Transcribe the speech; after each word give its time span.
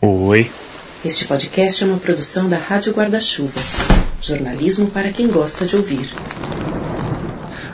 Oi. 0.00 0.48
Este 1.04 1.26
podcast 1.26 1.82
é 1.82 1.86
uma 1.88 1.98
produção 1.98 2.48
da 2.48 2.56
Rádio 2.56 2.92
Guarda-Chuva. 2.92 3.60
Jornalismo 4.22 4.86
para 4.86 5.10
quem 5.10 5.26
gosta 5.26 5.66
de 5.66 5.74
ouvir. 5.74 6.08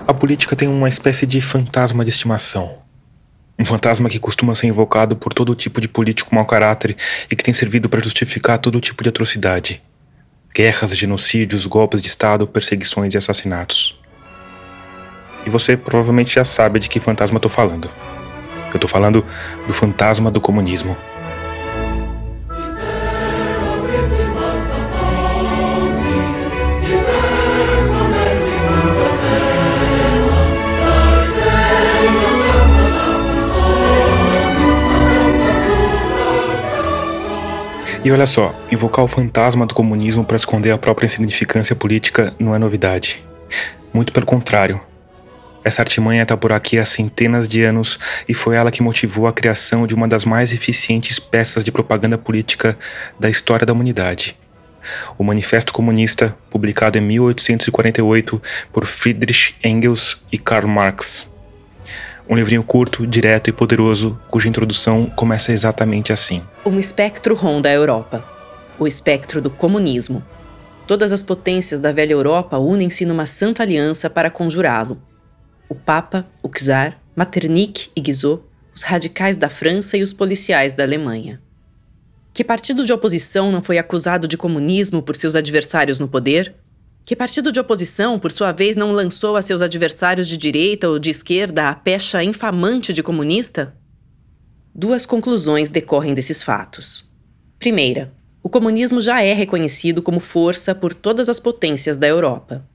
A 0.07 0.15
política 0.15 0.57
tem 0.57 0.67
uma 0.67 0.89
espécie 0.89 1.27
de 1.27 1.43
fantasma 1.43 2.03
de 2.03 2.09
estimação. 2.09 2.79
Um 3.59 3.65
fantasma 3.67 4.09
que 4.09 4.19
costuma 4.19 4.55
ser 4.55 4.69
invocado 4.69 5.15
por 5.17 5.35
todo 5.35 5.55
tipo 5.55 5.83
de 5.83 5.87
político 5.87 6.35
mau 6.35 6.47
caráter 6.47 6.97
e 7.31 7.37
que 7.37 7.45
tem 7.45 7.53
servido 7.53 7.91
para 7.91 8.03
justificar 8.03 8.57
todo 8.59 8.81
tipo 8.81 9.03
de 9.03 9.11
atrocidade. 9.11 9.83
Guerras, 10.55 10.97
genocídios, 10.97 11.67
golpes 11.67 12.01
de 12.01 12.09
Estado, 12.09 12.47
perseguições 12.47 13.13
e 13.13 13.19
assassinatos. 13.19 14.01
E 15.45 15.51
você 15.51 15.77
provavelmente 15.77 16.37
já 16.37 16.45
sabe 16.45 16.81
de 16.81 16.89
que 16.89 16.99
fantasma 16.99 17.37
estou 17.37 17.51
falando. 17.51 17.91
Eu 18.71 18.77
estou 18.77 18.89
falando 18.89 19.23
do 19.67 19.75
fantasma 19.75 20.31
do 20.31 20.41
comunismo. 20.41 20.97
E 38.05 38.13
olha 38.13 38.27
só, 38.27 38.55
invocar 38.71 39.03
o 39.03 39.09
fantasma 39.09 39.65
do 39.65 39.75
comunismo 39.75 40.27
para 40.27 40.37
esconder 40.37 40.71
a 40.73 40.77
própria 40.77 41.07
insignificância 41.07 41.75
política 41.75 42.35
não 42.39 42.55
é 42.55 42.59
novidade. 42.59 43.25
Muito 43.95 44.13
pelo 44.13 44.27
contrário. 44.27 44.79
Essa 45.65 45.81
artimanha 45.81 46.23
está 46.23 46.37
por 46.37 46.53
aqui 46.53 46.79
há 46.79 46.85
centenas 46.85 47.49
de 47.49 47.63
anos 47.63 47.99
e 48.29 48.35
foi 48.35 48.57
ela 48.57 48.71
que 48.71 48.83
motivou 48.83 49.27
a 49.27 49.33
criação 49.33 49.87
de 49.87 49.95
uma 49.95 50.07
das 50.07 50.27
mais 50.27 50.53
eficientes 50.53 51.19
peças 51.19 51.65
de 51.65 51.73
propaganda 51.73 52.19
política 52.19 52.79
da 53.19 53.31
história 53.31 53.65
da 53.65 53.73
humanidade. 53.73 54.39
O 55.17 55.25
Manifesto 55.25 55.73
Comunista, 55.73 56.37
publicado 56.51 56.99
em 56.99 57.01
1848 57.01 58.43
por 58.71 58.85
Friedrich 58.85 59.55
Engels 59.65 60.23
e 60.31 60.37
Karl 60.37 60.69
Marx. 60.69 61.27
Um 62.29 62.37
livrinho 62.37 62.65
curto, 62.65 63.07
direto 63.07 63.51
e 63.51 63.53
poderoso, 63.53 64.19
cuja 64.29 64.49
introdução 64.49 65.07
começa 65.07 65.53
exatamente 65.53 66.13
assim. 66.13 66.43
Um 66.65 66.79
espectro 66.79 67.35
ronda 67.35 67.69
a 67.69 67.73
Europa. 67.73 68.25
O 68.79 68.87
espectro 68.87 69.43
do 69.43 69.51
comunismo. 69.51 70.25
Todas 70.87 71.13
as 71.13 71.23
potências 71.23 71.81
da 71.81 71.93
velha 71.93 72.13
Europa 72.13 72.59
unem-se 72.59 73.05
numa 73.05 73.27
santa 73.27 73.63
aliança 73.63 74.09
para 74.09 74.31
conjurá-lo. 74.31 74.99
O 75.69 75.75
Papa, 75.75 76.27
o 76.43 76.49
Czar, 76.49 76.99
Metternich 77.15 77.91
e 77.95 78.01
Guizot, 78.01 78.43
os 78.75 78.83
radicais 78.83 79.37
da 79.37 79.49
França 79.49 79.97
e 79.97 80.03
os 80.03 80.13
policiais 80.13 80.73
da 80.73 80.83
Alemanha. 80.83 81.41
Que 82.33 82.43
partido 82.43 82.85
de 82.85 82.93
oposição 82.93 83.53
não 83.53 83.63
foi 83.63 83.79
acusado 83.79 84.27
de 84.27 84.37
comunismo 84.37 85.03
por 85.03 85.15
seus 85.15 85.37
adversários 85.37 86.01
no 86.01 86.09
poder? 86.09 86.55
Que 87.05 87.15
partido 87.15 87.53
de 87.53 87.61
oposição, 87.61 88.19
por 88.19 88.33
sua 88.33 88.51
vez, 88.51 88.77
não 88.77 88.91
lançou 88.91 89.37
a 89.37 89.43
seus 89.43 89.61
adversários 89.61 90.27
de 90.27 90.39
direita 90.39 90.89
ou 90.89 90.99
de 90.99 91.11
esquerda 91.11 91.69
a 91.69 91.75
pecha 91.75 92.25
infamante 92.25 92.95
de 92.95 93.03
comunista? 93.03 93.77
Duas 94.75 95.05
conclusões 95.05 95.69
decorrem 95.69 96.15
desses 96.15 96.43
fatos. 96.43 97.05
Primeira, 97.59 98.15
o 98.43 98.49
comunismo 98.49 99.03
já 99.03 99.23
é 99.23 99.35
reconhecido 99.35 100.01
como 100.01 100.19
força 100.19 100.75
por 100.75 100.95
todas 100.95 101.29
as 101.29 101.39
potências 101.39 101.99
da 101.99 102.09
Europa. 102.09 102.67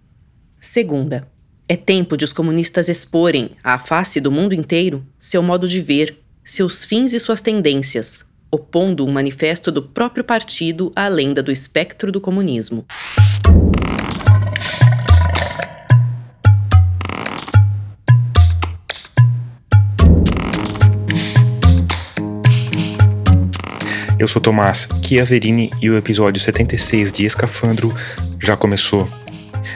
Segunda, 0.62 1.28
é 1.68 1.76
tempo 1.76 2.16
de 2.16 2.24
os 2.24 2.32
comunistas 2.32 2.88
exporem, 2.88 3.52
à 3.64 3.80
face 3.80 4.22
do 4.22 4.32
mundo 4.32 4.54
inteiro, 4.54 5.04
seu 5.18 5.42
modo 5.42 5.68
de 5.68 5.82
ver, 5.82 6.20
seus 6.44 6.86
fins 6.86 7.14
e 7.14 7.20
suas 7.20 7.42
tendências, 7.42 8.24
opondo 8.52 9.04
um 9.08 9.12
manifesto 9.12 9.72
do 9.72 9.82
próprio 9.82 10.24
partido 10.24 10.92
à 10.96 11.08
lenda 11.08 11.42
do 11.42 11.52
espectro 11.52 12.12
do 12.12 12.22
comunismo. 12.22 12.86
Eu 24.20 24.28
sou 24.28 24.42
Tomás 24.42 24.86
Chiaverini 25.02 25.72
e 25.82 25.90
o 25.90 25.98
episódio 25.98 26.42
76 26.42 27.10
de 27.10 27.24
Escafandro 27.24 27.96
já 28.38 28.58
começou. 28.58 29.08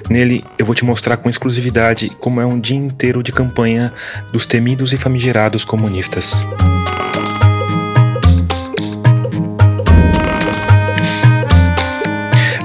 Nele, 0.10 0.44
eu 0.60 0.66
vou 0.66 0.76
te 0.76 0.84
mostrar 0.84 1.16
com 1.16 1.30
exclusividade 1.30 2.10
como 2.20 2.42
é 2.42 2.46
um 2.46 2.60
dia 2.60 2.76
inteiro 2.76 3.24
de 3.24 3.32
campanha 3.32 3.94
dos 4.34 4.46
temidos 4.46 4.92
e 4.92 4.98
famigerados 4.98 5.64
comunistas. 5.64 6.44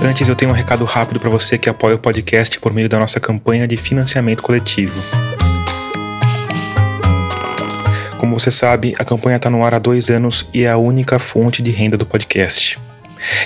Antes, 0.03 0.29
eu 0.29 0.35
tenho 0.35 0.51
um 0.51 0.55
recado 0.55 0.85
rápido 0.85 1.21
para 1.21 1.31
você 1.31 1.57
que 1.57 1.69
apoia 1.69 1.95
o 1.95 1.99
podcast 1.99 2.59
por 2.59 2.73
meio 2.73 2.89
da 2.89 2.99
nossa 2.99 3.21
campanha 3.21 3.69
de 3.69 3.77
financiamento 3.77 4.43
coletivo. 4.43 5.01
Como 8.19 8.39
você 8.39 8.51
sabe, 8.51 8.95
a 8.99 9.05
campanha 9.05 9.37
está 9.37 9.49
no 9.49 9.65
ar 9.65 9.75
há 9.75 9.79
dois 9.79 10.11
anos 10.11 10.47
e 10.53 10.65
é 10.65 10.71
a 10.71 10.77
única 10.77 11.19
fonte 11.19 11.63
de 11.63 11.71
renda 11.71 11.97
do 11.97 12.05
podcast. 12.05 12.79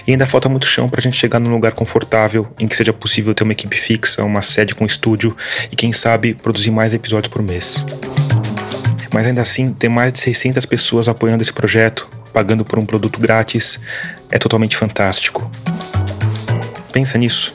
E 0.07 0.13
ainda 0.13 0.27
falta 0.27 0.49
muito 0.49 0.67
chão 0.67 0.89
para 0.89 0.99
a 0.99 1.03
gente 1.03 1.17
chegar 1.17 1.39
num 1.39 1.51
lugar 1.51 1.73
confortável 1.73 2.49
em 2.59 2.67
que 2.67 2.75
seja 2.75 2.93
possível 2.93 3.35
ter 3.35 3.45
uma 3.45 3.53
equipe 3.53 3.77
fixa, 3.77 4.25
uma 4.25 4.41
sede 4.41 4.75
com 4.75 4.87
estúdio 4.87 5.37
e, 5.71 5.77
quem 5.77 5.93
sabe, 5.93 6.35
produzir 6.35 6.71
mais 6.71 6.95
episódios 6.95 7.33
por 7.33 7.43
mês. 7.43 7.85
Mas 9.13 9.27
ainda 9.27 9.43
assim, 9.43 9.73
ter 9.73 9.89
mais 9.89 10.13
de 10.13 10.19
600 10.21 10.65
pessoas 10.65 11.07
apoiando 11.07 11.43
esse 11.43 11.53
projeto, 11.53 12.09
pagando 12.33 12.65
por 12.65 12.79
um 12.79 12.87
produto 12.87 13.21
grátis, 13.21 13.79
é 14.31 14.39
totalmente 14.39 14.77
fantástico. 14.77 15.51
Pensa 16.93 17.19
nisso. 17.19 17.55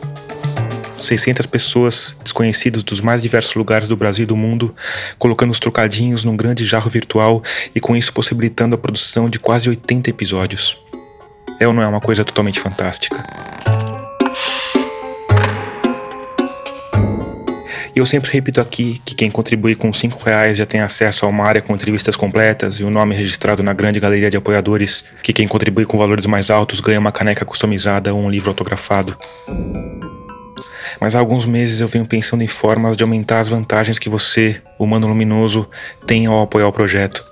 600 1.02 1.46
pessoas 1.46 2.16
desconhecidas 2.24 2.84
dos 2.84 3.02
mais 3.02 3.22
diversos 3.22 3.56
lugares 3.56 3.88
do 3.88 3.96
Brasil 3.96 4.24
e 4.24 4.28
do 4.28 4.35
mundo, 4.35 4.74
colocando 5.18 5.52
os 5.52 5.59
trocadinhos 5.59 6.24
num 6.24 6.35
grande 6.35 6.66
jarro 6.66 6.90
virtual 6.90 7.44
e 7.74 7.80
com 7.80 7.96
isso 7.96 8.13
possibilitando 8.13 8.75
a 8.75 8.78
produção 8.78 9.30
de 9.30 9.40
quase 9.40 9.69
80 9.69 10.09
episódios. 10.09 10.81
É 11.59 11.68
ou 11.68 11.74
não 11.74 11.81
é 11.81 11.88
uma 11.88 12.02
coisa 12.02 12.24
totalmente 12.24 12.59
fantástica? 12.59 13.24
E 17.96 18.00
eu 18.00 18.06
sempre 18.06 18.31
repito 18.31 18.62
aqui 18.62 19.02
que 19.03 19.16
quem 19.16 19.31
contribui 19.31 19.74
com 19.74 19.91
5 19.91 20.24
reais 20.24 20.56
já 20.56 20.68
tem 20.68 20.81
acesso 20.81 21.25
a 21.25 21.30
uma 21.30 21.44
área 21.44 21.63
com 21.63 21.74
entrevistas 21.74 22.16
completas 22.16 22.75
e 22.75 22.84
o 22.84 22.91
nome 22.91 23.16
registrado 23.16 23.63
na 23.63 23.74
grande 23.74 24.00
galeria 24.00 24.30
de 24.30 24.38
apoiadores, 24.38 25.03
que 25.24 25.34
quem 25.34 25.47
contribui 25.47 25.84
com 25.84 25.97
valores 25.97 26.28
mais 26.28 26.52
altos 26.52 26.80
ganha 26.80 27.00
uma 27.00 27.12
caneca 27.12 27.44
customizada 27.44 28.13
ou 28.13 28.22
um 28.22 28.30
livro 28.30 28.52
autografado 28.52 29.18
mas 31.00 31.16
há 31.16 31.19
alguns 31.19 31.46
meses 31.46 31.80
eu 31.80 31.88
venho 31.88 32.06
pensando 32.06 32.44
em 32.44 32.47
formas 32.47 32.97
de 32.97 33.03
aumentar 33.03 33.40
as 33.40 33.50
vantagens 33.50 34.00
que 34.00 34.09
você, 34.09 34.62
humano 34.80 35.08
luminoso, 35.08 35.69
tem 36.06 36.25
ao 36.25 36.41
apoiar 36.41 36.68
o 36.68 36.74
projeto. 36.74 37.24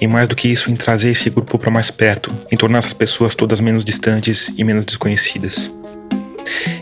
E 0.00 0.06
mais 0.06 0.28
do 0.28 0.36
que 0.36 0.48
isso, 0.48 0.70
em 0.70 0.76
trazer 0.76 1.10
esse 1.10 1.30
grupo 1.30 1.58
para 1.58 1.70
mais 1.70 1.90
perto, 1.90 2.34
em 2.50 2.56
tornar 2.56 2.78
essas 2.78 2.92
pessoas 2.92 3.34
todas 3.34 3.60
menos 3.60 3.84
distantes 3.84 4.52
e 4.56 4.62
menos 4.62 4.84
desconhecidas. 4.84 5.72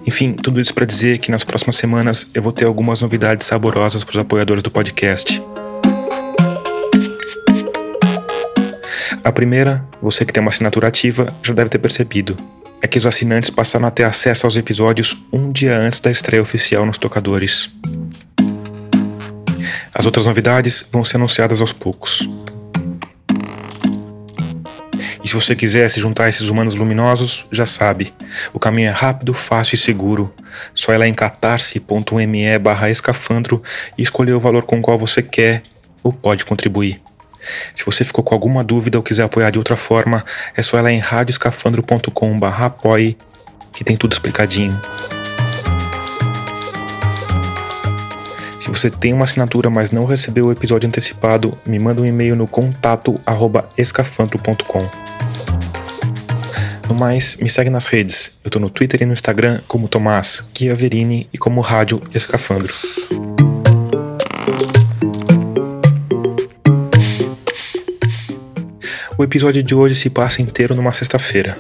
Enfim, 0.05 0.33
tudo 0.33 0.61
isso 0.61 0.75
para 0.75 0.85
dizer 0.85 1.19
que 1.19 1.31
nas 1.31 1.45
próximas 1.45 1.77
semanas 1.77 2.27
eu 2.35 2.43
vou 2.43 2.53
ter 2.53 2.65
algumas 2.65 3.01
novidades 3.01 3.47
saborosas 3.47 4.03
para 4.03 4.13
os 4.13 4.19
apoiadores 4.19 4.63
do 4.63 4.71
podcast. 4.71 5.41
A 9.23 9.31
primeira, 9.31 9.85
você 10.01 10.25
que 10.25 10.33
tem 10.33 10.41
uma 10.41 10.51
assinatura 10.51 10.89
ativa 10.89 11.33
já 11.45 11.55
deve 11.55 11.71
ter 11.71 11.79
percebido 11.79 12.37
é 12.83 12.89
que 12.89 12.99
os 12.99 13.07
assinantes 13.07 13.49
passaram 13.49 13.87
a 13.87 13.91
ter 13.91 14.03
acesso 14.03 14.45
aos 14.45 14.57
episódios 14.57 15.17
um 15.33 15.53
dia 15.53 15.79
antes 15.79 16.01
da 16.01 16.11
estreia 16.11 16.43
oficial 16.43 16.85
nos 16.85 16.99
tocadores. 16.99 17.71
As 19.95 20.05
outras 20.05 20.27
novidades 20.27 20.85
vão 20.91 21.05
ser 21.05 21.17
anunciadas 21.17 21.61
aos 21.61 21.73
poucos. 21.73 22.29
E 25.25 25.29
se 25.29 25.35
você 25.35 25.55
quiser 25.55 25.89
se 25.89 26.01
juntar 26.01 26.25
a 26.25 26.29
esses 26.29 26.49
humanos 26.49 26.75
luminosos, 26.75 27.47
já 27.53 27.65
sabe, 27.65 28.13
o 28.53 28.59
caminho 28.59 28.89
é 28.89 28.93
rápido, 28.93 29.33
fácil 29.33 29.77
e 29.77 29.79
seguro. 29.79 30.35
Só 30.75 30.93
ir 30.93 30.99
lá 30.99 31.07
em 31.07 31.15
catarse.me 31.15 32.45
escafandro 32.91 33.63
e 33.97 34.03
escolher 34.03 34.33
o 34.33 34.41
valor 34.41 34.65
com 34.65 34.81
o 34.81 34.83
qual 34.83 34.99
você 34.99 35.23
quer 35.23 35.63
ou 36.03 36.13
pode 36.13 36.45
contribuir. 36.45 37.01
Se 37.75 37.85
você 37.85 38.05
ficou 38.05 38.25
com 38.25 38.35
alguma 38.35 38.63
dúvida 38.63 38.99
ou 38.99 39.05
quiser 39.05 39.25
apoiar 39.25 39.51
de 39.51 39.59
outra 39.59 39.77
forma, 39.77 40.25
é 40.57 40.63
só 40.63 40.79
ir 40.79 40.83
lá 40.83 40.93
em 40.93 40.99
radioscafandro.com.br 40.99 42.47
apoie, 42.47 43.17
que 43.73 43.85
tem 43.85 43.97
tudo 43.97 44.13
explicadinho. 44.13 44.79
Se 48.61 48.69
você 48.69 48.89
tem 48.89 49.13
uma 49.13 49.25
assinatura, 49.25 49.69
mas 49.69 49.91
não 49.91 50.05
recebeu 50.05 50.47
o 50.47 50.53
episódio 50.53 50.89
antecipado, 50.89 51.59
me 51.67 51.79
manda 51.81 52.01
um 52.01 52.07
e-mail 52.07 52.37
no 52.37 52.47
contato 52.47 53.21
escafandro.com. 53.77 54.89
No 56.89 56.95
mais, 56.95 57.37
me 57.37 57.49
segue 57.49 57.71
nas 57.71 57.87
redes. 57.87 58.33
Eu 58.45 58.51
tô 58.51 58.61
no 58.61 58.71
Twitter 58.71 59.03
e 59.03 59.07
no 59.07 59.13
Instagram 59.13 59.61
como 59.67 59.89
Tomás 59.89 60.45
Chiaverini 60.55 61.29
e 61.33 61.39
como 61.39 61.61
Rádio 61.61 62.01
Escafandro. 62.15 62.73
O 69.19 69.23
episódio 69.23 69.63
de 69.63 69.75
hoje 69.75 69.95
se 69.95 70.09
passa 70.09 70.41
inteiro 70.41 70.75
numa 70.75 70.93
sexta-feira, 70.93 71.59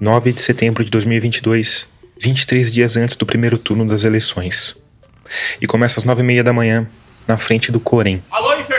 9 0.00 0.32
de 0.32 0.40
setembro 0.40 0.84
de 0.84 0.90
2022, 0.90 1.88
23 2.20 2.70
dias 2.70 2.96
antes 2.96 3.16
do 3.16 3.26
primeiro 3.26 3.58
turno 3.58 3.84
das 3.84 4.04
eleições. 4.04 4.76
E 5.60 5.66
começa 5.66 5.98
às 5.98 6.06
9h30 6.06 6.44
da 6.44 6.52
manhã, 6.52 6.88
na 7.26 7.36
frente 7.36 7.72
do 7.72 7.80
Corém. 7.80 8.22
Alô, 8.30 8.52
enfermagem, 8.54 8.75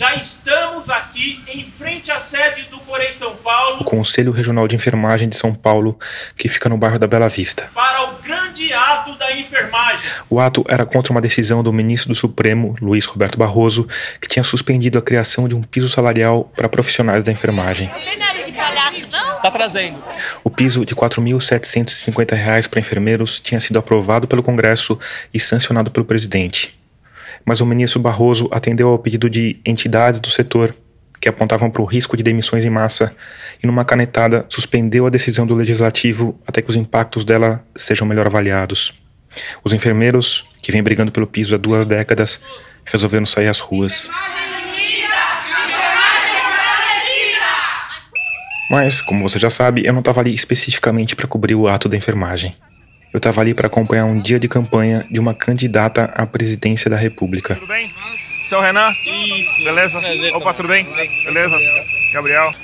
já 0.00 0.14
estamos 0.14 0.88
aqui 0.88 1.44
em 1.46 1.62
frente 1.62 2.10
à 2.10 2.18
sede 2.18 2.62
do 2.70 2.78
Corém 2.78 3.12
São 3.12 3.36
Paulo. 3.36 3.82
O 3.82 3.84
Conselho 3.84 4.32
Regional 4.32 4.66
de 4.66 4.74
Enfermagem 4.74 5.28
de 5.28 5.36
São 5.36 5.54
Paulo, 5.54 5.98
que 6.38 6.48
fica 6.48 6.70
no 6.70 6.78
bairro 6.78 6.98
da 6.98 7.06
Bela 7.06 7.28
Vista. 7.28 7.70
Para 7.74 8.04
o 8.04 8.14
grande 8.14 8.72
ato 8.72 9.14
da 9.18 9.30
enfermagem. 9.36 10.08
O 10.30 10.40
ato 10.40 10.64
era 10.66 10.86
contra 10.86 11.12
uma 11.12 11.20
decisão 11.20 11.62
do 11.62 11.70
ministro 11.70 12.08
do 12.08 12.14
Supremo, 12.14 12.74
Luiz 12.80 13.04
Roberto 13.04 13.36
Barroso, 13.36 13.86
que 14.18 14.26
tinha 14.26 14.42
suspendido 14.42 14.98
a 14.98 15.02
criação 15.02 15.46
de 15.46 15.54
um 15.54 15.62
piso 15.62 15.90
salarial 15.90 16.50
para 16.56 16.66
profissionais 16.66 17.22
da 17.22 17.30
enfermagem. 17.30 17.90
Não 17.90 18.00
tem 18.00 18.44
de 18.46 18.52
palhaço, 18.52 19.06
não? 19.12 19.38
Tá 19.42 19.50
trazendo. 19.50 20.02
O 20.42 20.48
piso 20.48 20.82
de 20.86 20.94
R$ 20.94 21.00
4.750 21.00 22.68
para 22.70 22.80
enfermeiros 22.80 23.38
tinha 23.38 23.60
sido 23.60 23.78
aprovado 23.78 24.26
pelo 24.26 24.42
Congresso 24.42 24.98
e 25.34 25.38
sancionado 25.38 25.90
pelo 25.90 26.06
presidente. 26.06 26.79
Mas 27.44 27.60
o 27.60 27.66
ministro 27.66 28.00
Barroso 28.00 28.48
atendeu 28.52 28.88
ao 28.88 28.98
pedido 28.98 29.28
de 29.28 29.60
entidades 29.64 30.20
do 30.20 30.28
setor 30.28 30.74
que 31.20 31.28
apontavam 31.28 31.70
para 31.70 31.82
o 31.82 31.84
risco 31.84 32.16
de 32.16 32.22
demissões 32.22 32.64
em 32.64 32.70
massa 32.70 33.14
e, 33.62 33.66
numa 33.66 33.84
canetada, 33.84 34.46
suspendeu 34.48 35.06
a 35.06 35.10
decisão 35.10 35.46
do 35.46 35.54
legislativo 35.54 36.40
até 36.46 36.62
que 36.62 36.70
os 36.70 36.76
impactos 36.76 37.24
dela 37.24 37.62
sejam 37.76 38.06
melhor 38.06 38.26
avaliados. 38.26 38.94
Os 39.62 39.72
enfermeiros, 39.72 40.48
que 40.62 40.72
vêm 40.72 40.82
brigando 40.82 41.12
pelo 41.12 41.26
piso 41.26 41.54
há 41.54 41.58
duas 41.58 41.84
décadas, 41.84 42.40
resolveram 42.84 43.26
sair 43.26 43.48
às 43.48 43.60
ruas. 43.60 44.08
Mas, 48.70 49.00
como 49.00 49.28
você 49.28 49.38
já 49.38 49.50
sabe, 49.50 49.82
eu 49.84 49.92
não 49.92 49.98
estava 49.98 50.20
ali 50.20 50.32
especificamente 50.32 51.14
para 51.14 51.26
cobrir 51.26 51.54
o 51.54 51.68
ato 51.68 51.88
da 51.88 51.96
enfermagem. 51.96 52.56
Eu 53.12 53.16
estava 53.18 53.40
ali 53.40 53.52
para 53.54 53.66
acompanhar 53.66 54.04
um 54.04 54.20
dia 54.20 54.38
de 54.38 54.48
campanha 54.48 55.04
de 55.10 55.18
uma 55.18 55.34
candidata 55.34 56.04
à 56.14 56.24
presidência 56.26 56.88
da 56.88 56.96
República. 56.96 57.54
Tudo 57.54 57.66
bem? 57.66 57.92
Seu 58.44 58.60
Renan? 58.60 58.90
Isso. 59.04 59.64
Beleza? 59.64 60.00
Prazer, 60.00 60.34
Opa, 60.36 60.54
tudo 60.54 60.68
bem? 60.68 60.84
Beleza? 61.24 61.56
Gabriel? 62.14 62.54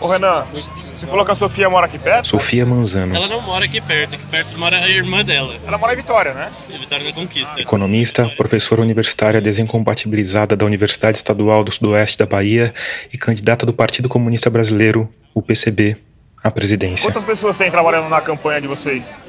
Ô 0.00 0.06
Renan, 0.06 0.46
você 0.94 1.06
falou 1.06 1.26
que 1.26 1.30
a 1.30 1.34
Sofia 1.34 1.68
mora 1.68 1.84
aqui 1.84 1.98
perto? 1.98 2.28
Sofia 2.28 2.64
Manzano, 2.64 3.14
Ela 3.14 3.28
não 3.28 3.42
mora 3.42 3.66
aqui 3.66 3.82
perto, 3.82 4.14
aqui 4.14 4.24
perto 4.26 4.58
mora 4.58 4.74
a 4.78 4.88
irmã 4.88 5.22
dela, 5.22 5.54
Ela 5.66 5.76
mora 5.76 5.92
em 5.92 5.96
Vitória, 5.96 6.32
né? 6.32 6.50
a 6.74 6.78
Vitória 6.78 7.04
da 7.04 7.12
Conquista. 7.12 7.60
economista, 7.60 8.26
professora 8.30 8.80
universitária 8.80 9.42
desincompatibilizada 9.42 10.56
da 10.56 10.64
Universidade 10.64 11.18
Estadual 11.18 11.62
do 11.62 11.70
Sudoeste 11.70 12.16
da 12.16 12.24
Bahia 12.24 12.72
e 13.12 13.18
candidata 13.18 13.66
do 13.66 13.74
Partido 13.74 14.08
Comunista 14.08 14.48
Brasileiro, 14.48 15.06
o 15.34 15.42
PCB, 15.42 15.98
à 16.42 16.50
presidência. 16.50 17.04
Quantas 17.06 17.26
pessoas 17.26 17.58
tem 17.58 17.70
trabalhando 17.70 18.08
na 18.08 18.22
campanha 18.22 18.58
de 18.58 18.68
vocês? 18.68 19.22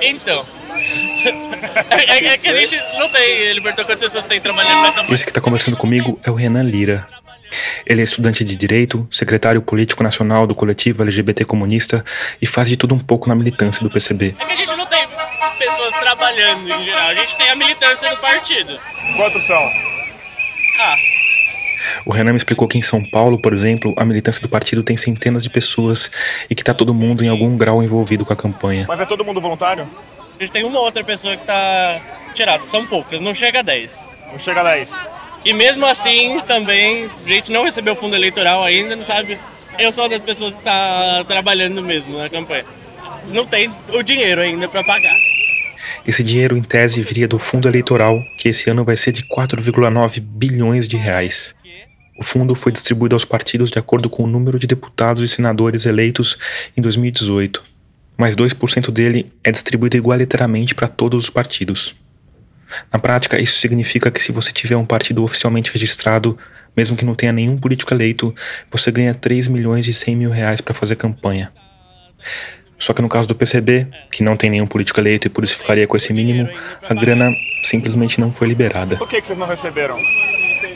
Então, 0.00 0.44
é, 1.90 2.26
é 2.26 2.38
que 2.38 2.48
a 2.48 2.54
gente 2.54 2.76
não 2.98 3.08
tem, 3.08 3.52
libertou 3.52 3.84
quantas 3.84 4.02
pessoas 4.02 4.24
tem 4.24 4.40
trabalhando 4.40 4.82
na 4.82 4.92
campanha. 4.92 5.14
Esse 5.14 5.24
que 5.24 5.30
está 5.30 5.40
conversando 5.40 5.76
comigo 5.76 6.18
é 6.24 6.30
o 6.30 6.34
Renan 6.34 6.62
Lira. 6.62 7.06
Ele 7.86 8.00
é 8.00 8.04
estudante 8.04 8.44
de 8.44 8.54
Direito, 8.54 9.08
secretário 9.10 9.62
político 9.62 10.02
nacional 10.02 10.46
do 10.46 10.54
coletivo 10.54 11.02
LGBT 11.02 11.44
comunista 11.44 12.04
e 12.40 12.46
faz 12.46 12.68
de 12.68 12.76
tudo 12.76 12.94
um 12.94 12.98
pouco 12.98 13.28
na 13.28 13.34
militância 13.34 13.82
do 13.82 13.90
PCB. 13.90 14.34
É 14.38 14.46
que 14.46 14.52
a 14.52 14.56
gente 14.56 14.76
não 14.76 14.86
tem 14.86 15.06
pessoas 15.58 15.94
trabalhando 15.94 16.70
em 16.70 16.84
geral, 16.84 17.08
a 17.08 17.14
gente 17.14 17.36
tem 17.36 17.48
a 17.48 17.56
militância 17.56 18.10
do 18.10 18.16
partido. 18.18 18.78
Quantos 19.16 19.42
são? 19.44 19.62
Ah, 20.80 20.96
O 22.06 22.12
Renan 22.12 22.32
me 22.32 22.38
explicou 22.38 22.68
que 22.68 22.78
em 22.78 22.82
São 22.82 23.02
Paulo, 23.02 23.38
por 23.38 23.52
exemplo, 23.52 23.94
a 23.96 24.04
militância 24.04 24.42
do 24.42 24.48
partido 24.48 24.82
tem 24.82 24.96
centenas 24.96 25.42
de 25.42 25.50
pessoas 25.50 26.10
e 26.48 26.54
que 26.54 26.62
está 26.62 26.74
todo 26.74 26.94
mundo 26.94 27.24
em 27.24 27.28
algum 27.28 27.56
grau 27.56 27.82
envolvido 27.82 28.24
com 28.24 28.32
a 28.32 28.36
campanha. 28.36 28.84
Mas 28.88 29.00
é 29.00 29.06
todo 29.06 29.24
mundo 29.24 29.40
voluntário? 29.40 29.88
a 30.38 30.44
gente 30.44 30.52
tem 30.52 30.64
uma 30.64 30.78
outra 30.78 31.02
pessoa 31.02 31.36
que 31.36 31.44
tá 31.44 32.00
tirada, 32.32 32.64
são 32.64 32.86
poucas, 32.86 33.20
não 33.20 33.34
chega 33.34 33.58
a 33.58 33.62
10. 33.62 34.16
Não 34.30 34.38
chega 34.38 34.60
a 34.60 34.64
10. 34.64 35.10
E 35.44 35.52
mesmo 35.52 35.84
assim, 35.84 36.40
também, 36.46 37.10
a 37.24 37.28
gente 37.28 37.50
não 37.50 37.64
recebeu 37.64 37.96
fundo 37.96 38.14
eleitoral 38.14 38.62
ainda, 38.62 38.94
não 38.94 39.02
sabe. 39.02 39.38
Eu 39.78 39.90
sou 39.90 40.04
uma 40.04 40.10
das 40.10 40.22
pessoas 40.22 40.54
que 40.54 40.62
tá 40.62 41.24
trabalhando 41.26 41.82
mesmo 41.82 42.16
na 42.18 42.28
campanha. 42.28 42.64
Não 43.26 43.44
tem 43.44 43.70
o 43.92 44.02
dinheiro 44.02 44.40
ainda 44.40 44.68
para 44.68 44.84
pagar. 44.84 45.16
Esse 46.06 46.22
dinheiro, 46.22 46.56
em 46.56 46.62
tese, 46.62 47.02
viria 47.02 47.26
do 47.26 47.38
fundo 47.38 47.68
eleitoral, 47.68 48.22
que 48.38 48.48
esse 48.48 48.70
ano 48.70 48.84
vai 48.84 48.96
ser 48.96 49.12
de 49.12 49.24
4,9 49.24 50.20
bilhões 50.20 50.86
de 50.88 50.96
reais. 50.96 51.54
O 52.18 52.24
fundo 52.24 52.52
foi 52.56 52.72
distribuído 52.72 53.14
aos 53.14 53.24
partidos 53.24 53.70
de 53.70 53.78
acordo 53.78 54.10
com 54.10 54.24
o 54.24 54.26
número 54.26 54.58
de 54.58 54.66
deputados 54.66 55.22
e 55.22 55.28
senadores 55.28 55.86
eleitos 55.86 56.36
em 56.76 56.82
2018, 56.82 57.62
mas 58.16 58.34
2% 58.34 58.90
dele 58.90 59.32
é 59.44 59.52
distribuído 59.52 59.96
igualitariamente 59.96 60.74
para 60.74 60.88
todos 60.88 61.24
os 61.24 61.30
partidos. 61.30 61.94
Na 62.92 62.98
prática, 62.98 63.40
isso 63.40 63.60
significa 63.60 64.10
que 64.10 64.20
se 64.20 64.32
você 64.32 64.50
tiver 64.50 64.76
um 64.76 64.84
partido 64.84 65.22
oficialmente 65.22 65.72
registrado, 65.72 66.36
mesmo 66.76 66.96
que 66.96 67.04
não 67.04 67.14
tenha 67.14 67.32
nenhum 67.32 67.56
político 67.56 67.94
eleito, 67.94 68.34
você 68.68 68.90
ganha 68.90 69.14
3 69.14 69.46
milhões 69.46 69.86
e 69.86 69.92
100 69.92 70.16
mil 70.16 70.30
reais 70.30 70.60
para 70.60 70.74
fazer 70.74 70.96
campanha. 70.96 71.52
Só 72.76 72.92
que 72.92 73.00
no 73.00 73.08
caso 73.08 73.28
do 73.28 73.34
PCB, 73.34 73.86
que 74.10 74.24
não 74.24 74.36
tem 74.36 74.50
nenhum 74.50 74.66
político 74.66 74.98
eleito 74.98 75.28
e 75.28 75.30
por 75.30 75.44
isso 75.44 75.56
ficaria 75.56 75.86
com 75.86 75.96
esse 75.96 76.12
mínimo, 76.12 76.48
a 76.82 76.94
grana 76.94 77.30
simplesmente 77.62 78.20
não 78.20 78.32
foi 78.32 78.48
liberada. 78.48 78.96
Por 78.96 79.08
que, 79.08 79.20
que 79.20 79.26
vocês 79.26 79.38
não 79.38 79.46
receberam? 79.46 79.98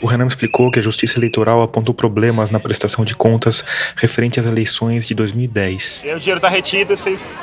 O 0.03 0.05
Renan 0.05 0.25
me 0.25 0.29
explicou 0.29 0.69
que 0.69 0.79
a 0.79 0.81
Justiça 0.81 1.17
Eleitoral 1.17 1.61
apontou 1.61 1.95
problemas 1.95 2.51
na 2.51 2.59
prestação 2.59 3.05
de 3.05 3.15
contas 3.15 3.63
referente 3.95 4.37
às 4.37 4.45
eleições 4.45 5.07
de 5.07 5.15
2010. 5.15 6.03
E 6.03 6.09
aí 6.09 6.15
o 6.17 6.19
dinheiro 6.19 6.41
tá 6.41 6.49
retido 6.49 6.93
vocês. 6.93 7.39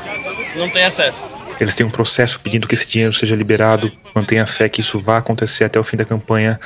Não 0.55 0.69
tem 0.69 0.85
acesso. 0.85 1.35
Eles 1.59 1.75
têm 1.75 1.87
um 1.87 1.91
processo 1.91 2.39
pedindo 2.39 2.69
que 2.69 2.75
esse 2.75 2.87
dinheiro 2.87 3.15
seja 3.15 3.35
liberado, 3.35 3.91
mantenha 4.15 4.45
fé 4.45 4.69
que 4.69 4.83
isso 4.83 5.01
vá 5.01 5.17
acontecer 5.17 5.65
até 5.65 5.81
o 5.81 5.85
fim 5.85 5.97
da 5.97 6.05
campanha, 6.05 6.61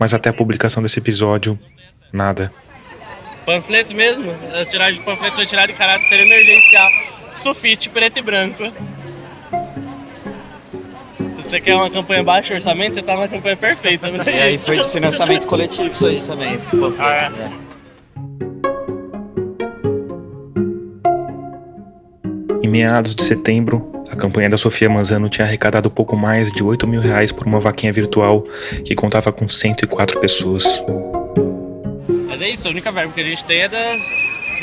mas 0.00 0.12
até 0.12 0.30
a 0.30 0.32
publicação 0.32 0.82
desse 0.82 0.98
episódio, 0.98 1.56
nada. 2.12 2.52
Panfleto 3.44 3.94
mesmo, 3.94 4.34
as 4.52 4.68
tiragens 4.68 4.98
de 4.98 5.04
panfleto 5.04 5.36
foi 5.36 5.46
tirada 5.46 5.68
de 5.68 5.74
caráter 5.74 6.26
emergencial. 6.26 6.90
Sufite 7.32 7.88
preto 7.88 8.18
e 8.18 8.22
branco. 8.22 8.64
Você 11.46 11.60
quer 11.60 11.76
uma 11.76 11.88
campanha 11.88 12.24
baixo 12.24 12.52
orçamento, 12.52 12.94
você 12.94 13.02
tá 13.02 13.16
na 13.16 13.28
campanha 13.28 13.56
perfeita. 13.56 14.10
pra 14.10 14.30
E 14.32 14.40
aí 14.40 14.58
foi 14.58 14.78
de 14.78 14.88
financiamento 14.88 15.46
coletivo 15.46 15.88
isso 15.88 16.04
aí 16.04 16.20
também, 16.26 16.54
esses 16.54 16.70
panfletos. 16.70 17.00
Ah, 17.00 17.14
é? 17.14 17.30
né? 17.30 17.52
Em 22.60 22.68
meados 22.68 23.14
de 23.14 23.22
setembro, 23.22 23.92
a 24.10 24.16
campanha 24.16 24.50
da 24.50 24.56
Sofia 24.56 24.90
Manzano 24.90 25.28
tinha 25.28 25.46
arrecadado 25.46 25.88
pouco 25.88 26.16
mais 26.16 26.50
de 26.50 26.64
8 26.64 26.84
mil 26.84 27.00
reais 27.00 27.30
por 27.30 27.46
uma 27.46 27.60
vaquinha 27.60 27.92
virtual 27.92 28.44
que 28.84 28.96
contava 28.96 29.30
com 29.30 29.48
104 29.48 30.18
pessoas. 30.18 30.82
Mas 32.26 32.42
é 32.42 32.48
isso, 32.48 32.66
a 32.66 32.72
única 32.72 32.90
verba 32.90 33.12
que 33.12 33.20
a 33.20 33.24
gente 33.24 33.44
tem 33.44 33.60
é 33.60 33.68
das 33.68 34.12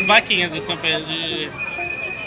vaquinhas 0.06 0.52
das 0.52 0.68
campanhas 0.68 1.08
de. 1.08 1.48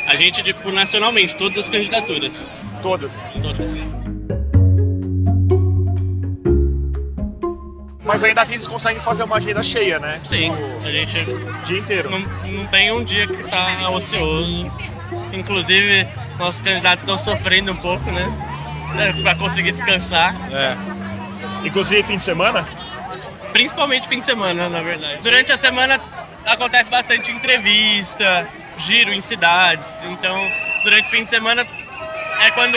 A 0.07 0.16
gente, 0.16 0.42
tipo, 0.42 0.73
nacionalmente, 0.73 1.37
todas 1.37 1.59
as 1.59 1.69
candidaturas. 1.69 2.50
Todas. 2.80 3.30
Todas. 3.42 4.05
Mas 8.06 8.22
ainda 8.22 8.40
assim 8.40 8.52
vocês 8.54 8.66
conseguem 8.68 9.02
fazer 9.02 9.25
uma 9.25 9.36
agenda 9.36 9.62
cheia, 9.62 9.98
né? 9.98 10.20
Sim, 10.25 10.52
a 10.84 10.90
gente 10.90 11.18
O 11.18 11.52
dia 11.64 11.78
inteiro. 11.78 12.08
não, 12.10 12.20
não 12.20 12.66
tem 12.68 12.92
um 12.92 13.02
dia 13.02 13.26
que 13.26 13.42
tá 13.50 13.90
ocioso. 13.90 14.70
Inclusive, 15.32 16.06
nossos 16.38 16.60
candidatos 16.60 17.00
estão 17.02 17.18
sofrendo 17.18 17.72
um 17.72 17.76
pouco, 17.76 18.08
né? 18.10 18.32
É, 18.98 19.22
Pra 19.22 19.34
conseguir 19.34 19.72
descansar. 19.72 20.34
Inclusive 21.64 22.02
fim 22.04 22.16
de 22.16 22.22
semana? 22.22 22.66
Principalmente 23.52 24.06
fim 24.08 24.20
de 24.20 24.25
semana, 24.25 24.68
na 24.68 24.80
verdade. 24.80 25.18
Durante 25.22 25.52
a 25.52 25.56
semana 25.56 26.00
acontece 26.44 26.88
bastante 26.88 27.32
entrevista, 27.32 28.48
giro 28.76 29.12
em 29.12 29.20
cidades. 29.20 30.04
Então, 30.04 30.38
durante 30.84 31.06
o 31.06 31.10
fim 31.10 31.25
de 31.25 31.30
semana 31.30 31.66
é 32.40 32.50
quando 32.52 32.76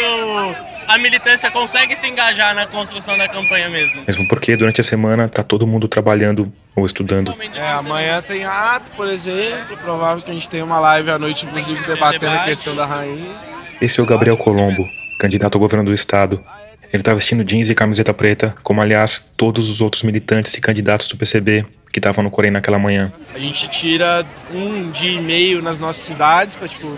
a 0.89 0.97
militância 0.97 1.51
consegue 1.51 1.95
se 1.95 2.07
engajar 2.07 2.55
na 2.55 2.65
construção 2.65 3.15
da 3.15 3.27
campanha 3.27 3.69
mesmo. 3.69 4.03
Mesmo 4.07 4.27
porque 4.27 4.57
durante 4.57 4.81
a 4.81 4.83
semana 4.83 5.29
tá 5.29 5.43
todo 5.43 5.67
mundo 5.67 5.87
trabalhando 5.87 6.51
ou 6.75 6.83
estudando. 6.83 7.33
É, 7.55 7.71
amanhã 7.85 8.21
tem 8.23 8.43
ato, 8.43 8.89
por 8.95 9.07
exemplo. 9.07 9.77
Provável 9.77 10.23
que 10.23 10.31
a 10.31 10.33
gente 10.33 10.49
tenha 10.49 10.65
uma 10.65 10.79
live 10.79 11.11
à 11.11 11.19
noite, 11.19 11.45
inclusive, 11.45 11.85
debatendo 11.85 12.35
a 12.35 12.43
questão 12.43 12.75
da 12.75 12.87
rainha. 12.87 13.35
Esse 13.79 13.99
é 13.99 14.03
o 14.03 14.05
Gabriel 14.05 14.35
Colombo, 14.35 14.83
candidato 15.19 15.55
ao 15.55 15.59
governo 15.59 15.85
do 15.85 15.93
estado. 15.93 16.43
Ele 16.91 17.03
tá 17.03 17.13
vestindo 17.13 17.43
jeans 17.43 17.69
e 17.69 17.75
camiseta 17.75 18.11
preta, 18.11 18.55
como 18.63 18.81
aliás 18.81 19.23
todos 19.37 19.69
os 19.69 19.81
outros 19.81 20.01
militantes 20.01 20.55
e 20.55 20.61
candidatos 20.61 21.07
do 21.07 21.15
PCB 21.15 21.65
que 21.91 21.99
estavam 21.99 22.23
no 22.23 22.31
Corém 22.31 22.49
naquela 22.49 22.79
manhã. 22.79 23.13
A 23.33 23.37
gente 23.37 23.69
tira 23.69 24.25
um 24.51 24.89
dia 24.89 25.11
e 25.11 25.21
meio 25.21 25.61
nas 25.61 25.77
nossas 25.79 26.01
cidades 26.01 26.55
pra, 26.55 26.67
tipo, 26.67 26.97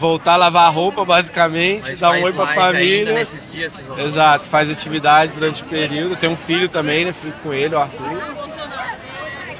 voltar 0.00 0.32
a 0.32 0.36
lavar 0.36 0.66
a 0.66 0.70
roupa, 0.70 1.04
basicamente, 1.04 1.94
dar 1.96 2.12
um 2.12 2.22
oi 2.22 2.32
pra 2.32 2.46
família. 2.46 3.12
nesses 3.12 3.52
dias, 3.52 3.82
Exato, 3.98 4.48
faz 4.48 4.70
atividade 4.70 5.32
durante 5.32 5.62
o 5.62 5.66
período. 5.66 6.16
Tem 6.16 6.28
um 6.28 6.36
filho 6.36 6.68
também, 6.68 7.04
né? 7.04 7.12
Fico 7.12 7.38
com 7.42 7.52
ele, 7.52 7.74
o 7.74 7.78
Arthur. 7.78 8.06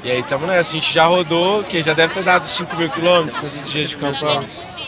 E 0.02 0.10
aí 0.10 0.20
estamos 0.20 0.48
nessa, 0.48 0.70
a 0.70 0.72
gente 0.72 0.92
já 0.92 1.04
rodou, 1.04 1.62
que 1.62 1.82
já 1.82 1.92
deve 1.92 2.14
ter 2.14 2.24
dado 2.24 2.46
5 2.48 2.74
mil 2.76 2.88
quilômetros 2.88 3.42
nesses 3.42 3.70
dias 3.70 3.90
de 3.90 3.96
campanha. 3.96 4.42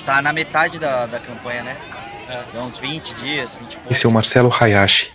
Tá 0.07 0.23
na 0.23 0.33
metade 0.33 0.79
da, 0.79 1.05
da 1.05 1.21
campanha, 1.21 1.63
né? 1.63 1.77
Dá 2.55 2.63
uns 2.63 2.79
20 2.79 3.15
dias, 3.17 3.57
20 3.57 3.73
e 3.73 3.77
poucos. 3.77 3.97
Esse 3.97 4.07
é 4.07 4.09
o 4.09 4.13
Marcelo 4.13 4.51
Hayashi. 4.59 5.13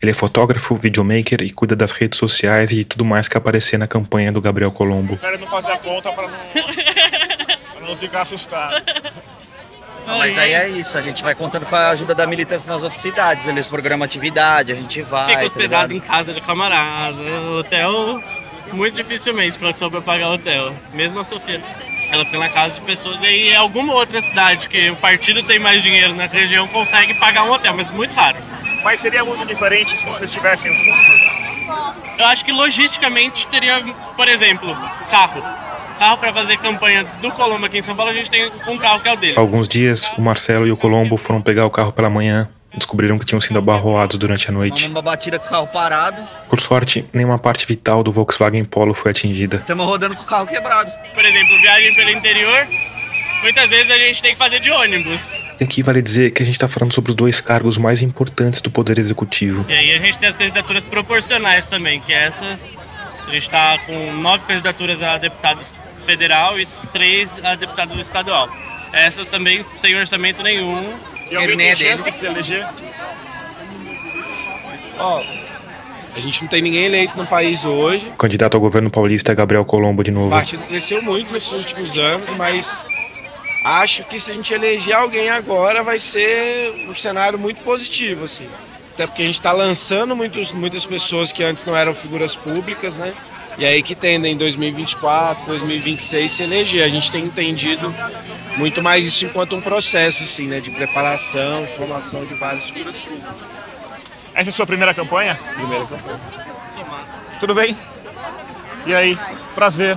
Ele 0.00 0.12
é 0.12 0.14
fotógrafo, 0.14 0.76
videomaker 0.76 1.42
e 1.42 1.50
cuida 1.50 1.76
das 1.76 1.90
redes 1.90 2.18
sociais 2.18 2.70
e 2.70 2.76
de 2.76 2.84
tudo 2.84 3.04
mais 3.04 3.28
que 3.28 3.36
aparecer 3.36 3.76
na 3.76 3.86
campanha 3.86 4.32
do 4.32 4.40
Gabriel 4.40 4.70
Colombo. 4.70 5.16
Prefere 5.16 5.36
não 5.36 5.48
fazer 5.48 5.72
a 5.72 5.78
conta 5.78 6.12
pra 6.12 6.28
não, 6.28 6.38
pra 7.74 7.88
não 7.88 7.96
ficar 7.96 8.22
assustado. 8.22 8.80
Mas 10.06 10.38
aí 10.38 10.52
é 10.52 10.68
isso, 10.68 10.96
a 10.96 11.02
gente 11.02 11.22
vai 11.22 11.34
contando 11.34 11.66
com 11.66 11.74
a 11.74 11.90
ajuda 11.90 12.14
da 12.14 12.26
militância 12.26 12.72
nas 12.72 12.82
outras 12.82 13.00
cidades. 13.00 13.46
Eles 13.46 13.68
programam 13.68 14.04
atividade, 14.04 14.72
a 14.72 14.74
gente 14.74 15.02
vai. 15.02 15.26
Fica 15.26 15.40
tá 15.40 15.46
hospedado 15.46 15.92
em 15.92 15.96
ligado? 15.96 16.08
casa 16.08 16.32
de 16.32 16.40
camarada, 16.40 17.22
hotel, 17.58 18.22
muito 18.72 18.94
dificilmente 18.94 19.58
quando 19.58 19.76
souber 19.76 20.02
pagar 20.02 20.30
hotel. 20.30 20.74
Mesmo 20.92 21.20
a 21.20 21.24
Sofia, 21.24 21.62
ela 22.10 22.24
fica 22.24 22.38
na 22.38 22.48
casa 22.48 22.74
de 22.74 22.80
pessoas 22.82 23.20
e 23.22 23.26
aí 23.26 23.54
alguma 23.54 23.94
outra 23.94 24.20
cidade 24.20 24.68
que 24.68 24.90
o 24.90 24.96
partido 24.96 25.42
tem 25.42 25.58
mais 25.58 25.82
dinheiro 25.82 26.14
na 26.14 26.26
região 26.26 26.68
consegue 26.68 27.14
pagar 27.14 27.44
um 27.44 27.52
hotel, 27.52 27.74
mas 27.74 27.90
muito 27.90 28.14
raro. 28.14 28.38
Mas 28.82 29.00
seria 29.00 29.24
muito 29.24 29.46
diferente 29.46 29.96
se 29.96 30.04
vocês 30.04 30.30
tivessem 30.30 30.70
o 30.70 30.74
fundo? 30.74 31.44
Eu 32.18 32.26
acho 32.26 32.44
que 32.44 32.52
logisticamente 32.52 33.46
teria, 33.48 33.82
por 34.16 34.28
exemplo, 34.28 34.76
carro. 35.10 35.42
Carro 35.98 36.18
para 36.18 36.32
fazer 36.32 36.58
campanha 36.58 37.04
do 37.22 37.30
Colombo 37.30 37.66
aqui 37.66 37.78
em 37.78 37.82
São 37.82 37.94
Paulo, 37.94 38.10
a 38.10 38.14
gente 38.14 38.30
tem 38.30 38.50
um 38.68 38.76
carro 38.76 39.00
que 39.00 39.08
é 39.08 39.12
o 39.12 39.16
dele. 39.16 39.38
Alguns 39.38 39.68
dias, 39.68 40.10
o 40.18 40.20
Marcelo 40.20 40.66
e 40.66 40.72
o 40.72 40.76
Colombo 40.76 41.16
foram 41.16 41.40
pegar 41.40 41.66
o 41.66 41.70
carro 41.70 41.92
pela 41.92 42.10
manhã 42.10 42.48
descobriram 42.76 43.18
que 43.18 43.24
tinham 43.24 43.40
sido 43.40 43.58
abarroados 43.58 44.16
durante 44.18 44.48
a 44.48 44.52
noite. 44.52 44.88
Uma 44.88 45.02
batida 45.02 45.38
com 45.38 45.46
o 45.46 45.48
carro 45.48 45.66
parado, 45.68 46.16
Por 46.48 46.60
sorte, 46.60 47.08
nenhuma 47.12 47.38
parte 47.38 47.66
vital 47.66 48.02
do 48.02 48.12
Volkswagen 48.12 48.64
Polo 48.64 48.94
foi 48.94 49.10
atingida. 49.10 49.58
estamos 49.58 49.86
rodando 49.86 50.16
com 50.16 50.22
o 50.22 50.26
carro 50.26 50.46
quebrado. 50.46 50.90
Por 51.14 51.24
exemplo, 51.24 51.56
viagem 51.60 51.94
pelo 51.94 52.10
interior, 52.10 52.66
muitas 53.42 53.70
vezes 53.70 53.90
a 53.90 53.98
gente 53.98 54.22
tem 54.22 54.32
que 54.32 54.38
fazer 54.38 54.60
de 54.60 54.70
ônibus. 54.70 55.46
E 55.60 55.64
aqui 55.64 55.82
vale 55.82 56.02
dizer 56.02 56.32
que 56.32 56.42
a 56.42 56.46
gente 56.46 56.56
está 56.56 56.68
falando 56.68 56.92
sobre 56.92 57.10
os 57.10 57.16
dois 57.16 57.40
cargos 57.40 57.78
mais 57.78 58.02
importantes 58.02 58.60
do 58.60 58.70
Poder 58.70 58.98
Executivo. 58.98 59.64
E 59.68 59.72
aí 59.72 59.92
a 59.94 59.98
gente 59.98 60.18
tem 60.18 60.28
as 60.28 60.36
candidaturas 60.36 60.82
proporcionais 60.82 61.66
também, 61.66 62.00
que 62.00 62.12
essas 62.12 62.76
a 63.26 63.30
gente 63.30 63.44
está 63.44 63.78
com 63.78 64.12
nove 64.12 64.44
candidaturas 64.46 65.02
a 65.02 65.16
deputado 65.16 65.60
federal 66.04 66.58
e 66.58 66.66
três 66.92 67.42
a 67.44 67.54
deputado 67.54 67.98
estadual. 68.00 68.48
Essas 68.92 69.26
também 69.28 69.64
sem 69.74 69.96
orçamento 69.96 70.42
nenhum. 70.42 70.92
E 71.30 71.36
alguém 71.36 71.56
tem 71.56 71.74
chance 71.76 72.10
de 72.10 72.16
se 72.18 72.26
eleger? 72.26 72.66
Ó, 74.98 75.22
a 76.14 76.20
gente 76.20 76.42
não 76.42 76.48
tem 76.48 76.62
ninguém 76.62 76.84
eleito 76.84 77.16
no 77.16 77.26
país 77.26 77.64
hoje. 77.64 78.06
O 78.08 78.16
candidato 78.16 78.54
ao 78.54 78.60
governo 78.60 78.90
paulista 78.90 79.32
é 79.32 79.34
Gabriel 79.34 79.64
Colombo 79.64 80.02
de 80.04 80.10
O 80.10 80.14
novo. 80.14 80.30
partido 80.30 80.62
cresceu 80.66 81.02
muito 81.02 81.32
nesses 81.32 81.50
últimos 81.50 81.98
anos, 81.98 82.30
mas 82.36 82.86
acho 83.64 84.04
que 84.04 84.20
se 84.20 84.30
a 84.30 84.34
gente 84.34 84.54
eleger 84.54 84.94
alguém 84.94 85.28
agora 85.30 85.82
vai 85.82 85.98
ser 85.98 86.86
um 86.88 86.94
cenário 86.94 87.38
muito 87.38 87.60
positivo, 87.62 88.24
assim. 88.26 88.48
Até 88.94 89.08
porque 89.08 89.22
a 89.22 89.24
gente 89.24 89.34
está 89.34 89.50
lançando 89.50 90.14
muitos, 90.14 90.52
muitas 90.52 90.86
pessoas 90.86 91.32
que 91.32 91.42
antes 91.42 91.64
não 91.66 91.76
eram 91.76 91.92
figuras 91.92 92.36
públicas, 92.36 92.96
né? 92.96 93.12
E 93.56 93.64
aí 93.64 93.82
que 93.82 93.94
tendem 93.94 94.32
em 94.32 94.36
2024, 94.36 95.46
2026 95.46 96.30
se 96.30 96.42
eleger. 96.42 96.84
A 96.84 96.88
gente 96.88 97.10
tem 97.10 97.24
entendido 97.24 97.94
muito 98.56 98.82
mais 98.82 99.04
isso 99.04 99.24
enquanto 99.24 99.54
um 99.54 99.60
processo, 99.60 100.22
assim, 100.22 100.46
né? 100.48 100.60
De 100.60 100.70
preparação, 100.70 101.66
formação 101.66 102.24
de 102.24 102.34
várias 102.34 102.68
figuras 102.68 103.00
públicas. 103.00 103.34
Essa 104.34 104.50
é 104.50 104.52
a 104.52 104.54
sua 104.54 104.66
primeira 104.66 104.92
campanha? 104.92 105.38
Primeira 105.54 105.86
campanha. 105.86 106.20
Tudo 107.38 107.54
bem? 107.54 107.76
E 108.86 108.94
aí? 108.94 109.16
Prazer. 109.54 109.96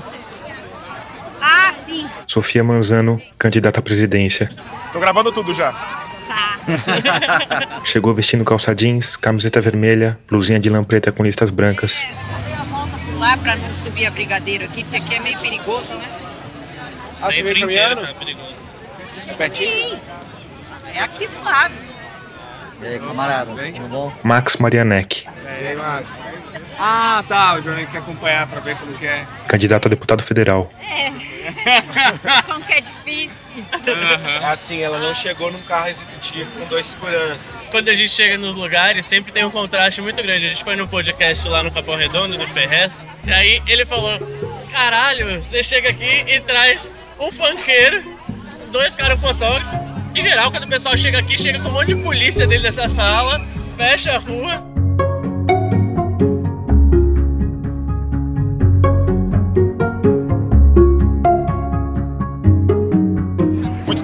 Ah, 1.41 1.71
sim. 1.73 2.07
Sofia 2.27 2.63
Manzano, 2.63 3.21
candidata 3.37 3.79
à 3.79 3.83
presidência. 3.83 4.51
Tô 4.93 4.99
gravando 4.99 5.31
tudo 5.31 5.53
já. 5.53 5.71
Tá. 5.71 6.59
Chegou 7.83 8.13
vestindo 8.13 8.43
calça 8.43 8.75
jeans, 8.75 9.15
camiseta 9.15 9.59
vermelha, 9.61 10.19
blusinha 10.27 10.59
de 10.59 10.69
lã 10.69 10.83
preta 10.83 11.11
com 11.11 11.23
listas 11.23 11.49
brancas. 11.49 12.03
Eu 12.03 12.43
dei 12.43 12.53
a 12.53 12.63
volta 12.63 12.91
por 12.91 12.99
lá 13.17 13.37
pra 13.37 13.55
não 13.55 13.69
subir 13.75 14.05
a 14.05 14.11
brigadeiro 14.11 14.65
aqui, 14.65 14.83
porque 14.83 14.97
aqui 14.97 15.15
é 15.15 15.19
meio 15.19 15.37
perigoso, 15.39 15.95
né? 15.95 16.07
Ah, 17.21 17.31
você 17.31 17.43
veio 17.43 17.59
caminhando? 17.59 18.01
tá 18.07 18.13
perigoso. 18.13 18.55
É 19.27 19.33
pertinho? 19.33 19.69
Sim. 19.69 19.99
É 20.93 20.99
aqui 21.01 21.27
do 21.27 21.43
lado. 21.43 21.73
E 22.81 22.85
aí, 22.87 22.99
camarada, 22.99 23.51
tudo 23.51 23.87
bom? 23.89 24.13
Max 24.23 24.57
Marianek, 24.57 25.27
É, 25.45 25.69
aí, 25.69 25.75
Max. 25.75 26.19
Ah, 26.79 27.23
tá. 27.27 27.55
O 27.55 27.61
Jornal 27.63 27.87
quer 27.87 27.97
acompanhar 27.97 28.45
pra 28.47 28.59
ver 28.59 28.77
como 28.77 28.93
que 28.93 29.07
é. 29.07 29.25
candidato 29.47 29.87
a 29.87 29.89
deputado 29.89 30.21
federal. 30.21 30.71
Como 32.45 32.63
que 32.65 32.73
é 32.73 32.81
difícil. 32.81 33.46
Assim, 34.43 34.81
ela 34.81 34.99
não 34.99 35.13
chegou 35.13 35.51
num 35.51 35.61
carro 35.61 35.87
executivo 35.87 36.49
com 36.51 36.65
dois 36.65 36.85
seguranças. 36.87 37.51
Quando 37.71 37.89
a 37.89 37.93
gente 37.93 38.09
chega 38.09 38.37
nos 38.37 38.55
lugares, 38.55 39.05
sempre 39.05 39.31
tem 39.31 39.43
um 39.43 39.51
contraste 39.51 40.01
muito 40.01 40.21
grande. 40.21 40.45
A 40.45 40.49
gente 40.49 40.63
foi 40.63 40.75
no 40.75 40.87
podcast 40.87 41.47
lá 41.47 41.63
no 41.63 41.71
Capão 41.71 41.95
Redondo, 41.95 42.37
do 42.37 42.47
Ferrez, 42.47 43.07
e 43.25 43.31
aí 43.31 43.61
ele 43.67 43.85
falou: 43.85 44.19
Caralho, 44.71 45.41
você 45.41 45.63
chega 45.63 45.89
aqui 45.89 46.25
e 46.27 46.39
traz 46.41 46.93
um 47.19 47.31
funkeiro, 47.31 48.03
dois 48.71 48.95
caras 48.95 49.19
fotógrafos. 49.19 49.79
Em 50.15 50.21
geral, 50.21 50.51
quando 50.51 50.63
o 50.63 50.67
pessoal 50.67 50.97
chega 50.97 51.19
aqui, 51.19 51.37
chega 51.37 51.59
com 51.59 51.69
um 51.69 51.73
monte 51.73 51.93
de 51.93 52.01
polícia 52.01 52.47
dentro 52.47 52.63
dessa 52.63 52.89
sala, 52.89 53.39
fecha 53.75 54.15
a 54.15 54.17
rua. 54.17 54.76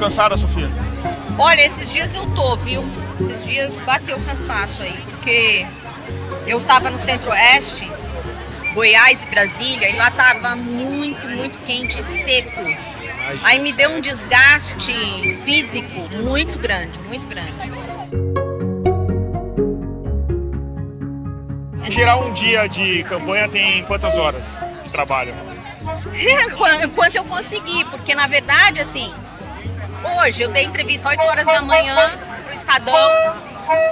Cansada, 0.03 0.35
Sofia? 0.35 0.69
Olha, 1.39 1.65
esses 1.65 1.89
dias 1.91 2.13
eu 2.13 2.29
tô, 2.31 2.57
viu? 2.57 2.83
Esses 3.17 3.45
dias 3.45 3.73
bateu 3.85 4.19
cansaço 4.19 4.81
aí, 4.81 4.97
porque 5.05 5.65
eu 6.45 6.59
tava 6.61 6.89
no 6.89 6.97
centro-oeste, 6.97 7.89
Goiás 8.73 9.23
e 9.23 9.25
Brasília, 9.27 9.89
e 9.89 9.95
lá 9.95 10.11
tava 10.11 10.57
muito, 10.57 11.25
muito 11.29 11.57
quente 11.61 11.99
e 11.99 12.03
seco. 12.03 12.61
Aí 13.43 13.59
me 13.59 13.71
deu 13.71 13.91
um 13.91 14.01
desgaste 14.01 14.93
físico 15.45 16.01
muito 16.21 16.59
grande, 16.59 16.99
muito 17.03 17.25
grande. 17.25 17.71
Em 21.85 21.91
geral, 21.91 22.25
um 22.25 22.33
dia 22.33 22.67
de 22.67 23.03
campanha 23.03 23.47
tem 23.47 23.85
quantas 23.85 24.17
horas 24.17 24.59
de 24.83 24.89
trabalho? 24.91 25.33
Enquanto 26.83 27.15
eu 27.15 27.23
conseguir, 27.23 27.85
porque 27.85 28.13
na 28.13 28.27
verdade, 28.27 28.81
assim, 28.81 29.13
hoje 30.17 30.43
eu 30.43 30.49
dei 30.49 30.63
entrevista 30.63 31.09
8 31.09 31.21
horas 31.21 31.45
da 31.45 31.61
manhã 31.61 32.11
pro 32.45 32.53
Estadão. 32.53 33.11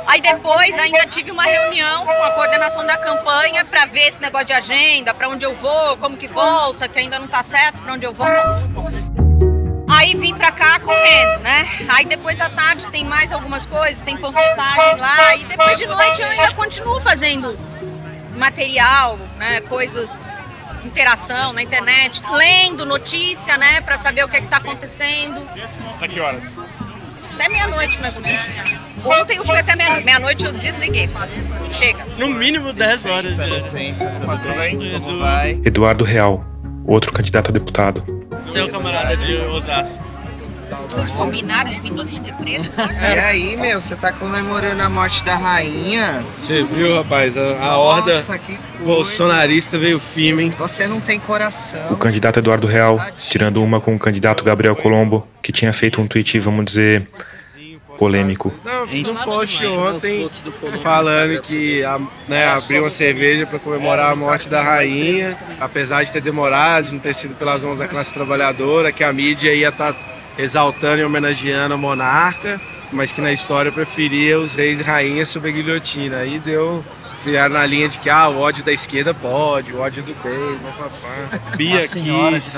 Aí 0.07 0.19
depois 0.21 0.77
ainda 0.77 1.05
tive 1.07 1.31
uma 1.31 1.43
reunião 1.43 2.05
com 2.05 2.23
a 2.23 2.31
coordenação 2.31 2.85
da 2.85 2.97
campanha 2.97 3.63
para 3.63 3.85
ver 3.85 4.07
esse 4.07 4.19
negócio 4.21 4.47
de 4.47 4.53
agenda, 4.53 5.13
para 5.13 5.29
onde 5.29 5.45
eu 5.45 5.55
vou, 5.55 5.97
como 5.97 6.17
que 6.17 6.27
volta, 6.27 6.87
que 6.87 6.99
ainda 6.99 7.17
não 7.17 7.27
tá 7.27 7.41
certo, 7.41 7.79
para 7.79 7.93
onde 7.93 8.05
eu 8.05 8.13
volto. 8.13 8.69
Aí 9.89 10.15
vim 10.15 10.33
pra 10.33 10.51
cá 10.51 10.79
correndo, 10.79 11.39
né? 11.41 11.67
Aí 11.89 12.05
depois 12.05 12.39
à 12.41 12.49
tarde 12.49 12.87
tem 12.87 13.05
mais 13.05 13.31
algumas 13.31 13.65
coisas, 13.65 14.01
tem 14.01 14.17
panfletagem 14.17 14.97
lá, 14.97 15.35
e 15.35 15.45
depois 15.45 15.77
de 15.77 15.85
noite 15.85 16.21
eu 16.21 16.27
ainda 16.27 16.53
continuo 16.53 16.99
fazendo 17.01 17.57
material, 18.35 19.17
né? 19.37 19.61
Coisas, 19.61 20.31
interação 20.91 21.53
na 21.53 21.63
internet, 21.63 22.21
lendo 22.33 22.86
notícia, 22.86 23.57
né? 23.57 23.79
Pra 23.81 23.98
saber 23.98 24.24
o 24.25 24.27
que 24.27 24.38
é 24.38 24.41
que 24.41 24.48
tá 24.48 24.57
acontecendo. 24.57 25.48
Até 25.95 26.07
que 26.07 26.19
horas? 26.19 26.60
Até 27.36 27.48
meia-noite, 27.50 28.00
mais 28.01 28.15
ou 28.17 28.21
menos. 28.21 28.50
Ontem 29.03 29.38
eu 29.38 29.45
fui 29.45 29.57
até 29.57 29.75
meia-noite. 29.75 30.05
Meia-noite 30.05 30.45
eu 30.45 30.51
desliguei, 30.53 31.07
falei, 31.07 31.41
chega. 31.71 32.05
No 32.17 32.27
mínimo 32.29 32.71
10 32.74 33.05
horas. 33.05 33.38
De- 33.38 33.45
licença, 33.50 34.07
tudo 34.12 34.38
Tudo 34.38 34.53
bem? 34.60 34.77
bem? 34.77 35.00
Como 35.00 35.19
vai? 35.19 35.51
Eduardo 35.65 36.03
Real, 36.03 36.45
outro 36.86 37.12
candidato 37.13 37.50
a 37.50 37.53
deputado. 37.53 38.03
Seu 38.45 38.69
camarada 38.69 39.15
de 39.17 39.36
Osasco. 39.38 40.03
Vocês 40.89 41.11
combinaram 41.11 41.69
de 41.71 41.79
vir 41.81 41.91
todo 41.93 42.09
mundo 42.09 42.23
de 42.23 42.31
preto? 42.33 42.69
E 43.01 43.19
aí, 43.19 43.57
meu, 43.57 43.79
você 43.81 43.95
tá 43.95 44.11
comemorando 44.11 44.81
a 44.81 44.89
morte 44.89 45.23
da 45.23 45.35
rainha? 45.35 46.23
Você 46.35 46.63
viu, 46.63 46.95
rapaz? 46.95 47.37
A, 47.37 47.57
a 47.63 47.77
horda 47.77 48.21
bolsonarista 48.79 49.77
veio 49.77 49.99
firme, 49.99 50.43
hein? 50.43 50.53
Você 50.57 50.87
não 50.87 50.99
tem 51.01 51.19
coração. 51.19 51.91
O 51.91 51.97
candidato 51.97 52.39
Eduardo 52.39 52.67
Real, 52.67 52.99
tirando 53.17 53.61
uma 53.63 53.79
com 53.81 53.95
o 53.95 53.99
candidato 53.99 54.43
Gabriel 54.43 54.75
Colombo, 54.75 55.27
que 55.41 55.51
tinha 55.51 55.73
feito 55.73 55.99
um 56.01 56.07
tweet, 56.07 56.39
vamos 56.39 56.65
dizer, 56.65 57.07
polêmico. 57.97 58.53
Não, 58.63 58.73
eu 58.81 58.87
fiz 58.87 59.07
um 59.07 59.15
post 59.15 59.59
demais, 59.59 59.77
ontem 59.95 60.29
falando 60.81 61.41
que 61.41 61.83
a- 61.83 61.99
né, 62.27 62.47
abriu 62.47 62.83
uma 62.83 62.89
cerveja 62.89 63.45
para 63.45 63.59
comemorar 63.59 64.11
a 64.11 64.15
morte 64.15 64.49
da 64.49 64.61
rainha, 64.61 65.37
apesar 65.59 66.03
de 66.03 66.11
ter 66.11 66.21
demorado, 66.21 66.85
de 66.85 66.93
não 66.93 66.99
ter 66.99 67.13
sido 67.13 67.35
pelas 67.35 67.63
mãos 67.63 67.77
da 67.77 67.87
classe 67.87 68.13
trabalhadora, 68.13 68.91
que 68.91 69.03
a 69.03 69.11
mídia 69.13 69.53
ia 69.53 69.69
estar 69.69 69.93
exaltando 70.38 71.01
e 71.01 71.05
homenageando 71.05 71.73
a 71.73 71.77
monarca, 71.77 72.59
mas 72.91 73.11
que 73.13 73.21
na 73.21 73.31
história 73.31 73.71
preferia 73.71 74.39
os 74.39 74.55
reis 74.55 74.79
e 74.79 74.83
rainhas 74.83 75.29
sob 75.29 75.47
a 75.47 75.51
guilhotina. 75.51 76.17
Aí 76.17 76.39
deu 76.39 76.83
vieram 77.23 77.53
na 77.53 77.65
linha 77.65 77.88
de 77.88 78.00
que 78.00 78.09
ah, 78.09 78.27
o 78.29 78.39
ódio 78.39 78.63
da 78.63 78.73
esquerda 78.73 79.13
pode, 79.13 79.71
o 79.71 79.79
ódio 79.79 80.03
do 80.03 80.13
bem, 80.23 80.59
papapá. 80.59 81.53
Bia 81.55 81.81
Kiss, 81.81 82.57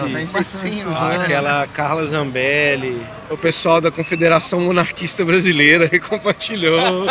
aquela 1.16 1.68
Carla 1.68 2.06
Zambelli, 2.06 3.02
o 3.30 3.38
pessoal 3.38 3.82
da 3.82 3.92
Confederação 3.92 4.62
Monarquista 4.62 5.26
Brasileira 5.26 5.90
compartilhou. 6.00 6.80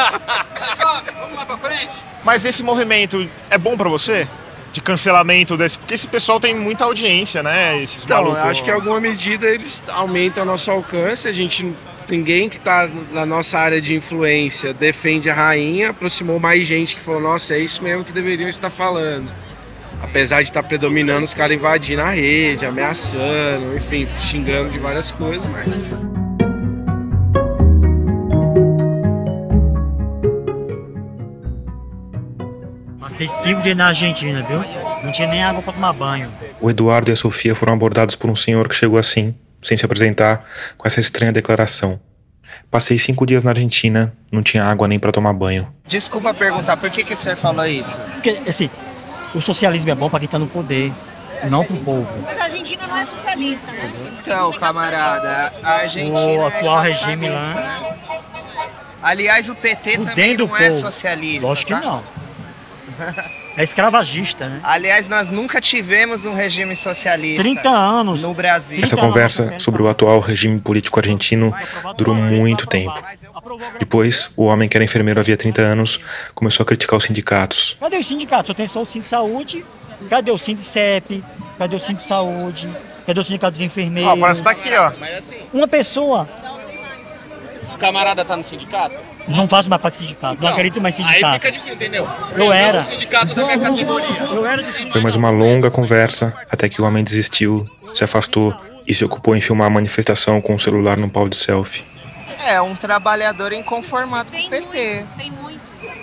Vamos 1.18 1.36
lá 1.36 1.46
pra 1.46 1.58
frente. 1.58 1.92
Mas 2.24 2.44
esse 2.44 2.62
movimento 2.62 3.28
é 3.50 3.58
bom 3.58 3.76
pra 3.76 3.88
você? 3.88 4.26
De 4.72 4.80
cancelamento 4.80 5.56
desse. 5.56 5.78
Porque 5.78 5.92
esse 5.94 6.08
pessoal 6.08 6.40
tem 6.40 6.54
muita 6.54 6.84
audiência, 6.84 7.42
né? 7.42 7.80
Esses 7.82 8.04
Então, 8.04 8.22
malucos. 8.24 8.42
acho 8.44 8.64
que 8.64 8.70
em 8.70 8.72
alguma 8.72 8.98
medida 9.00 9.46
eles 9.46 9.84
aumentam 9.88 10.44
o 10.44 10.46
nosso 10.46 10.70
alcance. 10.70 11.28
A 11.28 11.32
gente, 11.32 11.70
ninguém 12.08 12.48
que 12.48 12.56
está 12.56 12.88
na 13.12 13.26
nossa 13.26 13.58
área 13.58 13.80
de 13.82 13.94
influência 13.94 14.72
defende 14.72 15.28
a 15.28 15.34
rainha, 15.34 15.90
aproximou 15.90 16.40
mais 16.40 16.66
gente 16.66 16.94
que 16.94 17.00
falou: 17.02 17.20
nossa, 17.20 17.54
é 17.54 17.58
isso 17.58 17.82
mesmo 17.82 18.02
que 18.02 18.12
deveriam 18.12 18.48
estar 18.48 18.70
falando. 18.70 19.30
Apesar 20.02 20.38
de 20.42 20.48
estar 20.48 20.62
predominando 20.62 21.22
os 21.24 21.34
caras 21.34 21.56
invadindo 21.56 22.02
a 22.02 22.10
rede, 22.10 22.64
ameaçando, 22.66 23.76
enfim, 23.76 24.08
xingando 24.20 24.70
de 24.70 24.78
várias 24.78 25.10
coisas, 25.12 25.44
mas. 25.50 25.94
Passei 33.22 33.28
cinco 33.44 33.62
dias 33.62 33.76
na 33.76 33.86
Argentina, 33.88 34.42
viu? 34.42 34.64
Não 35.02 35.12
tinha 35.12 35.28
nem 35.28 35.42
água 35.42 35.62
pra 35.62 35.72
tomar 35.72 35.92
banho. 35.92 36.30
O 36.60 36.70
Eduardo 36.70 37.10
e 37.10 37.12
a 37.12 37.16
Sofia 37.16 37.54
foram 37.54 37.72
abordados 37.72 38.16
por 38.16 38.28
um 38.28 38.34
senhor 38.36 38.68
que 38.68 38.74
chegou 38.74 38.98
assim, 38.98 39.34
sem 39.62 39.76
se 39.76 39.84
apresentar, 39.84 40.44
com 40.76 40.86
essa 40.88 41.00
estranha 41.00 41.32
declaração. 41.32 42.00
Passei 42.70 42.98
cinco 42.98 43.24
dias 43.24 43.44
na 43.44 43.50
Argentina, 43.50 44.12
não 44.30 44.42
tinha 44.42 44.64
água 44.64 44.88
nem 44.88 44.98
para 44.98 45.12
tomar 45.12 45.32
banho. 45.32 45.72
Desculpa 45.86 46.34
perguntar, 46.34 46.76
por 46.76 46.90
que, 46.90 47.04
que 47.04 47.14
o 47.14 47.16
senhor 47.16 47.36
falou 47.36 47.64
isso? 47.66 48.00
Porque, 48.00 48.30
assim, 48.48 48.68
o 49.34 49.40
socialismo 49.40 49.90
é 49.90 49.94
bom 49.94 50.10
pra 50.10 50.18
quem 50.18 50.28
tá 50.28 50.38
no 50.38 50.48
poder, 50.48 50.92
não 51.48 51.64
pro 51.64 51.76
povo. 51.76 52.08
Mas 52.24 52.40
a 52.40 52.44
Argentina 52.44 52.86
não 52.86 52.96
é 52.96 53.04
socialista, 53.04 53.70
né? 53.72 53.92
Então, 54.20 54.52
camarada, 54.52 55.52
a 55.62 55.70
Argentina. 55.74 56.18
O 56.18 56.42
é 56.42 56.46
atual 56.46 56.82
capitalista, 56.82 57.06
regime 57.06 57.28
lá-? 57.30 57.96
Aliás, 59.02 59.48
o 59.48 59.54
PT 59.54 59.92
também 59.98 60.08
Fudendo 60.08 60.46
não 60.46 60.52
o 60.52 60.56
é 60.56 60.68
povo. 60.68 60.80
socialista. 60.80 61.46
Lógico 61.48 61.70
tá? 61.70 61.80
que 61.80 61.86
não. 61.86 62.21
É 63.56 63.62
escravagista, 63.62 64.48
né? 64.48 64.60
Aliás, 64.62 65.08
nós 65.08 65.28
nunca 65.28 65.60
tivemos 65.60 66.24
um 66.24 66.32
regime 66.32 66.74
socialista. 66.74 67.42
30 67.42 67.68
anos. 67.68 68.22
No 68.22 68.32
Brasil. 68.32 68.80
Essa 68.82 68.96
conversa 68.96 69.54
sobre 69.58 69.82
o 69.82 69.88
atual 69.88 70.20
regime 70.20 70.58
político 70.58 70.98
argentino 70.98 71.54
durou 71.96 72.14
muito 72.14 72.66
tempo. 72.66 72.94
Depois, 73.78 74.30
o 74.36 74.44
homem 74.44 74.68
que 74.68 74.76
era 74.76 74.84
enfermeiro 74.84 75.20
havia 75.20 75.36
30 75.36 75.60
anos 75.60 76.00
começou 76.34 76.64
a 76.64 76.66
criticar 76.66 76.96
os 76.96 77.04
sindicatos. 77.04 77.76
Cadê 77.78 77.98
os 77.98 78.06
sindicatos? 78.06 78.46
Só 78.46 78.54
tem 78.54 78.66
só 78.66 78.82
o 78.82 78.86
Sindicato 78.86 79.02
de 79.02 79.08
Saúde. 79.08 79.64
Cadê 80.08 80.30
o 80.30 80.38
Sindicep? 80.38 81.22
Cadê 81.58 81.76
o 81.76 81.78
Sindicato 81.78 82.02
de 82.02 82.08
Saúde? 82.08 82.70
Cadê 83.06 83.20
o 83.20 83.24
Sindicato 83.24 83.52
dos 83.52 83.60
Enfermeiros? 83.60 84.12
Ó, 84.12 84.16
parece 84.16 84.40
que 84.40 84.44
tá 84.44 84.50
aqui, 84.50 84.70
ó. 84.74 84.92
Uma 85.52 85.68
pessoa 85.68 86.26
o 87.74 87.78
camarada 87.78 88.24
tá 88.24 88.36
no 88.36 88.44
sindicato? 88.44 88.94
Não 89.28 89.46
faz 89.48 89.66
mais 89.66 89.80
parte 89.80 89.98
do 89.98 90.02
sindicato. 90.02 90.42
não 90.42 90.48
acredito 90.48 90.80
mais 90.80 90.98
em 90.98 91.02
Aí 91.02 91.08
sindicato. 91.08 91.34
fica 91.34 91.52
difícil, 91.52 91.74
entendeu? 91.74 92.08
Eu 92.36 92.52
era. 92.52 92.80
O 92.80 92.84
sindicato 92.84 93.34
da 93.34 93.44
minha 93.44 93.58
categoria. 93.58 94.18
Eu 94.32 94.46
era 94.46 94.62
de 94.62 94.90
Foi 94.90 95.00
mais 95.00 95.16
uma 95.16 95.30
longa 95.30 95.70
conversa 95.70 96.34
até 96.50 96.68
que 96.68 96.80
o 96.80 96.84
homem 96.84 97.02
desistiu, 97.04 97.66
se 97.94 98.02
afastou 98.04 98.54
e 98.86 98.92
se 98.92 99.04
ocupou 99.04 99.36
em 99.36 99.40
filmar 99.40 99.66
a 99.66 99.70
manifestação 99.70 100.40
com 100.40 100.54
o 100.54 100.60
celular 100.60 100.96
num 100.96 101.08
pau 101.08 101.28
de 101.28 101.36
selfie. 101.36 101.84
É, 102.44 102.60
um 102.60 102.74
trabalhador 102.74 103.52
inconformado 103.52 104.32
com 104.32 104.38
o 104.38 104.50
PT. 104.50 105.04
Tem 105.16 105.30
muito. 105.30 105.60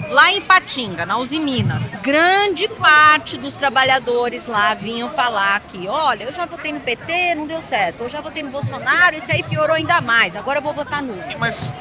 Lá 0.09 0.31
em 0.31 0.41
Patinga, 0.41 1.05
na 1.05 1.17
Uzi 1.17 1.37
Minas, 1.39 1.89
grande 2.01 2.67
parte 2.67 3.37
dos 3.37 3.55
trabalhadores 3.55 4.47
lá 4.47 4.73
vinham 4.73 5.07
falar 5.09 5.59
que, 5.71 5.87
olha, 5.87 6.23
eu 6.23 6.31
já 6.31 6.45
votei 6.47 6.71
no 6.71 6.79
PT, 6.79 7.35
não 7.35 7.45
deu 7.45 7.61
certo. 7.61 8.03
Eu 8.03 8.09
já 8.09 8.19
votei 8.19 8.41
no 8.41 8.49
Bolsonaro, 8.49 9.15
esse 9.15 9.31
aí 9.31 9.43
piorou 9.43 9.75
ainda 9.75 10.01
mais. 10.01 10.35
Agora 10.35 10.57
eu 10.59 10.63
vou 10.63 10.73
votar 10.73 11.03
no. 11.03 11.15
Mas 11.37 11.75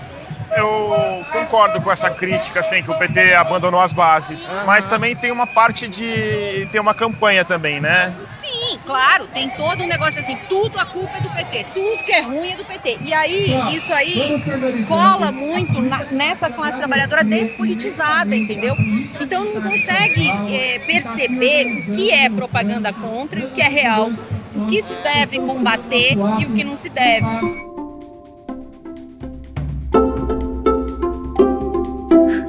eu 0.56 1.24
concordo 1.32 1.80
com 1.80 1.90
essa 1.90 2.10
crítica, 2.10 2.60
assim, 2.60 2.82
que 2.82 2.90
o 2.90 2.94
PT 2.98 3.34
abandonou 3.34 3.80
as 3.80 3.92
bases. 3.92 4.50
Mas 4.66 4.84
também 4.84 5.14
tem 5.14 5.30
uma 5.30 5.46
parte 5.46 5.86
de. 5.88 6.66
tem 6.72 6.80
uma 6.80 6.94
campanha 6.94 7.44
também, 7.44 7.80
né? 7.80 8.12
Sim, 8.30 8.78
claro, 8.86 9.26
tem 9.28 9.48
todo 9.50 9.82
um 9.84 9.86
negócio 9.86 10.20
assim, 10.20 10.36
tudo 10.48 10.78
a 10.78 10.84
culpa 10.84 11.16
é 11.18 11.20
do 11.20 11.30
PT, 11.30 11.66
tudo 11.74 12.04
que 12.04 12.12
é 12.12 12.20
ruim 12.20 12.52
é 12.52 12.56
do 12.56 12.64
PT. 12.64 12.98
E 13.04 13.12
aí, 13.14 13.74
isso 13.74 13.92
aí 13.92 14.42
cola 14.86 15.30
muito 15.32 15.80
na- 15.82 16.04
nessa 16.10 16.50
classe 16.50 16.78
trabalhadora 16.78 17.22
despolitizada, 17.24 18.34
entendeu? 18.34 18.74
Então 19.20 19.44
não 19.44 19.60
consegue 19.62 20.28
eh, 20.50 20.80
perceber 20.86 21.84
o 21.88 21.94
que 21.94 22.10
é 22.10 22.28
propaganda 22.28 22.92
contra 22.92 23.40
e 23.40 23.44
o 23.44 23.50
que 23.50 23.60
é 23.60 23.68
real, 23.68 24.10
o 24.54 24.66
que 24.66 24.82
se 24.82 24.96
deve 24.96 25.38
combater 25.38 26.12
e 26.38 26.44
o 26.46 26.50
que 26.54 26.64
não 26.64 26.76
se 26.76 26.88
deve. 26.88 27.67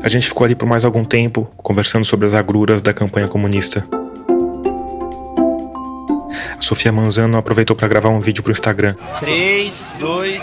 A 0.09 0.11
gente 0.11 0.27
ficou 0.27 0.43
ali 0.43 0.55
por 0.55 0.65
mais 0.65 0.83
algum 0.83 1.05
tempo, 1.05 1.47
conversando 1.57 2.03
sobre 2.03 2.25
as 2.25 2.33
agruras 2.33 2.81
da 2.81 2.91
campanha 2.91 3.27
comunista. 3.27 3.87
A 6.57 6.59
Sofia 6.59 6.91
Manzano 6.91 7.37
aproveitou 7.37 7.75
para 7.75 7.87
gravar 7.87 8.09
um 8.09 8.19
vídeo 8.19 8.41
pro 8.41 8.51
Instagram. 8.51 8.95
3, 9.19 9.93
2. 9.99 10.41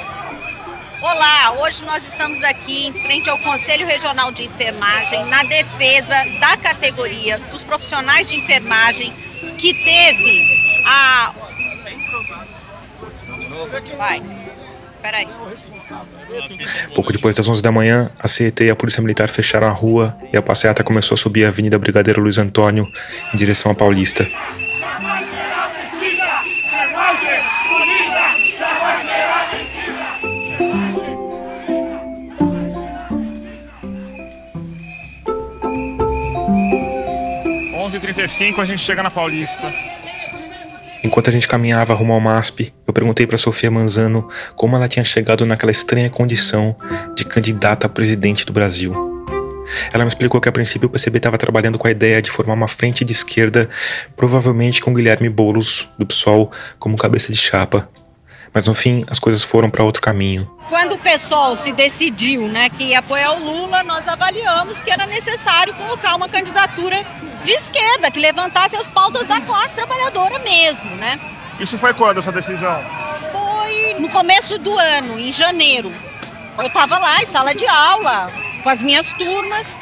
Olá, 1.02 1.57
hoje 1.59 1.85
nós 1.85 2.07
estamos 2.07 2.44
aqui 2.44 2.87
em 2.87 2.92
frente 2.92 3.29
ao 3.29 3.37
Conselho 3.38 3.85
Regional 3.88 4.31
de 4.31 4.44
Enfermagem, 4.44 5.24
na 5.24 5.42
defesa 5.42 6.14
da 6.38 6.57
categoria 6.59 7.37
dos 7.50 7.64
profissionais 7.64 8.29
de 8.29 8.37
enfermagem 8.37 9.12
que 9.59 9.74
teve 9.74 10.46
a. 10.85 11.35
Vai, 13.98 14.22
peraí. 15.02 15.26
Pouco 16.94 17.12
depois 17.12 17.36
das 17.36 17.48
11 17.48 17.62
da 17.62 17.70
manhã, 17.72 18.10
a 18.18 18.28
CET 18.28 18.64
e 18.64 18.70
a 18.70 18.76
Polícia 18.76 19.00
Militar 19.02 19.28
fecharam 19.28 19.66
a 19.66 19.70
rua 19.70 20.16
e 20.32 20.36
a 20.36 20.42
passeata 20.42 20.82
começou 20.82 21.14
a 21.14 21.18
subir 21.18 21.44
a 21.44 21.48
Avenida 21.48 21.78
Brigadeiro 21.78 22.20
Luiz 22.20 22.38
Antônio 22.38 22.88
em 23.32 23.36
direção 23.36 23.70
à 23.70 23.74
Paulista. 23.74 24.26
h 37.86 38.00
35 38.00 38.60
a 38.60 38.64
gente 38.64 38.80
chega 38.80 39.02
na 39.02 39.10
Paulista. 39.10 39.72
Enquanto 41.06 41.30
a 41.30 41.32
gente 41.32 41.46
caminhava 41.46 41.94
rumo 41.94 42.12
ao 42.12 42.20
MASP, 42.20 42.74
eu 42.84 42.92
perguntei 42.92 43.28
para 43.28 43.38
Sofia 43.38 43.70
Manzano 43.70 44.28
como 44.56 44.74
ela 44.74 44.88
tinha 44.88 45.04
chegado 45.04 45.46
naquela 45.46 45.70
estranha 45.70 46.10
condição 46.10 46.74
de 47.14 47.24
candidata 47.24 47.86
a 47.86 47.88
presidente 47.88 48.44
do 48.44 48.52
Brasil. 48.52 48.92
Ela 49.92 50.02
me 50.04 50.08
explicou 50.08 50.40
que 50.40 50.48
a 50.48 50.52
princípio 50.52 50.88
o 50.88 50.90
PCB 50.90 51.18
estava 51.18 51.38
trabalhando 51.38 51.78
com 51.78 51.86
a 51.86 51.92
ideia 51.92 52.20
de 52.20 52.28
formar 52.28 52.54
uma 52.54 52.66
frente 52.66 53.04
de 53.04 53.12
esquerda, 53.12 53.70
provavelmente 54.16 54.80
com 54.80 54.92
Guilherme 54.92 55.28
Boulos, 55.28 55.88
do 55.96 56.04
PSOL, 56.04 56.50
como 56.76 56.96
cabeça 56.96 57.32
de 57.32 57.38
chapa. 57.38 57.88
Mas 58.56 58.64
no 58.64 58.74
fim, 58.74 59.04
as 59.10 59.18
coisas 59.18 59.42
foram 59.42 59.68
para 59.68 59.84
outro 59.84 60.00
caminho. 60.00 60.50
Quando 60.70 60.94
o 60.94 60.98
pessoal 60.98 61.54
se 61.54 61.72
decidiu 61.72 62.48
né, 62.48 62.70
que 62.70 62.84
ia 62.84 63.00
apoiar 63.00 63.32
o 63.32 63.44
Lula, 63.44 63.82
nós 63.82 64.08
avaliamos 64.08 64.80
que 64.80 64.90
era 64.90 65.04
necessário 65.04 65.74
colocar 65.74 66.14
uma 66.14 66.26
candidatura 66.26 67.04
de 67.44 67.52
esquerda, 67.52 68.10
que 68.10 68.18
levantasse 68.18 68.74
as 68.74 68.88
pautas 68.88 69.26
da 69.26 69.42
classe 69.42 69.74
trabalhadora 69.74 70.38
mesmo, 70.38 70.88
né? 70.96 71.20
Isso 71.60 71.76
foi 71.76 71.92
quando 71.92 72.16
essa 72.16 72.32
decisão? 72.32 72.82
Foi 73.30 74.00
no 74.00 74.08
começo 74.08 74.58
do 74.58 74.78
ano, 74.78 75.18
em 75.18 75.30
janeiro. 75.30 75.92
Eu 76.56 76.68
estava 76.68 76.96
lá 76.96 77.20
em 77.20 77.26
sala 77.26 77.54
de 77.54 77.66
aula, 77.66 78.32
com 78.62 78.70
as 78.70 78.80
minhas 78.80 79.12
turmas. 79.12 79.78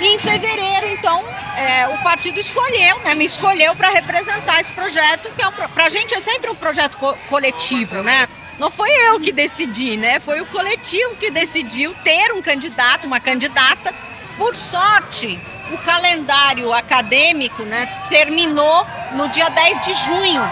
E 0.00 0.06
em 0.14 0.18
fevereiro, 0.18 0.88
então, 0.88 1.24
é, 1.56 1.86
o 1.88 1.98
partido 2.02 2.38
escolheu, 2.40 2.98
né, 3.04 3.14
me 3.14 3.24
escolheu 3.24 3.74
para 3.76 3.88
representar 3.90 4.60
esse 4.60 4.72
projeto, 4.72 5.30
que 5.36 5.42
é 5.42 5.48
um, 5.48 5.52
pro- 5.52 5.68
pra 5.68 5.88
gente 5.88 6.14
é 6.14 6.20
sempre 6.20 6.50
um 6.50 6.54
projeto 6.54 6.98
co- 6.98 7.16
coletivo, 7.28 8.02
né? 8.02 8.26
Não 8.58 8.70
foi 8.70 8.90
eu 8.90 9.20
que 9.20 9.32
decidi, 9.32 9.96
né? 9.96 10.20
Foi 10.20 10.40
o 10.40 10.46
coletivo 10.46 11.14
que 11.16 11.30
decidiu 11.30 11.94
ter 12.04 12.32
um 12.32 12.42
candidato, 12.42 13.06
uma 13.06 13.20
candidata. 13.20 13.94
Por 14.36 14.54
sorte, 14.56 15.38
o 15.70 15.78
calendário 15.78 16.72
acadêmico, 16.72 17.62
né, 17.62 17.86
terminou 18.10 18.86
no 19.12 19.28
dia 19.28 19.48
10 19.48 19.80
de 19.80 19.92
junho. 19.92 20.42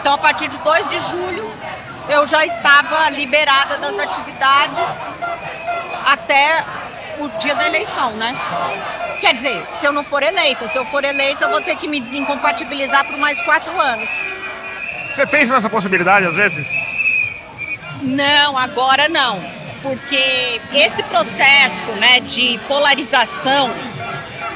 Então, 0.00 0.14
a 0.14 0.18
partir 0.18 0.48
de 0.48 0.56
2 0.58 0.86
de 0.88 0.98
julho, 1.10 1.50
eu 2.08 2.26
já 2.26 2.44
estava 2.46 3.08
liberada 3.10 3.76
das 3.78 3.98
atividades 3.98 5.00
até 6.06 6.64
o 7.20 7.28
dia 7.38 7.54
da 7.54 7.66
eleição, 7.66 8.12
né? 8.12 8.34
Quer 9.20 9.34
dizer, 9.34 9.66
se 9.72 9.86
eu 9.86 9.92
não 9.92 10.04
for 10.04 10.22
eleita, 10.22 10.68
se 10.68 10.78
eu 10.78 10.84
for 10.84 11.04
eleita, 11.04 11.46
eu 11.46 11.50
vou 11.50 11.60
ter 11.60 11.76
que 11.76 11.88
me 11.88 12.00
desincompatibilizar 12.00 13.04
por 13.04 13.16
mais 13.18 13.40
quatro 13.42 13.78
anos. 13.80 14.10
Você 15.10 15.26
pensa 15.26 15.54
nessa 15.54 15.70
possibilidade 15.70 16.26
às 16.26 16.34
vezes? 16.34 16.74
Não, 18.02 18.56
agora 18.56 19.08
não. 19.08 19.42
Porque 19.82 20.60
esse 20.72 21.02
processo 21.04 21.92
né, 21.92 22.20
de 22.20 22.58
polarização 22.66 23.70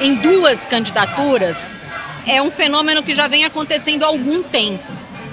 em 0.00 0.14
duas 0.16 0.66
candidaturas 0.66 1.56
é 2.26 2.42
um 2.42 2.50
fenômeno 2.50 3.02
que 3.02 3.14
já 3.14 3.28
vem 3.28 3.44
acontecendo 3.44 4.04
há 4.04 4.08
algum 4.08 4.42
tempo. 4.42 4.84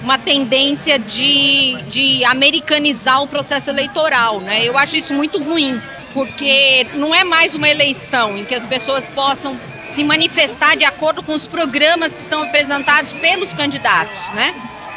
Uma 0.02 0.16
tendência 0.16 0.98
de, 0.98 1.82
de 1.82 2.24
americanizar 2.24 3.22
o 3.22 3.26
processo 3.26 3.68
eleitoral. 3.68 4.40
Né? 4.40 4.64
Eu 4.64 4.78
acho 4.78 4.96
isso 4.96 5.12
muito 5.12 5.42
ruim, 5.42 5.80
porque 6.18 6.84
não 6.94 7.14
é 7.14 7.22
mais 7.22 7.54
uma 7.54 7.68
eleição 7.68 8.36
em 8.36 8.44
que 8.44 8.52
as 8.52 8.66
pessoas 8.66 9.08
possam 9.08 9.56
se 9.84 10.02
manifestar 10.02 10.76
de 10.76 10.84
acordo 10.84 11.22
com 11.22 11.32
os 11.32 11.46
programas 11.46 12.12
que 12.12 12.20
são 12.20 12.42
apresentados 12.42 13.12
pelos 13.12 13.52
candidatos. 13.52 14.28
Né? 14.30 14.52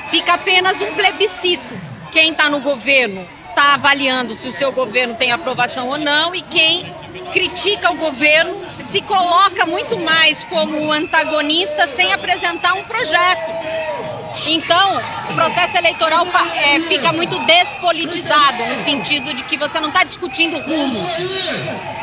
Fica 0.09 0.33
apenas 0.33 0.81
um 0.81 0.91
plebiscito. 0.95 1.79
Quem 2.11 2.31
está 2.31 2.49
no 2.49 2.59
governo 2.59 3.23
está 3.49 3.75
avaliando 3.75 4.33
se 4.33 4.47
o 4.47 4.51
seu 4.51 4.71
governo 4.71 5.13
tem 5.13 5.31
aprovação 5.31 5.89
ou 5.89 5.97
não 5.99 6.33
e 6.33 6.41
quem 6.41 6.91
critica 7.31 7.91
o 7.91 7.97
governo 7.97 8.59
se 8.83 8.99
coloca 9.01 9.63
muito 9.63 9.99
mais 9.99 10.43
como 10.45 10.91
antagonista 10.91 11.85
sem 11.85 12.11
apresentar 12.13 12.73
um 12.73 12.83
projeto. 12.83 13.51
Então, 14.45 15.01
o 15.29 15.33
processo 15.33 15.77
eleitoral 15.77 16.25
é, 16.55 16.79
fica 16.81 17.13
muito 17.13 17.37
despolitizado, 17.39 18.65
no 18.65 18.75
sentido 18.75 19.33
de 19.33 19.43
que 19.43 19.57
você 19.57 19.79
não 19.79 19.89
está 19.89 20.03
discutindo 20.03 20.57
rumos, 20.57 21.09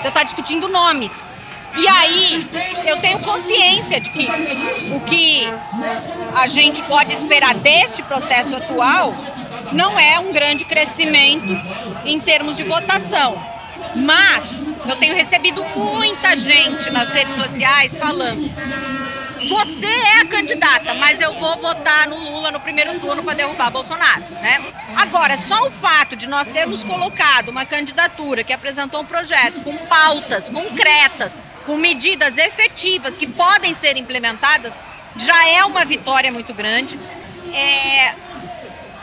você 0.00 0.08
está 0.08 0.22
discutindo 0.22 0.68
nomes. 0.68 1.30
E 1.76 1.86
aí, 1.86 2.48
eu 2.86 2.96
tenho 2.96 3.18
consciência 3.20 4.00
de 4.00 4.10
que 4.10 4.28
o 4.90 5.00
que 5.00 5.46
a 6.34 6.46
gente 6.46 6.82
pode 6.84 7.12
esperar 7.12 7.54
deste 7.54 8.02
processo 8.02 8.56
atual 8.56 9.12
não 9.72 9.98
é 9.98 10.18
um 10.18 10.32
grande 10.32 10.64
crescimento 10.64 11.60
em 12.04 12.18
termos 12.18 12.56
de 12.56 12.64
votação. 12.64 13.40
Mas 13.94 14.72
eu 14.88 14.96
tenho 14.96 15.14
recebido 15.14 15.64
muita 15.76 16.36
gente 16.36 16.90
nas 16.90 17.10
redes 17.10 17.36
sociais 17.36 17.96
falando: 17.96 18.50
você 19.48 19.86
é 19.86 20.20
a 20.20 20.26
candidata, 20.26 20.94
mas 20.94 21.20
eu 21.20 21.32
vou 21.34 21.56
votar 21.58 22.08
no 22.08 22.16
Lula 22.16 22.50
no 22.50 22.60
primeiro 22.60 22.98
turno 23.00 23.22
para 23.22 23.34
derrubar 23.34 23.70
Bolsonaro, 23.70 24.22
né? 24.40 24.60
Agora, 24.96 25.36
só 25.36 25.66
o 25.66 25.70
fato 25.70 26.16
de 26.16 26.28
nós 26.28 26.48
termos 26.48 26.84
colocado 26.84 27.48
uma 27.48 27.64
candidatura 27.64 28.44
que 28.44 28.52
apresentou 28.52 29.00
um 29.00 29.04
projeto 29.04 29.60
com 29.62 29.76
pautas 29.86 30.50
concretas, 30.50 31.36
com 31.64 31.76
medidas 31.76 32.36
efetivas 32.38 33.16
que 33.16 33.26
podem 33.26 33.74
ser 33.74 33.96
implementadas, 33.96 34.72
já 35.16 35.48
é 35.48 35.64
uma 35.64 35.84
vitória 35.84 36.30
muito 36.30 36.54
grande. 36.54 36.98
É, 37.52 38.14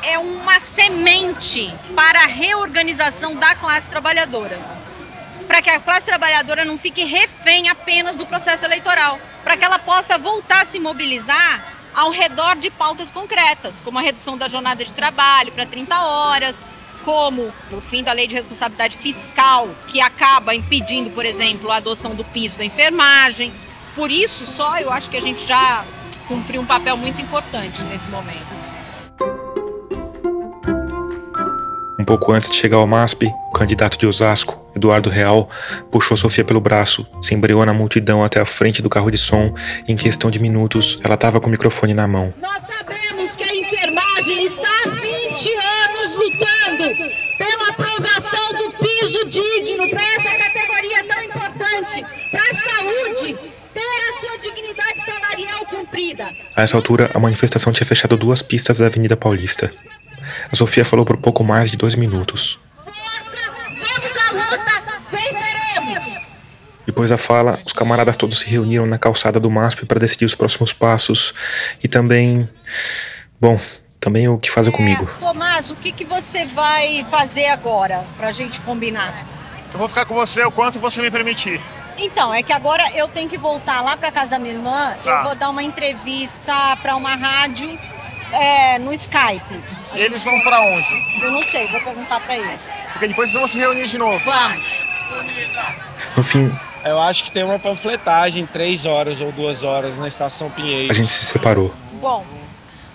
é 0.03 0.19
uma 0.19 0.60
semente 0.60 1.73
para 1.95 2.23
a 2.23 2.27
reorganização 2.27 3.36
da 3.36 3.55
classe 3.55 3.89
trabalhadora. 3.89 4.85
Para 5.47 5.62
que 5.62 5.69
a 5.69 5.79
classe 5.79 6.05
trabalhadora 6.05 6.65
não 6.65 6.77
fique 6.77 7.03
refém 7.03 7.69
apenas 7.69 8.15
do 8.15 8.25
processo 8.25 8.65
eleitoral, 8.65 9.19
para 9.43 9.55
que 9.55 9.63
ela 9.63 9.79
possa 9.79 10.17
voltar 10.17 10.62
a 10.62 10.65
se 10.65 10.79
mobilizar 10.79 11.75
ao 11.93 12.10
redor 12.12 12.55
de 12.58 12.69
pautas 12.69 13.10
concretas, 13.10 13.79
como 13.79 13.97
a 13.97 14.01
redução 14.01 14.38
da 14.38 14.47
jornada 14.47 14.84
de 14.84 14.91
trabalho 14.91 15.51
para 15.51 15.65
30 15.65 15.97
horas, 16.01 16.58
como 17.05 17.53
o 17.71 17.79
fim 17.79 18.03
da 18.03 18.12
lei 18.12 18.27
de 18.27 18.36
responsabilidade 18.36 18.97
fiscal, 18.97 19.69
que 19.88 20.01
acaba 20.01 20.55
impedindo, 20.55 21.12
por 21.12 21.25
exemplo, 21.25 21.71
a 21.71 21.77
adoção 21.77 22.15
do 22.15 22.25
piso 22.25 22.58
da 22.58 22.65
enfermagem. 22.65 23.53
Por 23.95 24.12
isso 24.12 24.45
só 24.45 24.79
eu 24.79 24.91
acho 24.91 25.10
que 25.10 25.15
a 25.15 25.21
gente 25.21 25.45
já 25.45 25.86
cumpriu 26.27 26.62
um 26.62 26.65
papel 26.65 26.97
muito 26.97 27.21
importante 27.21 27.86
nesse 27.86 28.10
momento. 28.10 28.65
Um 31.97 32.03
pouco 32.03 32.34
antes 32.34 32.49
de 32.49 32.58
chegar 32.58 32.77
ao 32.77 32.88
MASP, 32.88 33.27
o 33.49 33.51
candidato 33.51 33.97
de 33.97 34.05
Osasco, 34.05 34.64
Eduardo 34.75 35.09
Real, 35.09 35.49
puxou 35.89 36.17
Sofia 36.17 36.43
pelo 36.43 36.59
braço, 36.59 37.07
se 37.21 37.33
embreou 37.33 37.65
na 37.65 37.73
multidão 37.73 38.23
até 38.23 38.39
a 38.39 38.45
frente 38.45 38.81
do 38.81 38.89
carro 38.89 39.09
de 39.09 39.17
som 39.17 39.53
e, 39.88 39.91
em 39.91 39.95
questão 39.95 40.29
de 40.29 40.39
minutos, 40.39 40.99
ela 41.03 41.15
estava 41.15 41.39
com 41.39 41.47
o 41.47 41.51
microfone 41.51 41.93
na 41.93 42.07
mão. 42.07 42.33
Nós 42.41 42.63
sabemos 42.63 43.35
que 43.35 43.43
a 43.43 43.55
enfermagem 43.55 44.45
está 44.45 44.67
há 44.85 44.89
20 44.89 45.53
anos 45.53 46.15
lutando 46.15 46.95
pela 47.38 47.69
aprovação 47.69 48.53
do 48.53 48.71
piso 48.73 49.25
digno 49.29 49.89
para 49.89 50.01
essa 50.01 50.35
categoria 50.38 51.03
tão 51.07 51.23
importante, 51.23 52.05
para 52.31 52.41
a 52.41 52.53
saúde, 52.53 53.35
ter 53.73 53.79
a 53.79 54.19
sua 54.19 54.38
dignidade 54.39 55.01
salarial 55.05 55.65
cumprida. 55.65 56.29
A 56.55 56.61
essa 56.61 56.77
altura, 56.77 57.11
a 57.13 57.19
manifestação 57.19 57.73
tinha 57.73 57.85
fechado 57.85 58.17
duas 58.17 58.41
pistas 58.41 58.79
da 58.79 58.88
Avenida 58.88 59.17
Paulista. 59.17 59.71
A 60.51 60.55
Sofia 60.55 60.85
falou 60.85 61.05
por 61.05 61.17
pouco 61.17 61.43
mais 61.43 61.71
de 61.71 61.77
dois 61.77 61.95
minutos. 61.95 62.59
Vamos 62.85 64.15
à 64.17 64.31
luta, 64.31 64.83
venceremos! 65.11 66.25
Depois 66.86 67.10
da 67.10 67.17
fala, 67.17 67.60
os 67.65 67.74
camaradas 67.74 68.15
todos 68.15 68.39
se 68.39 68.50
reuniram 68.50 68.86
na 68.86 68.98
calçada 68.98 69.39
do 69.39 69.50
MASP 69.50 69.86
para 69.86 70.00
decidir 70.00 70.26
os 70.26 70.36
próximos 70.36 70.71
passos 70.71 71.34
e 71.84 71.88
também. 71.88 72.48
Bom, 73.39 73.60
também 74.00 74.28
o 74.28 74.38
que 74.38 74.52
fazer 74.52 74.71
comigo. 74.71 75.10
Tomás, 75.19 75.71
o 75.71 75.76
que, 75.76 75.91
que 75.91 76.06
você 76.06 76.45
vai 76.45 77.06
fazer 77.10 77.48
agora 77.48 78.06
pra 78.17 78.32
gente 78.32 78.62
combinar? 78.62 79.26
Eu 79.74 79.80
vou 79.80 79.89
ficar 79.89 80.06
com 80.06 80.13
você 80.13 80.43
o 80.43 80.52
quanto 80.52 80.80
você 80.80 81.02
me 81.02 81.10
permitir. 81.10 81.60
Então, 81.98 82.34
é 82.34 82.43
que 82.43 82.54
agora 82.54 82.84
eu 82.93 83.08
tenho 83.08 83.30
que 83.30 83.38
voltar 83.38 83.82
lá 83.82 83.98
pra 83.98 84.12
casa 84.12 84.30
da 84.30 84.39
minha 84.39 84.54
irmã. 84.54 84.95
Tá. 85.04 85.12
Eu 85.19 85.24
vou 85.24 85.36
dar 85.36 85.50
uma 85.50 85.63
entrevista 85.63 86.78
pra 86.82 86.95
uma 86.95 87.15
rádio 87.15 87.78
é, 88.32 88.78
no 88.80 88.93
Skype. 88.93 89.63
Eles 89.93 90.24
vão 90.24 90.39
pra 90.41 90.62
onde? 90.62 90.88
Eu 91.21 91.32
não 91.32 91.41
sei, 91.41 91.67
vou 91.67 91.82
perguntar 91.82 92.19
pra 92.19 92.38
eles. 92.38 92.69
Porque 92.91 93.08
depois 93.08 93.30
vocês 93.30 93.39
vão 93.39 93.48
se 93.48 93.58
reunir 93.58 93.88
de 93.88 93.98
novo. 93.98 94.24
Vamos. 94.24 94.86
No 96.15 96.24
fim, 96.24 96.54
Eu 96.86 97.00
acho 97.00 97.24
que 97.24 97.32
tem 97.32 97.43
uma 97.43 97.58
panfletagem, 97.58 98.45
três 98.45 98.86
horas 98.86 99.19
ou 99.19 99.32
duas 99.32 99.63
horas 99.63 99.98
na 99.98 100.08
estação 100.08 100.52
Pinheiro. 100.52 100.91
a 100.91 100.93
gente 100.93 101.12
se 101.12 101.26
separou. 101.26 101.74
Bom, 102.00 102.24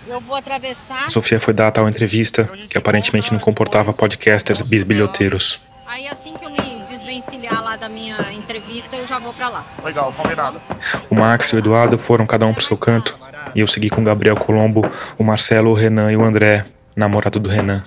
eu 0.07 0.21
vou 0.21 0.37
atravessar. 0.37 1.07
A 1.07 1.09
Sofia 1.09 1.41
foi 1.41 1.53
dar 1.53 1.67
a 1.67 1.71
tal 1.71 1.89
entrevista, 1.89 2.49
que 2.69 2.77
aparentemente 2.77 3.33
não 3.33 3.39
comportava 3.39 3.91
podcasters 3.91 4.61
bisbilhoteiros. 4.61 5.59
Aí 5.85 6.07
assim 6.07 6.33
que 6.37 6.45
eu 6.45 6.49
me 6.49 6.85
desvencilhar 6.87 7.61
lá 7.61 7.75
da 7.75 7.89
minha 7.89 8.31
entrevista, 8.31 8.95
eu 8.95 9.05
já 9.05 9.19
vou 9.19 9.33
pra 9.33 9.49
lá. 9.49 9.65
Legal, 9.83 10.13
combinado. 10.13 10.61
O 11.09 11.15
Max 11.15 11.49
e 11.49 11.55
o 11.55 11.59
Eduardo 11.59 11.97
foram 11.97 12.25
cada 12.25 12.45
um 12.47 12.53
pro 12.53 12.63
seu 12.63 12.77
canto, 12.77 13.19
e 13.53 13.59
eu 13.59 13.67
segui 13.67 13.89
com 13.89 13.99
o 13.99 14.05
Gabriel 14.05 14.37
Colombo, 14.37 14.89
o 15.17 15.23
Marcelo, 15.25 15.71
o 15.71 15.73
Renan 15.73 16.09
e 16.09 16.15
o 16.15 16.23
André, 16.23 16.65
namorado 16.95 17.41
do 17.41 17.49
Renan. 17.49 17.83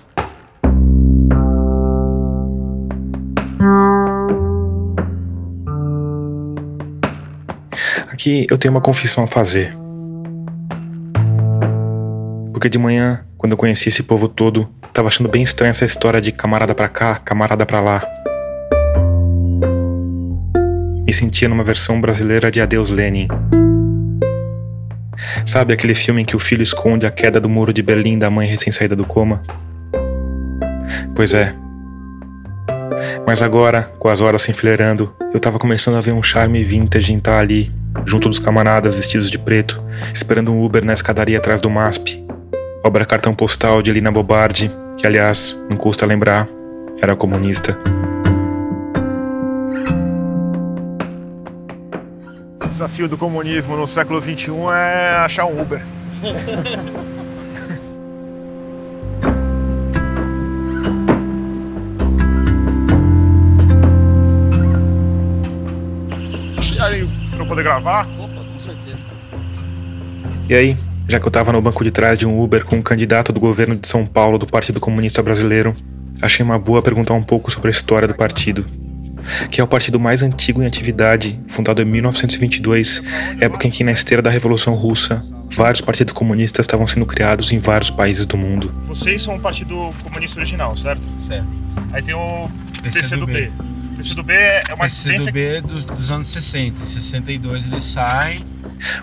Aqui 8.15 8.47
eu 8.49 8.57
tenho 8.57 8.73
uma 8.73 8.81
confissão 8.81 9.25
a 9.25 9.27
fazer. 9.27 9.77
Porque 12.53 12.69
de 12.69 12.79
manhã, 12.79 13.25
quando 13.37 13.51
eu 13.51 13.59
conheci 13.59 13.89
esse 13.89 14.05
povo 14.05 14.29
todo, 14.29 14.71
tava 14.93 15.09
achando 15.09 15.29
bem 15.29 15.43
estranha 15.43 15.71
essa 15.71 15.85
história 15.85 16.21
de 16.21 16.31
camarada 16.31 16.77
pra 16.77 16.89
cá, 16.89 17.17
camarada 17.17 17.67
pra 17.67 17.81
lá. 17.81 18.07
Me 21.05 21.13
sentia 21.13 21.49
numa 21.49 21.65
versão 21.65 22.01
brasileira 22.01 22.53
de 22.53 22.61
Adeus 22.61 22.89
Lenin. 22.89 23.27
Sabe 25.45 25.75
aquele 25.75 25.97
filme 25.97 26.23
em 26.23 26.25
que 26.25 26.37
o 26.37 26.39
filho 26.39 26.63
esconde 26.63 27.09
a 27.09 27.11
queda 27.11 27.41
do 27.41 27.49
muro 27.49 27.73
de 27.73 27.83
Berlim 27.83 28.17
da 28.17 28.31
mãe 28.31 28.47
recém-saída 28.47 28.95
do 28.95 29.05
coma? 29.05 29.43
Pois 31.17 31.35
é. 31.35 31.53
Mas 33.27 33.43
agora, 33.43 33.93
com 33.99 34.09
as 34.09 34.21
horas 34.21 34.43
se 34.43 34.53
enfileirando, 34.53 35.13
eu 35.35 35.41
tava 35.41 35.59
começando 35.59 35.97
a 35.97 36.01
ver 36.01 36.13
um 36.13 36.23
charme 36.23 36.63
vintage 36.63 37.13
em 37.13 37.19
estar 37.19 37.41
ali, 37.41 37.73
junto 38.05 38.29
dos 38.29 38.39
camaradas 38.39 38.95
vestidos 38.95 39.31
de 39.31 39.39
preto, 39.39 39.83
esperando 40.13 40.53
um 40.53 40.65
Uber 40.65 40.85
na 40.85 40.93
escadaria 40.93 41.39
atrás 41.39 41.61
do 41.61 41.71
MASP. 41.71 42.25
Obra 42.83 43.07
cartão 43.07 43.35
postal 43.35 43.83
de 43.83 43.93
Lina 43.93 44.11
Bobardi, 44.11 44.71
que 44.97 45.07
aliás, 45.07 45.57
não 45.69 45.77
custa 45.77 46.05
lembrar, 46.05 46.49
era 47.01 47.17
comunista. 47.17 47.79
O 52.63 52.69
desafio 52.69 53.09
do 53.09 53.17
comunismo 53.17 53.77
no 53.77 53.87
século 53.87 54.21
XXI 54.21 54.53
é 54.75 55.17
achar 55.17 55.45
um 55.45 55.61
Uber. 55.61 55.81
aí, 67.61 67.65
pra 67.65 67.73
eu 67.73 68.29
poder 68.29 68.83
gravar? 68.85 69.15
E 70.49 70.55
aí, 70.55 70.77
já 71.09 71.21
que 71.21 71.27
eu 71.27 71.31
tava 71.31 71.53
no 71.53 71.61
banco 71.61 71.83
de 71.85 71.91
trás 71.91 72.19
de 72.19 72.27
um 72.27 72.43
Uber 72.43 72.65
com 72.65 72.77
um 72.77 72.83
candidato 72.83 73.33
do 73.33 73.41
governo 73.41 73.77
de 73.77 73.87
São 73.87 74.07
Paulo 74.07 74.39
do 74.39 74.47
Partido 74.47 74.81
Comunista 74.81 75.23
Brasileiro, 75.23 75.75
achei 76.21 76.45
uma 76.45 76.59
boa 76.59 76.83
perguntar 76.83 77.15
um 77.15 77.23
pouco 77.23 77.51
sobre 77.51 77.69
a 77.69 77.71
história 77.71 78.09
do 78.09 78.15
partido. 78.15 78.67
Que 79.51 79.59
é 79.59 79.65
o 79.65 79.67
partido 79.67 79.99
mais 79.99 80.23
antigo 80.23 80.63
em 80.63 80.67
atividade, 80.67 81.41
fundado 81.49 81.81
em 81.81 81.85
1922, 81.87 83.03
época 83.41 83.67
em 83.67 83.71
que, 83.71 83.83
na 83.83 83.93
esteira 83.93 84.23
da 84.23 84.29
Revolução 84.29 84.75
Russa, 84.75 85.23
vários 85.51 85.81
partidos 85.81 86.13
comunistas 86.13 86.65
estavam 86.65 86.87
sendo 86.87 87.07
criados 87.07 87.51
em 87.51 87.59
vários 87.59 87.91
países 87.91 88.27
do 88.27 88.37
mundo. 88.37 88.75
Vocês 88.87 89.23
são 89.23 89.37
o 89.37 89.41
Partido 89.41 89.91
Comunista 90.03 90.41
Original, 90.41 90.77
certo? 90.77 91.09
Certo. 91.19 91.49
Aí 91.93 92.03
tem 92.03 92.15
o 92.15 92.51
PCdoB. 92.83 93.51
O 93.95 93.97
PCdoB 93.97 94.33
é 94.33 94.75
uma 94.75 94.87
dissidência... 94.87 95.33
PCdoB 95.33 95.57
é 95.57 95.61
dos, 95.61 95.85
dos 95.85 96.11
anos 96.11 96.29
60. 96.29 96.83
Em 96.83 96.85
62 96.85 97.67
ele 97.67 97.81
sai. 97.81 98.41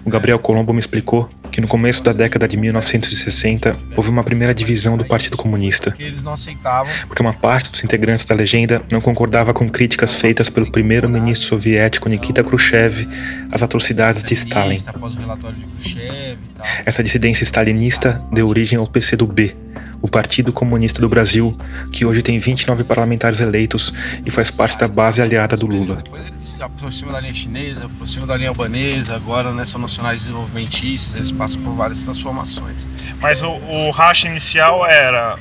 O 0.06 0.10
Gabriel 0.10 0.38
Colombo 0.38 0.74
me 0.74 0.80
explicou 0.80 1.30
que 1.52 1.60
no 1.60 1.68
começo 1.68 2.04
da 2.04 2.14
década 2.14 2.48
de 2.48 2.56
1960 2.58 3.78
houve 3.96 4.10
uma 4.10 4.24
primeira 4.24 4.54
divisão 4.54 4.98
do 4.98 5.06
Partido 5.06 5.38
Comunista. 5.38 5.92
Que 5.92 6.04
eles 6.04 6.24
não 6.24 6.34
aceitavam. 6.34 6.92
Porque 7.08 7.22
uma 7.22 7.34
parte 7.34 7.72
dos 7.72 7.84
integrantes 7.84 8.24
da 8.26 8.36
legenda 8.36 8.82
não 8.92 9.02
concordava 9.02 9.54
com 9.54 9.70
críticas 9.70 10.14
feitas 10.14 10.50
pelo 10.50 10.72
primeiro-ministro 10.72 11.48
soviético 11.48 12.10
Nikita 12.10 12.44
Khrushchev 12.44 13.08
às 13.52 13.64
atrocidades 13.64 14.24
de 14.24 14.34
Stalin. 14.34 14.78
Após 14.88 15.16
o 15.16 15.20
relatório 15.20 15.58
de 15.58 15.66
Khrushchev 15.66 16.38
tal. 16.56 16.66
Essa 16.86 17.04
dissidência 17.04 17.44
stalinista 17.44 18.24
deu 18.32 18.48
origem 18.48 18.78
ao 18.78 18.88
PCdoB, 18.88 19.56
o 20.02 20.08
Partido 20.08 20.52
Comunista 20.52 21.02
do 21.02 21.08
Brasil, 21.08 21.56
que 21.92 22.06
hoje 22.06 22.22
tem 22.22 22.40
29 22.40 22.84
parlamentares 22.84 23.40
eleitos 23.40 23.94
e 24.26 24.32
faz 24.32 24.50
parte 24.50 24.78
da 24.78 24.88
base 24.88 25.22
aliada 25.22 25.56
do 25.56 25.68
Lula. 25.68 25.98
Depois 25.98 26.26
eles 26.26 26.42
se 26.42 26.64
aproximam 26.64 27.14
da 27.14 27.20
linha 27.20 27.34
chinesa, 27.34 27.86
aproximam 27.86 28.28
da 28.28 28.36
linha 28.36 28.50
albanesa, 28.50 29.16
agora 29.16 29.52
né, 29.52 29.64
são 29.64 29.80
nacionais 29.80 30.22
desenvolvimentistas, 30.22 31.16
eles 31.16 31.32
passam 31.32 31.62
por 31.62 31.74
várias 31.74 32.04
transformações. 32.04 32.88
Mas 33.20 33.44
o, 33.44 33.50
o 33.52 33.92
racha 33.92 34.28
inicial 34.28 34.86
era 34.86 35.38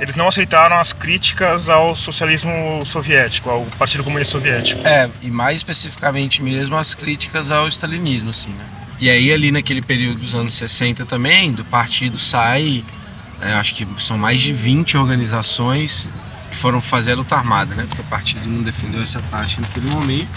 eles 0.00 0.16
não 0.16 0.26
aceitaram 0.26 0.78
as 0.78 0.92
críticas 0.92 1.68
ao 1.68 1.94
socialismo 1.94 2.84
soviético, 2.84 3.50
ao 3.50 3.62
Partido 3.78 4.02
Comunista 4.02 4.32
Soviético. 4.32 4.86
É, 4.86 5.08
e 5.20 5.30
mais 5.30 5.58
especificamente 5.58 6.42
mesmo 6.42 6.76
as 6.76 6.94
críticas 6.94 7.50
ao 7.50 7.68
stalinismo, 7.68 8.30
assim, 8.30 8.50
né? 8.50 8.64
E 8.98 9.10
aí 9.10 9.32
ali 9.32 9.50
naquele 9.50 9.82
período 9.82 10.20
dos 10.20 10.34
anos 10.34 10.54
60 10.54 11.04
também, 11.04 11.52
do 11.52 11.64
partido 11.64 12.16
sai, 12.16 12.84
né, 13.42 13.54
acho 13.54 13.74
que 13.74 13.86
são 13.98 14.16
mais 14.16 14.40
de 14.40 14.52
20 14.52 14.96
organizações 14.96 16.08
que 16.50 16.56
foram 16.56 16.80
fazer 16.80 17.12
a 17.12 17.16
luta 17.16 17.34
armada, 17.34 17.74
né? 17.74 17.84
Porque 17.88 18.02
o 18.02 18.04
partido 18.04 18.46
não 18.46 18.62
defendeu 18.62 19.02
essa 19.02 19.20
tática 19.20 19.62
naquele 19.62 19.90
momento. 19.90 20.28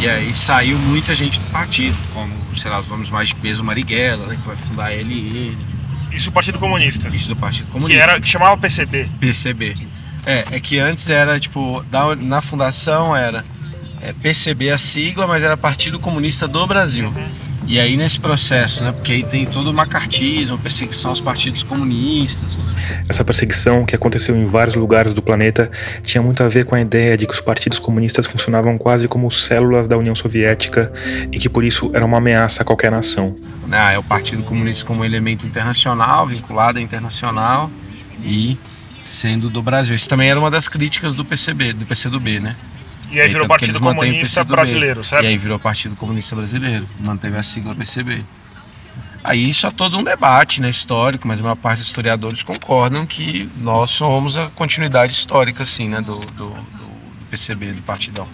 E 0.00 0.08
aí 0.08 0.32
saiu 0.34 0.76
muita 0.78 1.14
gente 1.14 1.38
do 1.38 1.46
partido, 1.50 1.96
como, 2.12 2.32
sei 2.56 2.70
lá, 2.70 2.80
os 2.80 2.88
nomes 2.88 3.10
mais 3.10 3.28
de 3.28 3.34
peso 3.36 3.62
Marighella, 3.62 4.26
né, 4.26 4.36
que 4.40 4.46
vai 4.46 4.56
fundar 4.56 4.86
a 4.86 4.92
LN. 4.92 5.56
Isso 6.10 6.26
do 6.30 6.32
Partido 6.32 6.58
Comunista. 6.58 7.08
Isso 7.08 7.28
do 7.28 7.36
Partido 7.36 7.66
Que, 7.66 7.72
Comunista. 7.72 8.02
era, 8.02 8.20
que 8.20 8.28
chamava 8.28 8.56
PCB. 8.56 9.08
PCB. 9.20 9.76
É, 10.26 10.44
é 10.52 10.60
que 10.60 10.78
antes 10.78 11.08
era, 11.10 11.38
tipo, 11.38 11.84
da- 11.90 12.16
na 12.16 12.40
fundação 12.40 13.14
era 13.14 13.44
é, 14.00 14.12
PCB 14.12 14.70
a 14.70 14.78
sigla, 14.78 15.26
mas 15.26 15.42
era 15.42 15.56
Partido 15.56 15.98
Comunista 16.00 16.48
do 16.48 16.66
Brasil. 16.66 17.12
E 17.66 17.80
aí 17.80 17.96
nesse 17.96 18.20
processo, 18.20 18.84
né, 18.84 18.92
porque 18.92 19.12
aí 19.12 19.22
tem 19.22 19.46
todo 19.46 19.70
o 19.70 19.74
macartismo, 19.74 20.58
perseguição 20.58 21.10
aos 21.10 21.20
partidos 21.20 21.62
comunistas. 21.62 22.58
Essa 23.08 23.24
perseguição, 23.24 23.86
que 23.86 23.94
aconteceu 23.94 24.36
em 24.36 24.44
vários 24.44 24.74
lugares 24.74 25.14
do 25.14 25.22
planeta, 25.22 25.70
tinha 26.02 26.22
muito 26.22 26.42
a 26.42 26.48
ver 26.48 26.66
com 26.66 26.74
a 26.74 26.80
ideia 26.80 27.16
de 27.16 27.26
que 27.26 27.32
os 27.32 27.40
partidos 27.40 27.78
comunistas 27.78 28.26
funcionavam 28.26 28.76
quase 28.76 29.08
como 29.08 29.30
células 29.30 29.88
da 29.88 29.96
União 29.96 30.14
Soviética 30.14 30.92
e 31.32 31.38
que 31.38 31.48
por 31.48 31.64
isso 31.64 31.90
era 31.94 32.04
uma 32.04 32.18
ameaça 32.18 32.62
a 32.62 32.64
qualquer 32.64 32.90
nação. 32.90 33.34
Né, 33.66 33.94
é 33.94 33.98
o 33.98 34.02
Partido 34.02 34.42
Comunista 34.42 34.84
como 34.84 35.04
elemento 35.04 35.46
internacional, 35.46 36.26
vinculado 36.26 36.78
à 36.78 36.82
internacional 36.82 37.70
e 38.22 38.58
sendo 39.02 39.48
do 39.48 39.62
Brasil. 39.62 39.94
Isso 39.94 40.08
também 40.08 40.30
era 40.30 40.38
uma 40.38 40.50
das 40.50 40.68
críticas 40.68 41.14
do 41.14 41.24
PCB, 41.24 41.72
do 41.72 41.86
PCdoB, 41.86 42.40
né? 42.40 42.56
E 43.14 43.20
aí 43.20 43.28
virou 43.28 43.46
tanto 43.48 43.58
que 43.60 43.66
Partido 43.66 43.80
Comunista. 43.80 44.44
Brasileiro, 44.44 45.04
certo? 45.04 45.24
E 45.24 45.28
aí 45.28 45.36
virou 45.38 45.58
Partido 45.58 45.96
Comunista 45.96 46.34
Brasileiro, 46.36 46.86
manteve 47.00 47.36
a 47.36 47.42
sigla 47.42 47.74
PCB. 47.74 48.22
Aí 49.22 49.48
isso 49.48 49.66
é 49.66 49.70
todo 49.70 49.96
um 49.98 50.04
debate 50.04 50.60
né, 50.60 50.68
histórico, 50.68 51.26
mas 51.26 51.40
a 51.40 51.42
maior 51.42 51.56
parte 51.56 51.78
dos 51.78 51.86
historiadores 51.88 52.42
concordam 52.42 53.06
que 53.06 53.48
nós 53.58 53.90
somos 53.90 54.36
a 54.36 54.50
continuidade 54.54 55.12
histórica 55.14 55.62
assim, 55.62 55.88
né, 55.88 56.00
do, 56.02 56.18
do, 56.18 56.48
do- 56.50 56.50
do 56.50 57.24
PCB, 57.30 57.72
do 57.72 57.82
Partidão. 57.82 58.28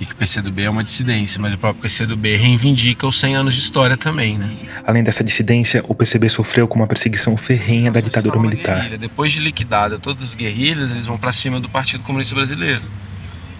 E 0.00 0.04
que 0.04 0.12
o 0.12 0.16
PCdoB 0.16 0.62
é 0.62 0.68
uma 0.68 0.84
dissidência, 0.84 1.40
mas 1.40 1.54
o 1.54 1.58
próprio 1.58 1.80
PCdoB 1.80 2.36
reivindica 2.36 3.06
os 3.06 3.18
100 3.18 3.36
anos 3.36 3.54
de 3.54 3.60
história 3.60 3.96
também, 3.96 4.36
né? 4.36 4.50
Além 4.84 5.02
dessa 5.02 5.24
dissidência, 5.24 5.82
o 5.88 5.94
PCB 5.94 6.28
sofreu 6.28 6.68
com 6.68 6.74
uma 6.78 6.86
perseguição 6.86 7.34
ferrenha 7.36 7.90
da 7.90 8.00
ditadura 8.00 8.38
militar. 8.38 8.76
guerrilha. 8.80 8.98
Depois 8.98 9.32
de 9.32 9.40
liquidada 9.40 9.98
todas 9.98 10.22
as 10.24 10.34
guerrilhas, 10.34 10.90
eles 10.90 11.06
vão 11.06 11.16
para 11.16 11.32
cima 11.32 11.58
do 11.60 11.68
Partido 11.68 12.02
Comunista 12.02 12.34
Brasileiro. 12.34 12.82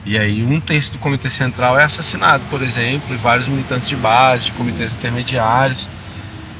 E 0.07 0.17
aí 0.17 0.45
um 0.45 0.61
terço 0.61 0.93
do 0.93 0.99
Comitê 0.99 1.29
Central 1.29 1.79
é 1.79 1.83
assassinado, 1.83 2.45
por 2.49 2.63
exemplo, 2.63 3.13
e 3.13 3.17
vários 3.17 3.49
militantes 3.49 3.89
de 3.89 3.97
base, 3.97 4.47
de 4.47 4.53
comitês 4.53 4.95
intermediários. 4.95 5.89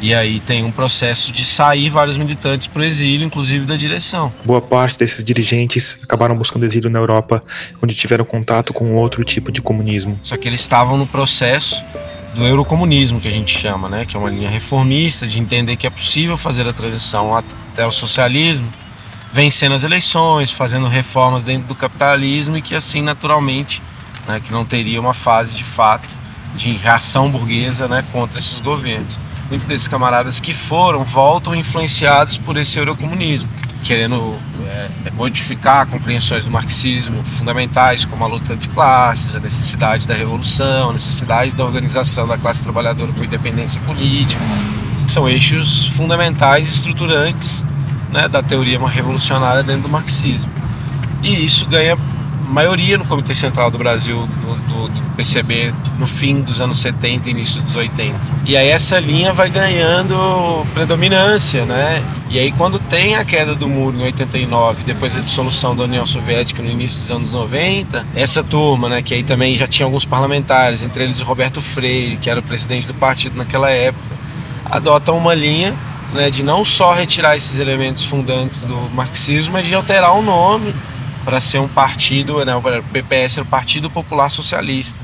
E 0.01 0.13
aí 0.13 0.41
tem 0.41 0.65
um 0.65 0.71
processo 0.71 1.33
de 1.33 1.45
sair 1.45 1.89
vários 1.89 2.19
militantes 2.19 2.67
para 2.67 2.81
o 2.81 2.85
exílio, 2.85 3.25
inclusive 3.25 3.65
da 3.65 3.77
direção. 3.77 4.33
Boa 4.45 4.61
parte 4.61 4.99
desses 4.99 5.25
dirigentes 5.25 5.99
acabaram 6.03 6.37
buscando 6.37 6.67
exílio 6.67 6.91
na 6.91 6.99
Europa, 6.99 7.43
onde 7.81 7.95
tiveram 7.95 8.25
contato 8.25 8.75
com 8.75 8.95
outro 8.95 9.25
tipo 9.25 9.51
de 9.53 9.63
comunismo. 9.63 10.19
Só 10.23 10.37
que 10.37 10.49
eles 10.49 10.61
estavam 10.61 10.99
no 10.99 11.07
processo 11.07 11.83
do 12.35 12.45
eurocomunismo, 12.45 13.21
que 13.21 13.29
a 13.29 13.33
gente 13.33 13.57
chama, 13.57 13.89
né? 13.89 14.05
que 14.05 14.17
é 14.17 14.21
uma 14.21 14.29
linha 14.29 14.51
reformista, 14.51 15.27
de 15.27 15.41
entender 15.41 15.77
que 15.77 15.87
é 15.87 15.91
possível 15.91 16.37
fazer 16.37 16.69
a 16.69 16.73
transição 16.73 17.35
até 17.35 17.87
o 17.87 17.93
socialismo, 17.93 18.69
vencendo 19.37 19.75
as 19.75 19.85
eleições, 19.85 20.51
fazendo 20.51 20.89
reformas 20.89 21.45
dentro 21.45 21.69
do 21.69 21.75
capitalismo 21.75 22.57
e 22.57 22.63
que 22.63 22.75
assim, 22.75 23.03
naturalmente, 23.03 23.83
né, 24.27 24.41
que 24.41 24.51
não 24.51 24.65
teria 24.65 24.99
uma 24.99 25.13
fase 25.13 25.55
de 25.55 25.63
fato 25.63 26.09
de 26.55 26.75
reação 26.75 27.31
burguesa 27.31 27.87
né, 27.87 28.03
contra 28.11 28.39
esses 28.39 28.59
governos. 28.61 29.21
Muitos 29.51 29.69
desses 29.69 29.89
camaradas 29.89 30.41
que 30.41 30.55
foram 30.55 31.05
voltam 31.05 31.55
influenciados 31.55 32.39
por 32.39 32.57
esse 32.57 32.79
eurocomunismo, 32.79 33.47
querendo 33.85 34.39
é, 34.67 34.89
modificar 35.13 35.87
compreensões 35.87 36.47
do 36.47 36.51
marxismo 36.51 37.23
fundamentais, 37.23 38.07
como 38.07 38.25
a 38.25 38.27
luta 38.27 38.57
de 38.57 38.71
classes, 38.71 39.37
a 39.37 39.39
necessidade 39.39 40.07
da 40.07 40.15
revolução, 40.15 40.89
a 40.89 40.93
necessidade 40.95 41.55
da 41.55 41.63
organização 41.63 42.27
da 42.27 42.39
classe 42.39 42.63
trabalhadora 42.63 43.13
com 43.13 43.23
independência 43.23 43.83
política, 43.83 44.43
são 45.07 45.29
eixos 45.29 45.89
fundamentais 45.89 46.67
e 46.67 46.71
estruturantes 46.71 47.63
né, 48.17 48.29
da 48.29 48.43
teoria 48.43 48.79
revolucionária 48.89 49.63
dentro 49.63 49.83
do 49.83 49.89
marxismo. 49.91 50.51
E 51.23 51.45
isso 51.45 51.67
ganha 51.67 51.97
maioria 52.49 52.97
no 52.97 53.05
Comitê 53.05 53.35
Central 53.35 53.71
do 53.71 53.77
Brasil, 53.79 54.27
do, 54.27 54.55
do- 54.69 54.89
do 54.89 55.07
PCB, 55.17 55.75
no 55.99 56.07
fim 56.07 56.41
dos 56.43 56.61
anos 56.61 56.79
70 56.79 57.29
e 57.29 57.33
início 57.33 57.61
dos 57.63 57.75
80. 57.75 58.15
E 58.45 58.57
aí 58.57 58.69
essa 58.69 58.99
linha 59.01 59.33
vai 59.33 59.49
ganhando 59.51 60.65
predominância, 60.75 61.65
né? 61.65 62.03
E 62.31 62.39
aí 62.39 62.53
quando 62.53 62.79
tem 62.79 63.17
a 63.17 63.25
queda 63.25 63.55
do 63.55 63.67
muro 63.67 63.97
em 63.99 64.03
89, 64.05 64.85
depois 64.85 65.17
a 65.17 65.21
dissolução 65.21 65.75
da 65.75 65.85
União 65.85 66.05
Soviética 66.07 66.63
no 66.63 66.71
início 66.71 67.01
dos 67.01 67.11
anos 67.11 67.33
90, 67.33 68.05
essa 68.15 68.43
turma, 68.45 68.89
né, 68.89 69.03
que 69.03 69.15
aí 69.15 69.23
também 69.25 69.57
já 69.57 69.67
tinha 69.67 69.87
alguns 69.87 70.05
parlamentares, 70.05 70.83
entre 70.83 71.05
eles 71.05 71.21
o 71.21 71.25
Roberto 71.25 71.61
Freire, 71.63 72.17
que 72.19 72.29
era 72.31 72.41
o 72.41 72.43
presidente 72.43 72.87
do 72.87 72.95
partido 72.95 73.37
naquela 73.37 73.71
época, 73.71 74.15
adotam 74.71 75.17
uma 75.17 75.35
linha 75.35 75.75
né, 76.13 76.31
de 76.31 76.43
não 76.43 76.65
só 76.65 76.93
retirar 76.95 77.37
esses 77.37 77.59
elementos 77.59 78.05
fundantes 78.05 78.61
do 78.61 78.77
marxismo, 78.95 79.55
mas 79.55 79.67
de 79.67 79.75
alterar 79.75 80.15
o 80.15 80.23
nome 80.23 80.75
para 81.25 81.41
ser 81.41 81.59
um 81.59 81.69
partido, 81.69 82.45
né, 82.45 82.55
o 82.55 82.63
PPS 82.93 83.39
era 83.39 83.43
o 83.45 83.49
Partido 83.49 83.91
Popular 83.91 84.31
Socialista. 84.31 85.01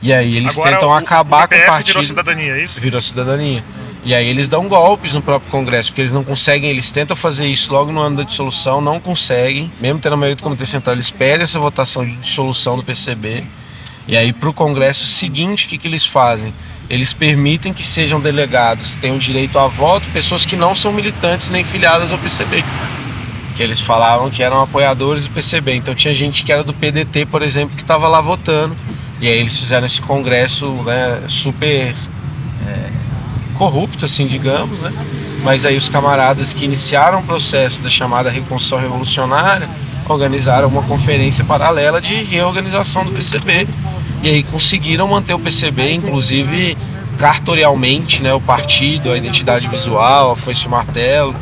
E 0.00 0.12
aí 0.12 0.36
eles 0.36 0.56
Agora, 0.56 0.74
tentam 0.76 0.90
o- 0.90 0.92
acabar 0.92 1.46
o 1.46 1.48
com 1.48 1.56
o 1.56 1.66
partido. 1.66 1.86
virou 1.86 2.02
cidadania, 2.04 2.52
é 2.56 2.64
isso? 2.64 2.80
Virou 2.80 3.00
cidadania. 3.00 3.64
E 4.04 4.14
aí 4.14 4.26
eles 4.28 4.48
dão 4.48 4.68
golpes 4.68 5.12
no 5.12 5.20
próprio 5.20 5.50
Congresso, 5.50 5.90
porque 5.90 6.00
eles 6.02 6.12
não 6.12 6.22
conseguem, 6.22 6.70
eles 6.70 6.90
tentam 6.92 7.16
fazer 7.16 7.48
isso 7.48 7.72
logo 7.72 7.90
no 7.90 8.00
ano 8.00 8.18
da 8.18 8.22
dissolução, 8.22 8.80
não 8.80 9.00
conseguem. 9.00 9.70
Mesmo 9.80 9.98
tendo 9.98 10.12
a 10.12 10.16
maioria 10.16 10.36
do 10.36 10.42
Comitê 10.42 10.64
Central, 10.64 10.94
eles 10.94 11.10
pedem 11.10 11.42
essa 11.42 11.58
votação 11.58 12.04
de 12.06 12.12
dissolução 12.16 12.76
do 12.76 12.84
PCB. 12.84 13.42
E 14.06 14.16
aí 14.16 14.32
para 14.32 14.48
o 14.48 14.54
Congresso 14.54 15.04
seguinte, 15.04 15.66
o 15.66 15.68
que, 15.68 15.76
que 15.76 15.88
eles 15.88 16.06
fazem? 16.06 16.54
Eles 16.90 17.12
permitem 17.12 17.72
que 17.72 17.84
sejam 17.84 18.18
delegados, 18.18 18.96
tenham 18.96 19.18
direito 19.18 19.58
a 19.58 19.66
voto, 19.66 20.06
pessoas 20.12 20.46
que 20.46 20.56
não 20.56 20.74
são 20.74 20.92
militantes 20.92 21.50
nem 21.50 21.62
filiadas 21.62 22.12
ao 22.12 22.18
PCB. 22.18 22.64
Que 23.54 23.62
eles 23.62 23.80
falavam 23.80 24.30
que 24.30 24.42
eram 24.42 24.62
apoiadores 24.62 25.24
do 25.24 25.30
PCB. 25.30 25.74
Então 25.74 25.94
tinha 25.94 26.14
gente 26.14 26.44
que 26.44 26.52
era 26.52 26.64
do 26.64 26.72
PDT, 26.72 27.26
por 27.26 27.42
exemplo, 27.42 27.76
que 27.76 27.82
estava 27.82 28.08
lá 28.08 28.20
votando. 28.20 28.74
E 29.20 29.28
aí 29.28 29.38
eles 29.38 29.58
fizeram 29.58 29.84
esse 29.84 30.00
congresso 30.00 30.70
né, 30.84 31.22
super 31.26 31.94
é, 32.66 32.90
corrupto, 33.56 34.04
assim, 34.04 34.26
digamos, 34.26 34.80
né? 34.80 34.92
Mas 35.42 35.66
aí 35.66 35.76
os 35.76 35.88
camaradas 35.88 36.54
que 36.54 36.64
iniciaram 36.64 37.20
o 37.20 37.22
processo 37.22 37.82
da 37.82 37.90
chamada 37.90 38.30
Reconstrução 38.30 38.78
Revolucionária 38.78 39.68
organizaram 40.08 40.68
uma 40.68 40.82
conferência 40.82 41.44
paralela 41.44 42.00
de 42.00 42.22
reorganização 42.22 43.04
do 43.04 43.12
PCB. 43.12 43.68
E 44.22 44.28
aí 44.28 44.42
conseguiram 44.42 45.08
manter 45.08 45.34
o 45.34 45.38
PCB, 45.38 45.92
inclusive 45.92 46.76
cartorialmente, 47.18 48.22
né? 48.22 48.32
O 48.32 48.40
partido, 48.40 49.10
a 49.10 49.16
identidade 49.16 49.66
visual, 49.68 50.32
a 50.32 50.36
foice 50.36 50.68
martelo. 50.68 51.34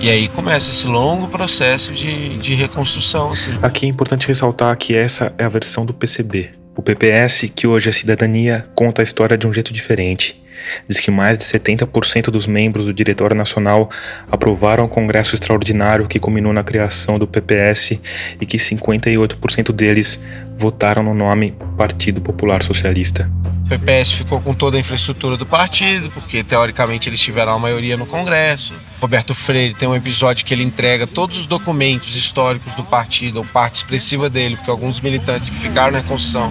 E 0.00 0.10
aí 0.10 0.28
começa 0.28 0.70
esse 0.70 0.86
longo 0.86 1.28
processo 1.28 1.92
de, 1.92 2.36
de 2.38 2.54
reconstrução, 2.54 3.32
assim. 3.32 3.58
Aqui 3.62 3.86
é 3.86 3.88
importante 3.88 4.28
ressaltar 4.28 4.76
que 4.76 4.94
essa 4.94 5.34
é 5.38 5.44
a 5.44 5.48
versão 5.48 5.86
do 5.86 5.94
PCB. 5.94 6.57
O 6.78 6.82
PPS, 6.82 7.50
que 7.52 7.66
hoje 7.66 7.88
é 7.88 7.92
cidadania, 7.92 8.64
conta 8.72 9.02
a 9.02 9.04
história 9.04 9.36
de 9.36 9.48
um 9.48 9.52
jeito 9.52 9.72
diferente. 9.72 10.40
Diz 10.88 11.00
que 11.00 11.10
mais 11.10 11.36
de 11.36 11.42
70% 11.42 12.30
dos 12.30 12.46
membros 12.46 12.86
do 12.86 12.94
Diretório 12.94 13.34
Nacional 13.34 13.90
aprovaram 14.30 14.84
o 14.84 14.88
Congresso 14.88 15.34
Extraordinário 15.34 16.06
que 16.06 16.20
culminou 16.20 16.52
na 16.52 16.62
criação 16.62 17.18
do 17.18 17.26
PPS 17.26 17.98
e 18.40 18.46
que 18.46 18.58
58% 18.58 19.72
deles 19.72 20.22
votaram 20.56 21.02
no 21.02 21.14
nome 21.14 21.52
Partido 21.76 22.20
Popular 22.20 22.62
Socialista. 22.62 23.28
PPS 23.68 24.12
ficou 24.12 24.40
com 24.40 24.54
toda 24.54 24.78
a 24.78 24.80
infraestrutura 24.80 25.36
do 25.36 25.44
partido, 25.44 26.10
porque 26.10 26.42
teoricamente 26.42 27.08
eles 27.08 27.20
tiveram 27.20 27.52
a 27.52 27.58
maioria 27.58 27.98
no 27.98 28.06
Congresso. 28.06 28.72
Roberto 28.98 29.34
Freire 29.34 29.74
tem 29.74 29.86
um 29.86 29.94
episódio 29.94 30.44
que 30.44 30.54
ele 30.54 30.64
entrega 30.64 31.06
todos 31.06 31.40
os 31.40 31.46
documentos 31.46 32.16
históricos 32.16 32.74
do 32.74 32.82
partido, 32.82 33.36
ou 33.36 33.44
parte 33.44 33.76
expressiva 33.76 34.30
dele, 34.30 34.56
porque 34.56 34.70
alguns 34.70 35.02
militantes 35.02 35.50
que 35.50 35.56
ficaram 35.56 35.92
na 35.92 36.02
Constituição 36.02 36.50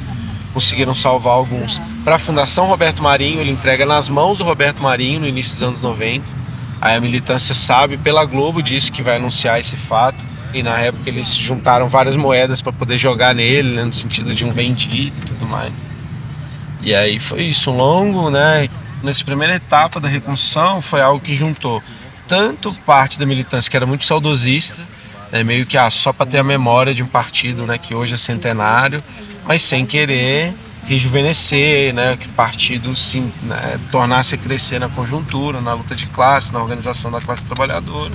conseguiram 0.53 0.93
salvar 0.93 1.33
alguns. 1.33 1.81
Para 2.03 2.15
a 2.15 2.19
Fundação 2.19 2.67
Roberto 2.67 3.01
Marinho, 3.01 3.41
ele 3.41 3.51
entrega 3.51 3.85
nas 3.85 4.07
mãos 4.07 4.37
do 4.37 4.43
Roberto 4.43 4.81
Marinho 4.81 5.19
no 5.19 5.27
início 5.27 5.53
dos 5.53 5.63
anos 5.63 5.81
90. 5.81 6.23
Aí 6.79 6.95
a 6.95 7.01
militância 7.01 7.55
sabe, 7.55 7.97
pela 7.97 8.25
Globo, 8.25 8.61
disse 8.61 8.91
que 8.91 9.01
vai 9.01 9.15
anunciar 9.15 9.59
esse 9.59 9.75
fato. 9.75 10.23
E 10.53 10.63
na 10.63 10.79
época 10.79 11.09
eles 11.09 11.35
juntaram 11.35 11.89
várias 11.89 12.15
moedas 12.15 12.61
para 12.61 12.71
poder 12.71 12.97
jogar 12.97 13.35
nele, 13.35 13.75
né, 13.75 13.83
no 13.83 13.93
sentido 13.93 14.33
de 14.33 14.45
um 14.45 14.51
vendido 14.51 15.15
e 15.21 15.25
tudo 15.25 15.45
mais. 15.47 15.73
E 16.81 16.93
aí 16.93 17.19
foi 17.19 17.43
isso, 17.43 17.71
longo, 17.71 18.29
né? 18.29 18.69
Nessa 19.03 19.23
primeira 19.23 19.55
etapa 19.55 19.99
da 19.99 20.07
reconstrução 20.07 20.81
foi 20.81 21.01
algo 21.01 21.19
que 21.19 21.35
juntou 21.35 21.81
tanto 22.27 22.73
parte 22.85 23.17
da 23.17 23.25
militância 23.25 23.69
que 23.69 23.77
era 23.77 23.85
muito 23.85 24.05
saudosista, 24.05 24.83
é 25.31 25.43
meio 25.43 25.65
que 25.65 25.77
ah, 25.77 25.89
só 25.89 26.11
para 26.13 26.25
ter 26.25 26.37
a 26.37 26.43
memória 26.43 26.93
de 26.93 27.03
um 27.03 27.07
partido 27.07 27.65
né, 27.65 27.77
que 27.77 27.93
hoje 27.95 28.13
é 28.13 28.17
centenário, 28.17 29.03
mas 29.45 29.61
sem 29.61 29.85
querer 29.85 30.53
rejuvenescer, 30.85 31.93
né, 31.93 32.15
que 32.17 32.27
o 32.27 32.31
partido 32.31 32.95
se 32.95 33.19
né, 33.43 33.79
tornasse 33.91 34.35
a 34.35 34.37
crescer 34.37 34.79
na 34.79 34.87
conjuntura, 34.87 35.59
na 35.59 35.73
luta 35.73 35.95
de 35.95 36.05
classe, 36.07 36.53
na 36.53 36.61
organização 36.61 37.11
da 37.11 37.19
classe 37.19 37.45
trabalhadora. 37.45 38.13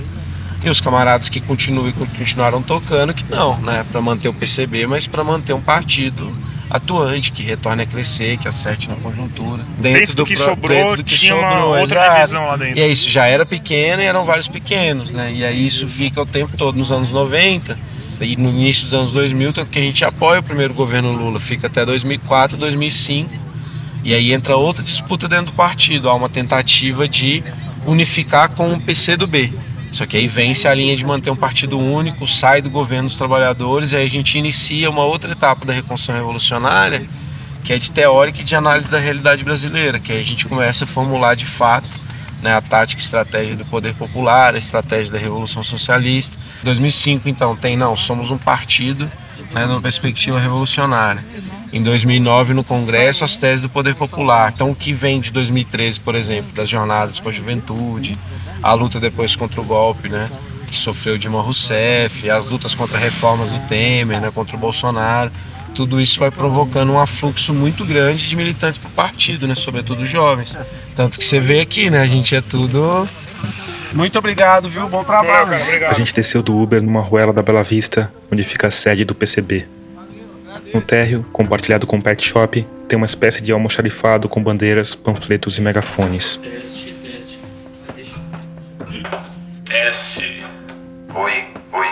E 0.63 0.69
os 0.69 0.79
camaradas 0.79 1.29
que 1.29 1.41
continuam 1.41 1.91
continuaram 1.91 2.61
tocando, 2.61 3.13
que 3.13 3.25
não, 3.29 3.57
né, 3.57 3.85
para 3.91 4.01
manter 4.01 4.29
o 4.29 4.33
PCB, 4.33 4.87
mas 4.87 5.05
para 5.05 5.23
manter 5.23 5.53
um 5.53 5.61
partido 5.61 6.35
atuante, 6.69 7.31
que 7.31 7.43
retorne 7.43 7.83
a 7.83 7.85
crescer, 7.85 8.37
que 8.37 8.47
acerte 8.47 8.89
na 8.89 8.95
conjuntura. 8.95 9.63
Dentro, 9.77 9.99
dentro 9.99 10.15
do, 10.15 10.25
que 10.25 10.35
sobrou, 10.35 10.77
dentro 10.77 10.97
do 10.97 11.03
que 11.03 11.15
tinha 11.15 11.33
sobrou, 11.33 11.51
uma 11.51 11.65
outra 11.79 12.01
exato. 12.01 12.15
divisão 12.15 12.47
lá 12.47 12.55
dentro. 12.55 12.79
E 12.79 12.83
aí 12.83 12.91
isso 12.91 13.09
já 13.09 13.25
era 13.25 13.45
pequeno 13.45 14.01
e 14.01 14.05
eram 14.05 14.25
vários 14.25 14.47
pequenos, 14.47 15.13
né? 15.13 15.31
E 15.33 15.45
aí 15.45 15.65
isso 15.65 15.87
fica 15.87 16.21
o 16.21 16.25
tempo 16.25 16.55
todo 16.57 16.77
nos 16.77 16.91
anos 16.91 17.11
90 17.11 17.77
e 18.21 18.35
no 18.35 18.49
início 18.49 18.85
dos 18.85 18.93
anos 18.93 19.11
2000, 19.11 19.53
tanto 19.53 19.69
que 19.69 19.79
a 19.79 19.81
gente 19.81 20.03
apoia 20.05 20.39
o 20.39 20.43
primeiro 20.43 20.73
governo 20.73 21.11
Lula, 21.11 21.39
fica 21.39 21.67
até 21.67 21.85
2004, 21.85 22.57
2005. 22.57 23.33
E 24.03 24.13
aí 24.13 24.33
entra 24.33 24.57
outra 24.57 24.83
disputa 24.83 25.27
dentro 25.27 25.47
do 25.47 25.53
partido, 25.53 26.09
há 26.09 26.13
uma 26.13 26.29
tentativa 26.29 27.07
de 27.07 27.43
unificar 27.85 28.49
com 28.51 28.73
o 28.73 28.79
PCdoB. 28.79 29.53
Só 29.93 30.07
que 30.07 30.17
aí 30.17 30.27
vence 30.27 30.67
a 30.67 30.73
linha 30.73 30.97
de 30.97 31.05
manter 31.05 31.29
um 31.29 31.35
partido 31.35 31.77
único, 31.77 32.27
sai 32.27 32.63
do 32.63 32.69
governo 32.69 33.07
dos 33.07 33.15
trabalhadores 33.15 33.91
e 33.91 33.95
aí 33.95 34.05
a 34.05 34.09
gente 34.09 34.39
inicia 34.39 34.89
uma 34.89 35.03
outra 35.03 35.31
etapa 35.31 35.63
da 35.65 35.71
reconstrução 35.71 36.15
revolucionária, 36.15 37.07
que 37.63 37.71
é 37.71 37.77
de 37.77 37.91
teórica 37.91 38.41
e 38.41 38.43
de 38.43 38.55
análise 38.55 38.89
da 38.89 38.97
realidade 38.97 39.43
brasileira, 39.43 39.99
que 39.99 40.11
aí 40.11 40.19
a 40.19 40.25
gente 40.25 40.47
começa 40.47 40.83
a 40.83 40.87
formular 40.87 41.35
de 41.35 41.45
fato 41.45 41.87
né, 42.41 42.55
a 42.55 42.59
tática 42.59 42.99
e 42.99 43.03
estratégia 43.03 43.55
do 43.55 43.65
poder 43.65 43.93
popular, 43.93 44.55
a 44.55 44.57
estratégia 44.57 45.13
da 45.13 45.19
revolução 45.19 45.63
socialista. 45.63 46.39
Em 46.63 46.65
2005, 46.65 47.29
então, 47.29 47.55
tem 47.55 47.77
não, 47.77 47.95
somos 47.95 48.31
um 48.31 48.37
partido 48.37 49.09
né, 49.53 49.67
numa 49.67 49.79
perspectiva 49.79 50.39
revolucionária. 50.39 51.23
Em 51.71 51.83
2009, 51.83 52.55
no 52.55 52.63
Congresso, 52.63 53.23
as 53.23 53.37
teses 53.37 53.61
do 53.61 53.69
poder 53.69 53.93
popular. 53.93 54.51
Então, 54.53 54.71
o 54.71 54.75
que 54.75 54.91
vem 54.91 55.21
de 55.21 55.31
2013, 55.31 55.99
por 55.99 56.15
exemplo, 56.15 56.51
das 56.53 56.67
jornadas 56.67 57.19
com 57.19 57.29
a 57.29 57.31
juventude, 57.31 58.17
a 58.63 58.73
luta 58.73 58.99
depois 58.99 59.35
contra 59.35 59.61
o 59.61 59.63
golpe, 59.63 60.09
né, 60.09 60.27
que 60.67 60.77
sofreu 60.77 61.17
Dilma 61.17 61.41
Rousseff, 61.41 62.29
as 62.29 62.47
lutas 62.47 62.73
contra 62.73 62.97
reformas 62.97 63.51
do 63.51 63.59
Temer, 63.67 64.19
né, 64.19 64.31
contra 64.33 64.55
o 64.55 64.59
Bolsonaro 64.59 65.31
tudo 65.73 65.99
isso 65.99 66.19
vai 66.19 66.29
provocando 66.29 66.91
um 66.91 66.99
afluxo 66.99 67.53
muito 67.53 67.83
grande 67.83 68.27
de 68.27 68.35
militantes 68.35 68.79
para 68.79 68.89
o 68.89 68.91
partido, 68.91 69.47
né? 69.47 69.55
sobretudo 69.55 70.05
jovens. 70.05 70.57
Tanto 70.95 71.17
que 71.17 71.25
você 71.25 71.39
vê 71.39 71.61
aqui, 71.61 71.89
né? 71.89 72.01
A 72.01 72.07
gente 72.07 72.35
é 72.35 72.41
tudo. 72.41 73.07
Muito 73.91 74.17
obrigado, 74.17 74.69
viu? 74.69 74.87
Bom 74.87 75.03
trabalho. 75.03 75.53
A 75.87 75.93
gente 75.93 76.13
desceu 76.13 76.41
do 76.41 76.57
Uber 76.57 76.81
numa 76.81 77.01
ruela 77.01 77.33
da 77.33 77.41
Bela 77.41 77.63
Vista, 77.63 78.11
onde 78.31 78.43
fica 78.43 78.67
a 78.67 78.71
sede 78.71 79.03
do 79.03 79.13
PCB. 79.13 79.67
No 80.73 80.81
térreo, 80.81 81.25
compartilhado 81.31 81.85
com 81.85 81.97
o 81.97 82.01
pet 82.01 82.23
shop, 82.23 82.65
tem 82.87 82.97
uma 82.97 83.05
espécie 83.05 83.41
de 83.41 83.51
almoxarifado 83.51 84.27
com 84.27 84.41
bandeiras, 84.41 84.95
panfletos 84.95 85.57
e 85.57 85.61
megafones. 85.61 86.39
Oi, 91.15 91.31
oi. 91.71 91.87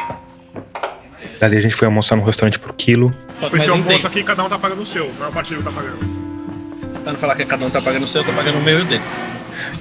Dali 1.40 1.58
a 1.58 1.62
gente 1.62 1.76
foi 1.76 1.86
almoçar 1.86 2.16
no 2.16 2.24
restaurante 2.24 2.58
pro 2.58 2.74
quilo, 2.74 3.14
esse 3.54 3.70
almoço 3.70 4.08
aqui, 4.08 4.24
cada 4.24 4.44
um 4.44 4.50
tá 4.50 4.58
pagando 4.58 4.82
o 4.82 4.86
seu, 4.86 5.08
o 5.08 5.14
maior 5.16 5.32
partido 5.32 5.64
tá 5.64 5.72
pagando. 5.72 5.98
Pra 7.04 7.14
não 7.14 7.20
falar 7.20 7.36
que 7.36 7.46
cada 7.46 7.66
um 7.66 7.70
tá 7.70 7.82
pagando 7.82 8.04
o 8.04 8.08
seu, 8.08 8.22
eu 8.22 8.26
tô 8.26 8.34
pagando 8.34 8.58
o 8.58 8.62
meu 8.62 8.80
e 8.80 8.82
o 8.82 8.86
dele. 8.86 9.04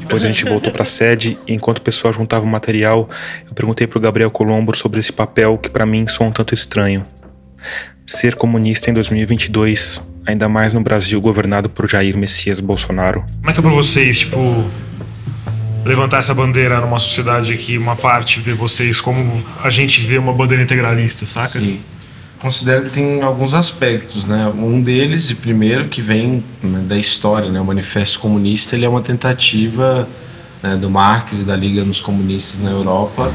Depois 0.01 0.25
a 0.25 0.29
gente 0.29 0.45
voltou 0.45 0.73
para 0.73 0.83
a 0.83 0.87
sede 0.87 1.39
e 1.47 1.55
enquanto 1.55 1.79
o 1.79 1.83
pessoal 1.83 2.13
juntava 2.13 2.45
o 2.45 2.49
material, 2.49 3.09
eu 3.47 3.55
perguntei 3.55 3.87
para 3.87 3.99
o 3.99 4.01
Gabriel 4.01 4.31
Colombo 4.31 4.77
sobre 4.77 5.01
esse 5.01 5.13
papel 5.13 5.59
que 5.59 5.71
para 5.71 5.87
mim 5.87 6.07
soa 6.09 6.27
um 6.27 6.33
tanto 6.33 6.55
estranho. 6.55 7.07
Ser 8.07 8.35
comunista 8.35 8.91
em 8.91 8.95
2022, 8.95 10.03
ainda 10.27 10.49
mais 10.49 10.73
no 10.73 10.83
Brasil 10.83 11.21
governado 11.21 11.69
por 11.71 11.89
Jair 11.89 12.17
Messias 12.17 12.61
Bolsonaro. 12.61 13.25
Como 13.41 13.51
é 13.51 13.53
que 13.53 13.59
é 13.59 13.63
para 13.63 13.71
vocês, 13.71 14.21
tipo, 14.21 14.39
levantar 15.85 16.19
essa 16.19 16.35
bandeira 16.35 16.81
numa 16.81 16.99
sociedade 16.99 17.57
que 17.57 17.79
uma 17.79 17.97
parte 17.97 18.41
vê 18.41 18.53
vocês 18.53 19.01
como 19.01 19.43
a 19.63 19.71
gente 19.71 20.01
vê 20.03 20.19
uma 20.19 20.33
bandeira 20.33 20.63
integralista, 20.63 21.27
saca? 21.27 21.59
Sim 21.59 21.81
considero 22.41 22.85
que 22.85 22.91
tem 22.91 23.23
alguns 23.23 23.55
aspectos, 23.55 24.25
né? 24.25 24.51
Um 24.57 24.81
deles, 24.83 25.31
e 25.31 25.35
primeiro, 25.35 25.89
que 25.89 26.01
vem 26.01 26.43
né, 26.63 26.81
da 26.89 26.97
história, 26.97 27.51
né? 27.51 27.61
O 27.61 27.65
Manifesto 27.65 28.19
Comunista 28.19 28.75
ele 28.75 28.85
é 28.85 28.89
uma 28.89 29.03
tentativa 29.03 30.09
né, 30.63 30.77
do 30.77 30.91
Marx 30.91 31.35
e 31.35 31.43
da 31.43 31.55
Liga 31.55 31.85
dos 31.85 32.01
Comunistas 32.01 32.61
na 32.61 32.71
Europa 32.71 33.33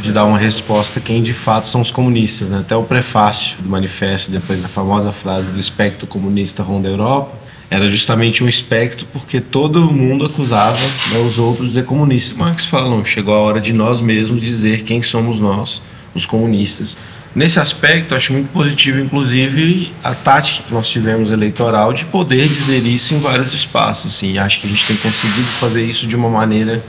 de 0.00 0.12
dar 0.12 0.24
uma 0.24 0.38
resposta 0.38 0.98
a 0.98 1.02
quem 1.02 1.22
de 1.22 1.32
fato 1.32 1.68
são 1.68 1.80
os 1.80 1.90
comunistas. 1.90 2.48
Né? 2.48 2.60
Até 2.60 2.76
o 2.76 2.82
prefácio 2.82 3.56
do 3.60 3.68
manifesto, 3.68 4.30
depois 4.30 4.60
da 4.60 4.68
famosa 4.68 5.12
frase 5.12 5.48
do 5.48 5.58
espectro 5.58 6.06
comunista 6.06 6.62
ronda 6.62 6.88
a 6.88 6.90
Europa, 6.90 7.32
era 7.70 7.90
justamente 7.90 8.44
um 8.44 8.48
espectro 8.48 9.06
porque 9.12 9.40
todo 9.40 9.90
mundo 9.90 10.24
acusava 10.24 10.78
né, 11.12 11.18
os 11.26 11.38
outros 11.38 11.72
de 11.72 11.82
comunistas. 11.82 12.36
Marx 12.36 12.66
fala, 12.66 12.88
não, 12.88 13.04
chegou 13.04 13.34
a 13.34 13.38
hora 13.38 13.60
de 13.60 13.72
nós 13.72 14.00
mesmos 14.00 14.40
dizer 14.40 14.82
quem 14.82 15.02
somos 15.02 15.40
nós, 15.40 15.82
os 16.14 16.24
comunistas. 16.24 16.98
Nesse 17.34 17.60
aspecto, 17.60 18.14
acho 18.14 18.32
muito 18.32 18.50
positivo, 18.50 18.98
inclusive, 18.98 19.92
a 20.02 20.14
tática 20.14 20.62
que 20.62 20.72
nós 20.72 20.88
tivemos 20.88 21.30
eleitoral 21.30 21.92
de 21.92 22.06
poder 22.06 22.48
dizer 22.48 22.86
isso 22.86 23.14
em 23.14 23.18
vários 23.18 23.52
espaços. 23.52 24.14
Assim. 24.14 24.38
Acho 24.38 24.58
que 24.58 24.66
a 24.66 24.70
gente 24.70 24.86
tem 24.86 24.96
conseguido 24.96 25.44
fazer 25.44 25.84
isso 25.84 26.06
de 26.06 26.16
uma 26.16 26.30
maneira 26.30 26.82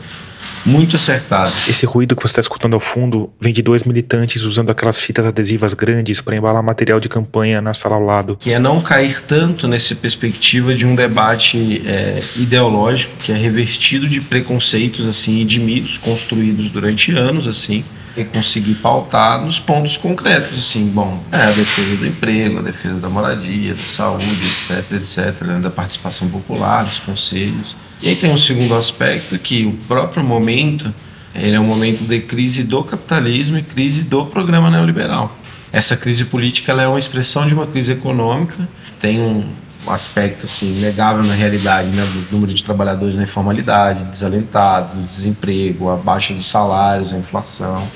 muito 0.68 0.98
acertada. 0.98 1.52
Esse 1.68 1.86
ruído 1.86 2.16
que 2.16 2.22
você 2.22 2.28
está 2.32 2.42
escutando 2.42 2.74
ao 2.74 2.80
fundo 2.80 3.32
vem 3.40 3.54
de 3.54 3.62
dois 3.62 3.84
militantes 3.84 4.44
usando 4.44 4.70
aquelas 4.70 5.00
fitas 5.00 5.26
adesivas 5.26 5.74
grandes 5.74 6.22
para 6.22 6.36
embalar 6.36 6.62
material 6.62 7.00
de 7.00 7.08
campanha 7.08 7.62
na 7.62 7.74
sala 7.74 7.96
ao 7.96 8.04
lado. 8.04 8.38
Que 8.38 8.52
é 8.52 8.60
não 8.60 8.82
cair 8.82 9.22
tanto 9.22 9.68
nessa 9.68 9.96
perspectiva 9.96 10.76
de 10.76 10.86
um 10.86 10.94
debate 10.94 11.82
é, 11.86 12.20
ideológico 12.36 13.14
que 13.18 13.32
é 13.32 13.36
revestido 13.36 14.08
de 14.08 14.20
preconceitos 14.20 15.08
assim 15.08 15.40
e 15.40 15.46
de 15.46 15.60
mitos 15.60 15.98
construídos 15.98 16.70
durante 16.70 17.12
anos 17.12 17.48
assim 17.48 17.84
e 18.18 18.26
conseguir 18.26 18.76
pautar 18.76 19.42
nos 19.42 19.60
pontos 19.60 19.98
concretos, 19.98 20.58
assim, 20.58 20.88
bom, 20.88 21.24
é 21.32 21.42
a 21.42 21.52
defesa 21.52 21.96
do 21.96 22.08
emprego, 22.08 22.60
a 22.60 22.62
defesa 22.62 23.00
da 23.00 23.10
moradia, 23.10 23.74
da 23.74 23.80
saúde, 23.80 24.26
etc, 24.26 24.92
etc, 24.94 25.42
né, 25.42 25.60
da 25.60 25.70
participação 25.70 26.28
popular, 26.30 26.84
dos 26.84 27.00
conselhos. 27.00 27.76
E 28.02 28.10
aí 28.10 28.16
tem 28.16 28.32
um 28.32 28.38
segundo 28.38 28.76
aspecto 28.76 29.38
que 29.38 29.66
o 29.66 29.74
próprio 29.88 30.24
momento, 30.24 30.94
ele 31.34 31.56
é 31.56 31.60
um 31.60 31.66
momento 31.66 32.04
de 32.04 32.20
crise 32.22 32.64
do 32.64 32.84
capitalismo 32.84 33.58
e 33.58 33.64
crise 33.64 34.04
do 34.04 34.26
programa 34.26 34.70
neoliberal. 34.70 35.36
Essa 35.72 35.98
crise 35.98 36.26
política 36.26 36.72
é 36.74 36.88
uma 36.88 37.00
expressão 37.00 37.46
de 37.46 37.54
uma 37.54 37.68
crise 37.68 37.92
econômica, 37.92 38.68
tem 39.00 39.22
um 39.22 39.46
aspecto 39.88 40.46
assim 40.46 40.80
negável 40.80 41.24
na 41.24 41.34
realidade, 41.34 41.88
né, 41.90 42.04
do 42.04 42.36
número 42.36 42.54
de 42.54 42.64
trabalhadores 42.64 43.18
na 43.18 43.24
informalidade, 43.24 44.04
desalentados, 44.06 44.96
desemprego, 45.08 45.90
a 45.90 45.96
baixa 45.96 46.34
dos 46.34 46.48
salários, 46.48 47.14
a 47.14 47.18
inflação. 47.18 47.88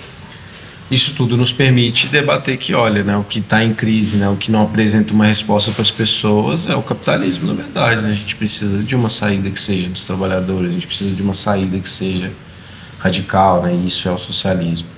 Isso 0.91 1.13
tudo 1.13 1.37
nos 1.37 1.53
permite 1.53 2.07
debater 2.07 2.57
que, 2.57 2.73
olha, 2.73 3.01
né, 3.01 3.15
o 3.15 3.23
que 3.23 3.39
está 3.39 3.63
em 3.63 3.73
crise, 3.73 4.17
né, 4.17 4.27
o 4.27 4.35
que 4.35 4.51
não 4.51 4.63
apresenta 4.63 5.13
uma 5.13 5.25
resposta 5.25 5.71
para 5.71 5.83
as 5.83 5.89
pessoas 5.89 6.67
é 6.67 6.75
o 6.75 6.81
capitalismo, 6.81 7.47
na 7.47 7.53
verdade. 7.53 8.01
Né? 8.01 8.09
A 8.09 8.13
gente 8.13 8.35
precisa 8.35 8.83
de 8.83 8.93
uma 8.93 9.09
saída 9.09 9.49
que 9.49 9.57
seja 9.57 9.87
dos 9.87 10.05
trabalhadores, 10.05 10.71
a 10.71 10.73
gente 10.73 10.85
precisa 10.85 11.15
de 11.15 11.21
uma 11.21 11.33
saída 11.33 11.79
que 11.79 11.87
seja 11.87 12.29
radical, 12.99 13.63
né? 13.63 13.73
isso 13.73 14.05
é 14.09 14.11
o 14.11 14.17
socialismo. 14.17 14.89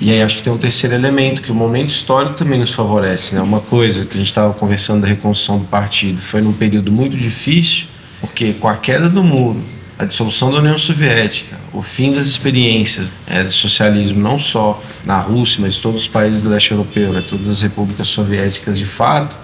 E 0.00 0.10
aí 0.10 0.22
acho 0.22 0.38
que 0.38 0.42
tem 0.42 0.50
um 0.50 0.56
terceiro 0.56 0.96
elemento, 0.96 1.42
que 1.42 1.52
o 1.52 1.54
momento 1.54 1.90
histórico 1.90 2.36
também 2.36 2.58
nos 2.58 2.72
favorece. 2.72 3.34
Né? 3.34 3.42
Uma 3.42 3.60
coisa 3.60 4.06
que 4.06 4.14
a 4.14 4.16
gente 4.16 4.28
estava 4.28 4.54
conversando 4.54 5.02
da 5.02 5.06
reconstrução 5.06 5.58
do 5.58 5.66
partido 5.66 6.22
foi 6.22 6.40
num 6.40 6.54
período 6.54 6.90
muito 6.90 7.18
difícil, 7.18 7.84
porque 8.18 8.54
com 8.54 8.66
a 8.66 8.78
queda 8.78 9.10
do 9.10 9.22
muro, 9.22 9.62
a 9.98 10.04
dissolução 10.04 10.50
da 10.50 10.58
União 10.58 10.76
Soviética, 10.76 11.56
o 11.72 11.80
fim 11.80 12.10
das 12.10 12.26
experiências 12.26 13.14
é, 13.26 13.44
de 13.44 13.52
socialismo, 13.52 14.20
não 14.20 14.38
só 14.38 14.82
na 15.04 15.18
Rússia, 15.18 15.60
mas 15.60 15.78
em 15.78 15.80
todos 15.80 16.02
os 16.02 16.08
países 16.08 16.42
do 16.42 16.48
leste 16.48 16.72
europeu, 16.72 17.12
né? 17.12 17.22
todas 17.28 17.48
as 17.48 17.62
repúblicas 17.62 18.08
soviéticas 18.08 18.76
de 18.78 18.86
fato, 18.86 19.38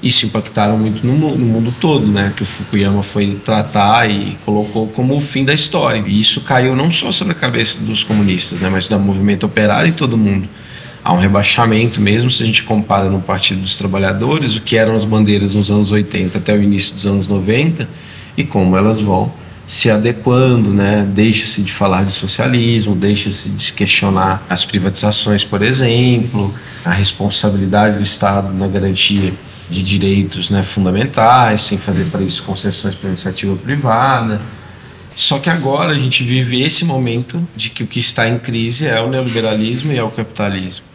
isso 0.00 0.26
impactaram 0.26 0.78
muito 0.78 1.04
no, 1.04 1.36
no, 1.36 1.44
mundo 1.44 1.74
todo, 1.80 2.06
né? 2.06 2.32
Que 2.36 2.44
o 2.44 2.46
Fukuyama 2.46 3.02
foi 3.02 3.34
tratar 3.44 4.08
e 4.08 4.38
colocou 4.44 4.86
como 4.86 5.16
o 5.16 5.20
fim 5.20 5.44
da 5.44 5.52
história. 5.52 6.04
E 6.06 6.20
isso 6.20 6.40
caiu 6.42 6.76
não 6.76 6.92
só 6.92 7.10
sobre 7.10 7.32
a 7.32 7.34
cabeça 7.34 7.80
dos 7.80 8.04
comunistas, 8.04 8.60
né? 8.60 8.68
Mas 8.68 8.86
do 8.86 8.96
movimento 8.96 9.44
operário 9.44 9.88
em 9.88 9.92
todo 9.92 10.16
mundo. 10.16 10.48
Há 11.02 11.12
um 11.12 11.16
rebaixamento 11.16 12.00
mesmo 12.00 12.30
se 12.30 12.44
a 12.44 12.46
gente 12.46 12.62
compara 12.62 13.08
no 13.08 13.20
Partido 13.20 13.60
dos 13.62 13.76
Trabalhadores, 13.76 14.54
o 14.54 14.60
que 14.60 14.76
eram 14.76 14.94
as 14.94 15.04
bandeiras 15.04 15.54
nos 15.54 15.68
anos 15.68 15.90
80 15.90 16.38
até 16.38 16.54
o 16.54 16.62
início 16.62 16.94
dos 16.94 17.04
anos 17.04 17.26
90 17.26 17.88
e 18.36 18.44
como 18.44 18.76
elas 18.76 19.00
vão 19.00 19.32
se 19.68 19.90
adequando, 19.90 20.70
né? 20.70 21.06
Deixa-se 21.06 21.62
de 21.62 21.70
falar 21.70 22.02
de 22.06 22.10
socialismo, 22.10 22.96
deixa-se 22.96 23.50
de 23.50 23.74
questionar 23.74 24.42
as 24.48 24.64
privatizações, 24.64 25.44
por 25.44 25.60
exemplo, 25.60 26.52
a 26.82 26.90
responsabilidade 26.90 27.98
do 27.98 28.02
Estado 28.02 28.50
na 28.54 28.66
garantia 28.66 29.34
de 29.68 29.82
direitos 29.82 30.48
né, 30.48 30.62
fundamentais, 30.62 31.60
sem 31.60 31.76
fazer 31.76 32.06
para 32.06 32.22
isso 32.22 32.42
concessões 32.44 32.94
para 32.94 33.08
iniciativa 33.08 33.54
privada. 33.56 34.40
Só 35.14 35.38
que 35.38 35.50
agora 35.50 35.92
a 35.92 35.98
gente 35.98 36.24
vive 36.24 36.62
esse 36.62 36.86
momento 36.86 37.46
de 37.54 37.68
que 37.68 37.82
o 37.82 37.86
que 37.86 38.00
está 38.00 38.26
em 38.26 38.38
crise 38.38 38.86
é 38.86 38.98
o 39.02 39.10
neoliberalismo 39.10 39.92
e 39.92 39.98
é 39.98 40.02
o 40.02 40.10
capitalismo. 40.10 40.87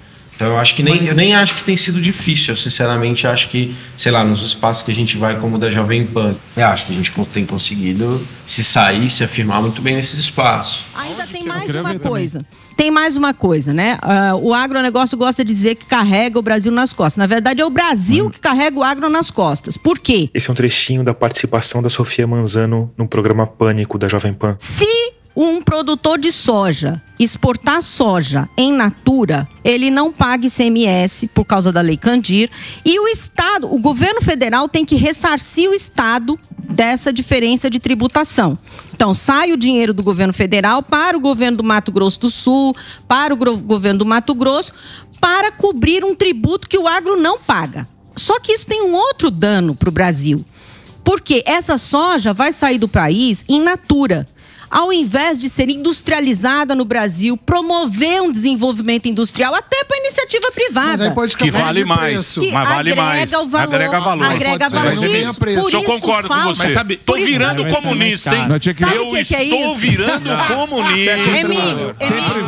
Então 0.44 0.52
eu 0.52 0.60
acho 0.60 0.76
que 0.76 0.84
nem, 0.84 1.06
eu 1.06 1.16
nem 1.16 1.34
acho 1.34 1.56
que 1.56 1.64
tem 1.64 1.78
sido 1.78 2.02
difícil. 2.02 2.52
Eu 2.52 2.58
sinceramente 2.58 3.26
acho 3.26 3.48
que, 3.48 3.74
sei 3.96 4.12
lá, 4.12 4.26
nos 4.26 4.44
espaços 4.44 4.84
que 4.84 4.91
a 4.91 4.94
gente 4.94 5.16
vai, 5.16 5.39
como 5.39 5.56
o 5.56 5.60
da 5.60 5.72
Jovem 5.72 6.06
Pan, 6.06 6.36
eu 6.58 6.68
acho 6.68 6.86
que 6.86 6.91
a 6.91 6.96
gente 6.98 7.14
tem 7.32 7.46
conseguido 7.46 8.22
se 8.46 8.62
sair, 8.62 9.08
se 9.08 9.24
afirmar 9.24 9.62
muito 9.62 9.82
bem 9.82 9.96
nesses 9.96 10.20
espaços. 10.20 10.82
Ainda 10.96 11.26
tem 11.26 11.46
mais 11.46 11.74
uma 11.74 11.98
coisa. 11.98 12.46
Tem 12.76 12.91
mais 12.91 13.16
uma 13.16 13.34
coisa, 13.34 13.74
né? 13.74 13.98
Uh, 14.04 14.50
o 14.50 14.54
agronegócio 14.54 15.18
gosta 15.18 15.46
de 15.46 15.54
dizer 15.54 15.76
que 15.76 15.86
carrega 15.86 16.38
o 16.38 16.41
Brasil 16.41 16.74
nas 16.74 16.91
costas. 16.91 17.16
Na 17.16 17.28
verdade, 17.28 17.62
é 17.62 17.66
o 17.66 17.70
Brasil 17.70 18.26
hum. 18.26 18.30
que 18.30 18.41
carrega 18.41 18.78
o 18.78 18.84
agro 18.84 19.10
nas 19.10 19.32
costas. 19.32 19.78
Por 19.78 19.98
quê? 19.98 20.30
Esse 20.34 20.50
é 20.50 20.52
um 20.52 20.56
trechinho 20.56 21.06
da 21.06 21.14
participação 21.14 21.82
da 21.82 21.89
Sofia 21.89 22.28
Manzano 22.28 22.91
no 22.98 23.08
programa 23.08 23.48
Pânico 23.48 23.98
da 23.98 24.10
Jovem 24.10 24.34
Pan. 24.34 24.58
Se 24.60 25.14
um 25.36 25.61
produtor 25.61 26.19
de 26.19 26.31
soja 26.31 27.01
exportar 27.19 27.81
soja 27.81 28.49
em 28.57 28.71
natura, 28.71 29.47
ele 29.63 29.89
não 29.89 30.11
paga 30.11 30.47
ICMS 30.47 31.27
por 31.27 31.45
causa 31.45 31.71
da 31.71 31.81
Lei 31.81 31.97
Candir 31.97 32.49
e 32.84 32.99
o 32.99 33.07
Estado, 33.07 33.73
o 33.73 33.79
governo 33.79 34.21
federal 34.21 34.67
tem 34.67 34.86
que 34.86 34.95
ressarcir 34.95 35.69
o 35.69 35.73
Estado 35.73 36.38
dessa 36.69 37.13
diferença 37.13 37.69
de 37.69 37.79
tributação. 37.79 38.57
Então, 38.93 39.13
sai 39.13 39.51
o 39.51 39.57
dinheiro 39.57 39.93
do 39.93 40.03
governo 40.03 40.34
federal 40.34 40.81
para 40.81 41.15
o 41.15 41.19
governo 41.19 41.57
do 41.57 41.63
Mato 41.63 41.91
Grosso 41.91 42.19
do 42.21 42.29
Sul, 42.29 42.75
para 43.07 43.34
o 43.34 43.38
governo 43.57 43.99
do 43.99 44.05
Mato 44.05 44.34
Grosso, 44.34 44.73
para 45.19 45.51
cobrir 45.51 46.03
um 46.03 46.15
tributo 46.15 46.67
que 46.67 46.77
o 46.77 46.88
agro 46.88 47.15
não 47.15 47.39
paga. 47.39 47.88
Só 48.15 48.39
que 48.39 48.51
isso 48.51 48.67
tem 48.67 48.81
um 48.81 48.93
outro 48.93 49.29
dano 49.29 49.75
para 49.75 49.89
o 49.89 49.91
Brasil. 49.91 50.43
Porque 51.03 51.43
essa 51.45 51.77
soja 51.77 52.34
vai 52.34 52.53
sair 52.53 52.77
do 52.77 52.88
país 52.88 53.43
in 53.47 53.61
natura 53.61 54.27
ao 54.74 54.91
invés 54.91 55.38
de 55.38 55.47
ser 55.47 55.69
industrializada 55.69 56.74
no 56.74 56.84
Brasil, 56.84 57.38
promover 57.38 58.24
um 58.24 58.32
desenvolvimento 58.32 59.07
industrial 59.07 59.53
até 59.53 59.84
para 59.84 59.97
iniciativa 59.99 60.51
privada. 60.51 60.88
Mas 60.88 61.01
aí 61.01 61.11
pode 61.11 61.38
que 61.38 61.51
vale 61.51 61.86
mais, 61.86 62.34
que 62.34 62.51
mas 62.51 62.67
vale 62.67 62.95
mais. 62.95 63.34
O 63.34 63.47
valor, 63.47 63.76
agrega 63.76 63.99
valor. 63.99 64.26
Agrega 64.26 64.69
valor. 64.69 64.93
Isso, 64.93 65.38
por 65.39 65.47
isso 65.47 65.76
eu 65.76 65.84
concordo 65.84 66.28
com 66.28 66.41
você. 66.45 66.63
Mas 66.63 66.71
sabe, 66.71 66.97
tô 66.97 67.13
virando 67.13 67.67
comunista, 67.67 68.36
hein? 68.36 68.47
Eu 68.49 68.59
que 68.59 68.71
estou 68.71 69.24
que 69.24 69.36
é 69.36 69.76
virando 69.76 70.30
comunista. 70.55 71.11
Emílio, 71.11 71.95
Emílio, 71.99 72.45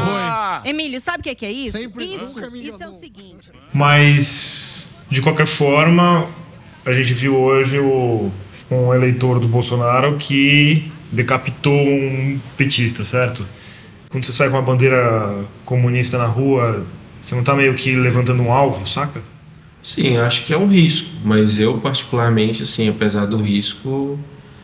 Emílio, 0.65 1.01
sabe 1.01 1.19
o 1.19 1.23
que 1.23 1.30
é, 1.30 1.36
que 1.36 1.45
é 1.45 1.51
isso? 1.51 1.78
Sempre 1.78 2.05
isso, 2.05 2.39
isso 2.55 2.84
é 2.84 2.88
o 2.88 2.91
seguinte. 2.91 3.51
Mas, 3.71 4.88
de 5.11 5.21
qualquer 5.21 5.45
forma, 5.45 6.28
a 6.84 6.91
gente 6.91 7.13
viu 7.13 7.36
hoje 7.36 7.78
o, 7.78 8.32
um 8.71 8.91
eleitor 8.95 9.39
do 9.39 9.47
Bolsonaro 9.47 10.17
que 10.17 10.91
decapitou 11.16 11.74
um 11.74 12.39
petista, 12.57 13.03
certo? 13.03 13.45
Quando 14.09 14.26
você 14.26 14.32
sai 14.32 14.49
com 14.49 14.55
uma 14.55 14.61
bandeira 14.61 15.43
comunista 15.66 16.18
na 16.18 16.26
rua, 16.26 16.86
você 17.22 17.34
não 17.36 17.43
tá 17.43 17.55
meio 17.55 17.74
que 17.74 17.95
levantando 17.95 18.43
um 18.43 18.51
alvo, 18.51 18.88
saca? 18.88 19.22
Sim, 19.82 20.18
acho 20.18 20.45
que 20.45 20.53
é 20.53 20.57
um 20.57 20.68
risco, 20.68 21.09
mas 21.24 21.59
eu 21.59 21.78
particularmente, 21.78 22.63
assim, 22.63 22.89
apesar 22.89 23.26
do 23.26 23.38
risco, 23.38 24.18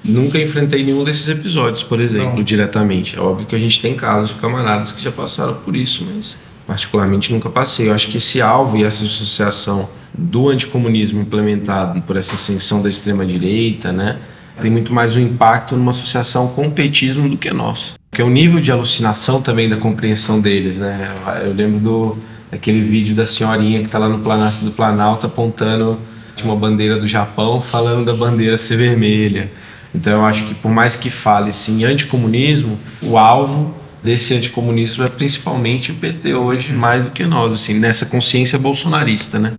nunca 0.03 0.39
enfrentei 0.39 0.83
nenhum 0.83 1.03
desses 1.03 1.29
episódios, 1.29 1.83
por 1.83 1.99
exemplo, 1.99 2.37
não. 2.37 2.43
diretamente. 2.43 3.15
É 3.15 3.19
óbvio 3.19 3.45
que 3.45 3.55
a 3.55 3.59
gente 3.59 3.81
tem 3.81 3.93
casos 3.95 4.33
de 4.33 4.41
camaradas 4.41 4.91
que 4.91 5.01
já 5.03 5.11
passaram 5.11 5.53
por 5.55 5.75
isso, 5.75 6.07
mas 6.15 6.37
particularmente 6.65 7.31
nunca 7.31 7.49
passei. 7.49 7.89
Eu 7.89 7.93
acho 7.93 8.07
que 8.07 8.17
esse 8.17 8.41
alvo 8.41 8.77
e 8.77 8.83
essa 8.83 9.05
associação 9.05 9.89
do 10.13 10.49
anticomunismo 10.49 11.21
implementado 11.21 12.01
por 12.01 12.17
essa 12.17 12.35
ascensão 12.35 12.81
da 12.81 12.89
extrema 12.89 13.25
direita, 13.25 13.91
né, 13.91 14.17
tem 14.61 14.71
muito 14.71 14.93
mais 14.93 15.15
um 15.15 15.19
impacto 15.19 15.75
numa 15.75 15.91
associação 15.91 16.47
com 16.49 16.67
o 16.67 16.71
petismo 16.71 17.27
do 17.27 17.35
que 17.35 17.51
nosso. 17.51 17.95
Porque 18.09 18.21
o 18.21 18.29
nível 18.29 18.59
de 18.59 18.71
alucinação 18.71 19.41
também 19.41 19.67
da 19.67 19.77
compreensão 19.77 20.39
deles, 20.39 20.77
né? 20.77 21.11
Eu 21.43 21.53
lembro 21.53 21.79
do 21.79 22.17
daquele 22.51 22.81
vídeo 22.81 23.15
da 23.15 23.25
senhorinha 23.25 23.79
que 23.79 23.85
está 23.85 23.97
lá 23.97 24.09
no 24.09 24.19
Planalto 24.19 24.65
do 24.65 24.71
Planalto 24.71 25.25
apontando 25.25 25.97
uma 26.43 26.55
bandeira 26.55 26.99
do 26.99 27.07
Japão, 27.07 27.61
falando 27.61 28.05
da 28.05 28.13
bandeira 28.13 28.57
ser 28.57 28.75
vermelha. 28.75 29.51
Então 29.93 30.13
eu 30.13 30.25
acho 30.25 30.45
que 30.45 30.53
por 30.53 30.69
mais 30.69 30.95
que 30.95 31.09
fale-se 31.09 31.71
em 31.71 31.85
anticomunismo, 31.85 32.77
o 33.01 33.17
alvo 33.17 33.73
desse 34.03 34.33
anticomunismo 34.33 35.03
é 35.03 35.09
principalmente 35.09 35.91
o 35.91 35.95
PT 35.95 36.33
hoje, 36.33 36.73
mais 36.73 37.05
do 37.05 37.11
que 37.11 37.23
nós, 37.25 37.53
assim, 37.53 37.75
nessa 37.75 38.07
consciência 38.07 38.57
bolsonarista, 38.57 39.37
né? 39.37 39.53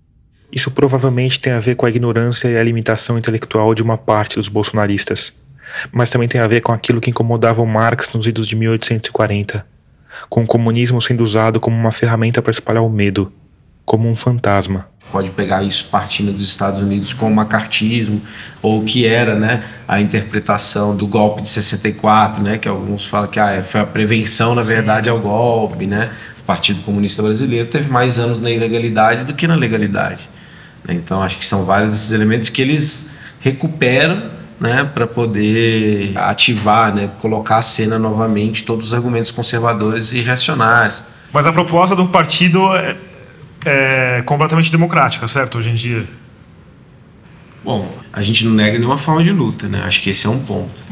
Isso 0.53 0.71
provavelmente 0.71 1.41
tem 1.41 1.55
a 1.55 1.61
ver 1.61 1.77
com 1.77 1.87
a 1.87 1.89
ignorância 1.89 2.47
e 2.47 2.59
a 2.59 2.63
limitação 2.63 3.17
intelectual 3.17 3.75
de 3.75 3.83
uma 3.83 3.97
parte 3.97 4.37
dos 4.37 4.49
bolsonaristas, 4.49 5.33
mas 5.91 6.11
também 6.11 6.29
tem 6.29 6.43
a 6.43 6.47
ver 6.47 6.61
com 6.61 6.73
aquilo 6.73 7.01
que 7.01 7.09
incomodava 7.09 7.63
o 7.63 7.67
Marx 7.67 8.13
nos 8.13 8.27
idos 8.27 8.47
de 8.47 8.55
1840, 8.55 9.65
com 10.29 10.43
o 10.43 10.47
comunismo 10.47 11.01
sendo 11.01 11.25
usado 11.25 11.59
como 11.59 11.75
uma 11.75 11.91
ferramenta 11.91 12.43
para 12.43 12.51
espalhar 12.51 12.83
o 12.83 12.91
medo, 12.91 13.33
como 13.87 14.11
um 14.11 14.15
fantasma. 14.15 14.87
Pode 15.11 15.31
pegar 15.31 15.63
isso 15.63 15.89
partindo 15.91 16.33
dos 16.33 16.47
Estados 16.47 16.81
Unidos 16.81 17.15
como 17.15 17.35
macartismo, 17.35 18.21
ou 18.61 18.83
o 18.83 18.85
que 18.85 19.07
era 19.07 19.35
né, 19.35 19.65
a 19.89 20.03
interpretação 20.03 20.95
do 20.95 21.07
golpe 21.07 21.41
de 21.41 21.49
64, 21.49 22.43
né, 22.43 22.59
que 22.59 22.69
alguns 22.69 23.07
falam 23.07 23.29
que 23.29 23.41
ah, 23.41 23.63
foi 23.63 23.81
a 23.81 23.87
prevenção, 23.87 24.55
na 24.55 24.63
verdade, 24.63 25.09
ao 25.09 25.19
golpe. 25.19 25.87
Né? 25.87 26.11
O 26.41 26.43
Partido 26.43 26.83
Comunista 26.83 27.23
Brasileiro 27.23 27.69
teve 27.69 27.91
mais 27.91 28.19
anos 28.19 28.41
na 28.41 28.51
ilegalidade 28.51 29.25
do 29.25 29.35
que 29.35 29.47
na 29.47 29.55
legalidade. 29.55 30.29
Né? 30.85 30.95
Então 30.95 31.23
acho 31.23 31.39
que 31.39 31.45
são 31.45 31.65
vários 31.65 31.93
desses 31.93 32.13
elementos 32.13 32.49
que 32.49 32.61
eles 32.61 33.11
recuperam 33.41 34.31
né, 34.61 34.85
para 34.85 35.07
poder 35.07 36.13
ativar, 36.17 36.95
né, 36.95 37.11
colocar 37.19 37.57
a 37.57 37.63
cena 37.63 37.99
novamente 37.99 38.63
todos 38.63 38.89
os 38.89 38.95
argumentos 38.95 39.31
conservadores 39.33 40.13
e 40.13 40.21
reacionários. 40.21 41.03
Mas 41.33 41.47
a 41.47 41.53
proposta 41.53 41.97
do 41.97 42.07
partido 42.07 42.73
é, 42.77 42.97
é 43.65 44.23
completamente 44.23 44.71
democrática, 44.71 45.27
certo, 45.27 45.59
hoje 45.59 45.71
em 45.71 45.75
dia? 45.75 46.05
Bom, 47.65 47.93
a 48.13 48.23
gente 48.23 48.45
não 48.45 48.53
nega 48.53 48.79
nenhuma 48.79 48.99
forma 48.99 49.23
de 49.23 49.33
luta, 49.33 49.69
né? 49.69 49.83
Acho 49.85 50.01
que 50.03 50.11
esse 50.11 50.27
é 50.27 50.31
um 50.31 50.39
ponto. 50.39 50.83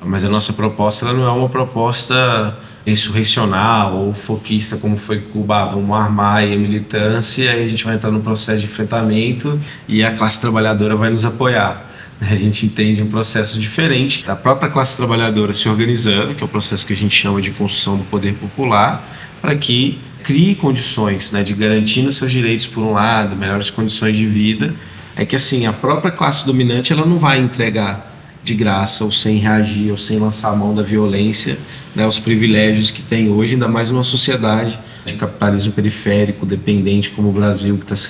Mas 0.00 0.24
a 0.24 0.28
nossa 0.28 0.52
proposta 0.52 1.06
ela 1.06 1.14
não 1.14 1.26
é 1.26 1.30
uma 1.30 1.48
proposta 1.48 2.56
insurrecional 2.86 3.96
ou 3.96 4.12
foquista 4.12 4.76
como 4.76 4.96
foi 4.96 5.18
Cuba, 5.18 5.64
vamos 5.66 5.96
armar 5.96 6.42
a 6.42 6.46
militância 6.46 7.50
aí 7.50 7.64
a 7.64 7.68
gente 7.68 7.84
vai 7.84 7.94
entrar 7.94 8.10
num 8.10 8.20
processo 8.20 8.60
de 8.60 8.66
enfrentamento 8.66 9.58
e 9.88 10.04
a 10.04 10.12
classe 10.12 10.40
trabalhadora 10.40 10.94
vai 10.94 11.10
nos 11.10 11.24
apoiar. 11.24 11.90
A 12.20 12.36
gente 12.36 12.64
entende 12.64 13.02
um 13.02 13.08
processo 13.08 13.58
diferente 13.58 14.24
da 14.24 14.36
própria 14.36 14.70
classe 14.70 14.96
trabalhadora 14.96 15.52
se 15.52 15.68
organizando, 15.68 16.32
que 16.32 16.42
é 16.42 16.46
o 16.46 16.48
processo 16.48 16.86
que 16.86 16.92
a 16.92 16.96
gente 16.96 17.14
chama 17.14 17.42
de 17.42 17.50
construção 17.50 17.96
do 17.96 18.04
poder 18.04 18.34
popular, 18.34 19.04
para 19.42 19.54
que 19.56 19.98
crie 20.22 20.54
condições 20.54 21.32
né, 21.32 21.42
de 21.42 21.52
garantir 21.54 22.06
os 22.06 22.16
seus 22.16 22.30
direitos 22.30 22.68
por 22.68 22.82
um 22.84 22.92
lado, 22.92 23.34
melhores 23.34 23.68
condições 23.68 24.16
de 24.16 24.26
vida. 24.26 24.72
É 25.16 25.24
que 25.24 25.34
assim, 25.34 25.66
a 25.66 25.72
própria 25.72 26.12
classe 26.12 26.46
dominante 26.46 26.92
ela 26.92 27.04
não 27.04 27.18
vai 27.18 27.40
entregar 27.40 28.13
de 28.44 28.54
graça 28.54 29.04
ou 29.04 29.10
sem 29.10 29.38
reagir 29.38 29.90
ou 29.90 29.96
sem 29.96 30.18
lançar 30.18 30.52
a 30.52 30.56
mão 30.56 30.74
da 30.74 30.82
violência, 30.82 31.58
né, 31.94 32.06
os 32.06 32.18
privilégios 32.18 32.90
que 32.90 33.02
tem 33.02 33.30
hoje, 33.30 33.54
ainda 33.54 33.66
mais 33.66 33.90
numa 33.90 34.04
sociedade 34.04 34.78
de 35.06 35.14
capitalismo 35.14 35.72
periférico, 35.72 36.44
dependente 36.44 37.10
como 37.10 37.30
o 37.30 37.32
Brasil, 37.32 37.76
que 37.76 37.84
está 37.84 37.96
se 37.96 38.08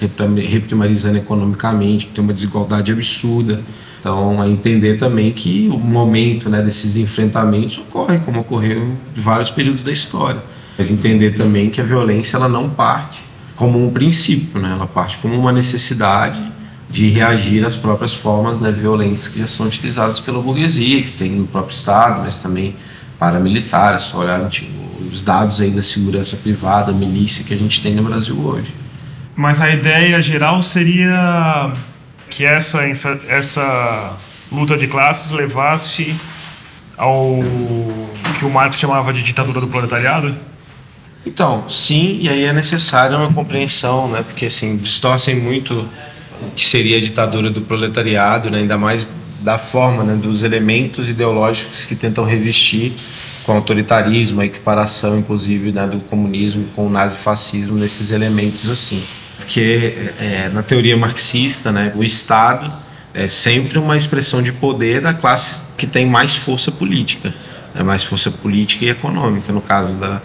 reprimarizando 0.49 1.19
economicamente, 1.19 2.07
que 2.07 2.13
tem 2.13 2.23
uma 2.23 2.33
desigualdade 2.33 2.93
absurda. 2.93 3.61
Então, 4.01 4.43
a 4.43 4.49
entender 4.49 4.97
também 4.97 5.33
que 5.33 5.69
o 5.73 5.79
momento 5.79 6.51
né, 6.51 6.61
desses 6.61 6.97
enfrentamentos 6.97 7.79
ocorre, 7.79 8.19
como 8.19 8.41
ocorreu 8.41 8.83
em 8.83 9.21
vários 9.21 9.51
períodos 9.51 9.83
da 9.83 9.91
história. 9.91 10.43
Mas 10.77 10.91
entender 10.91 11.31
também 11.33 11.71
que 11.71 11.81
a 11.81 11.85
violência 11.85 12.37
ela 12.37 12.49
não 12.49 12.69
parte 12.69 13.23
como 13.57 13.83
um 13.83 13.91
princípio, 13.91 14.61
né? 14.61 14.73
ela 14.73 14.87
parte 14.87 15.19
como 15.19 15.39
uma 15.39 15.53
necessidade 15.53 16.43
de 16.95 17.09
reagir 17.09 17.65
às 17.65 17.75
próprias 17.75 18.15
formas 18.15 18.61
né, 18.61 18.71
violentas 18.71 19.27
que 19.27 19.41
já 19.41 19.49
são 19.49 19.67
utilizadas 19.67 20.21
pela 20.21 20.41
burguesia, 20.41 21.03
que 21.03 21.11
tem 21.17 21.33
no 21.33 21.45
próprio 21.45 21.75
Estado, 21.75 22.23
mas 22.23 22.39
também 22.39 22.77
paramilitares, 23.19 24.03
só 24.03 24.19
olhar 24.19 24.49
tipo, 24.49 24.71
os 25.13 25.21
dados 25.21 25.61
aí 25.61 25.73
da 25.73 25.83
segurança 25.83 26.37
privada, 26.37 26.93
milícia 26.93 27.45
que 27.45 27.53
a 27.53 27.57
gente 27.57 27.83
tem 27.83 27.97
no 27.97 28.05
Brasil 28.05 28.39
hoje. 28.39 28.73
Mas 29.35 29.61
a 29.61 29.71
ideia 29.71 30.23
geral 30.23 30.63
seria 30.63 31.73
que 32.31 32.45
essa, 32.45 32.79
essa, 33.27 34.17
luta 34.53 34.77
de 34.77 34.87
classes 34.87 35.33
levasse 35.33 36.15
ao 36.97 37.41
que 38.39 38.45
o 38.45 38.51
Marx 38.51 38.79
chamava 38.79 39.13
de 39.13 39.21
ditadura 39.21 39.61
do 39.61 39.67
proletariado? 39.67 40.33
Então, 41.27 41.69
sim, 41.69 42.19
e 42.21 42.29
aí 42.29 42.45
é 42.45 42.53
necessária 42.53 43.19
uma 43.19 43.33
compreensão, 43.33 44.07
né? 44.07 44.23
Porque 44.23 44.47
assim, 44.47 44.77
distorcem 44.77 45.35
muito 45.35 45.89
que 46.57 46.65
seria 46.65 46.97
a 46.97 47.01
ditadura 47.01 47.51
do 47.51 47.61
proletariado, 47.61 48.51
né? 48.51 48.59
ainda 48.59 48.77
mais 48.77 49.09
da 49.41 49.59
forma, 49.59 50.03
né? 50.03 50.15
dos 50.15 50.43
elementos 50.43 51.09
ideológicos 51.09 51.85
que 51.85 51.95
tentam 51.95 52.25
revestir 52.25 52.93
com 53.45 53.53
autoritarismo, 53.53 54.41
a 54.41 54.47
equiparação, 54.47 55.19
inclusive, 55.19 55.73
né? 55.73 55.87
do 55.87 56.01
comunismo 56.01 56.67
com 56.75 56.87
o 56.87 56.91
nazifascismo, 56.91 57.77
nesses 57.77 58.11
elementos 58.11 58.69
assim. 58.69 59.03
Porque 59.37 60.13
é, 60.19 60.49
na 60.53 60.63
teoria 60.63 60.97
marxista, 60.97 61.71
né? 61.71 61.93
o 61.95 62.03
Estado 62.03 62.73
é 63.13 63.29
sempre 63.29 63.79
uma 63.79 63.97
expressão 63.97 64.43
de 64.43 64.53
poder 64.53 65.01
da 65.01 65.13
classe 65.13 65.63
que 65.77 65.87
tem 65.87 66.07
mais 66.07 66.35
força 66.35 66.73
política, 66.73 67.35
né? 67.75 67.83
mais 67.83 68.03
força 68.03 68.31
política 68.31 68.85
e 68.85 68.89
econômica, 68.89 69.53
no 69.53 69.61
caso 69.61 69.95
da, 69.95 70.23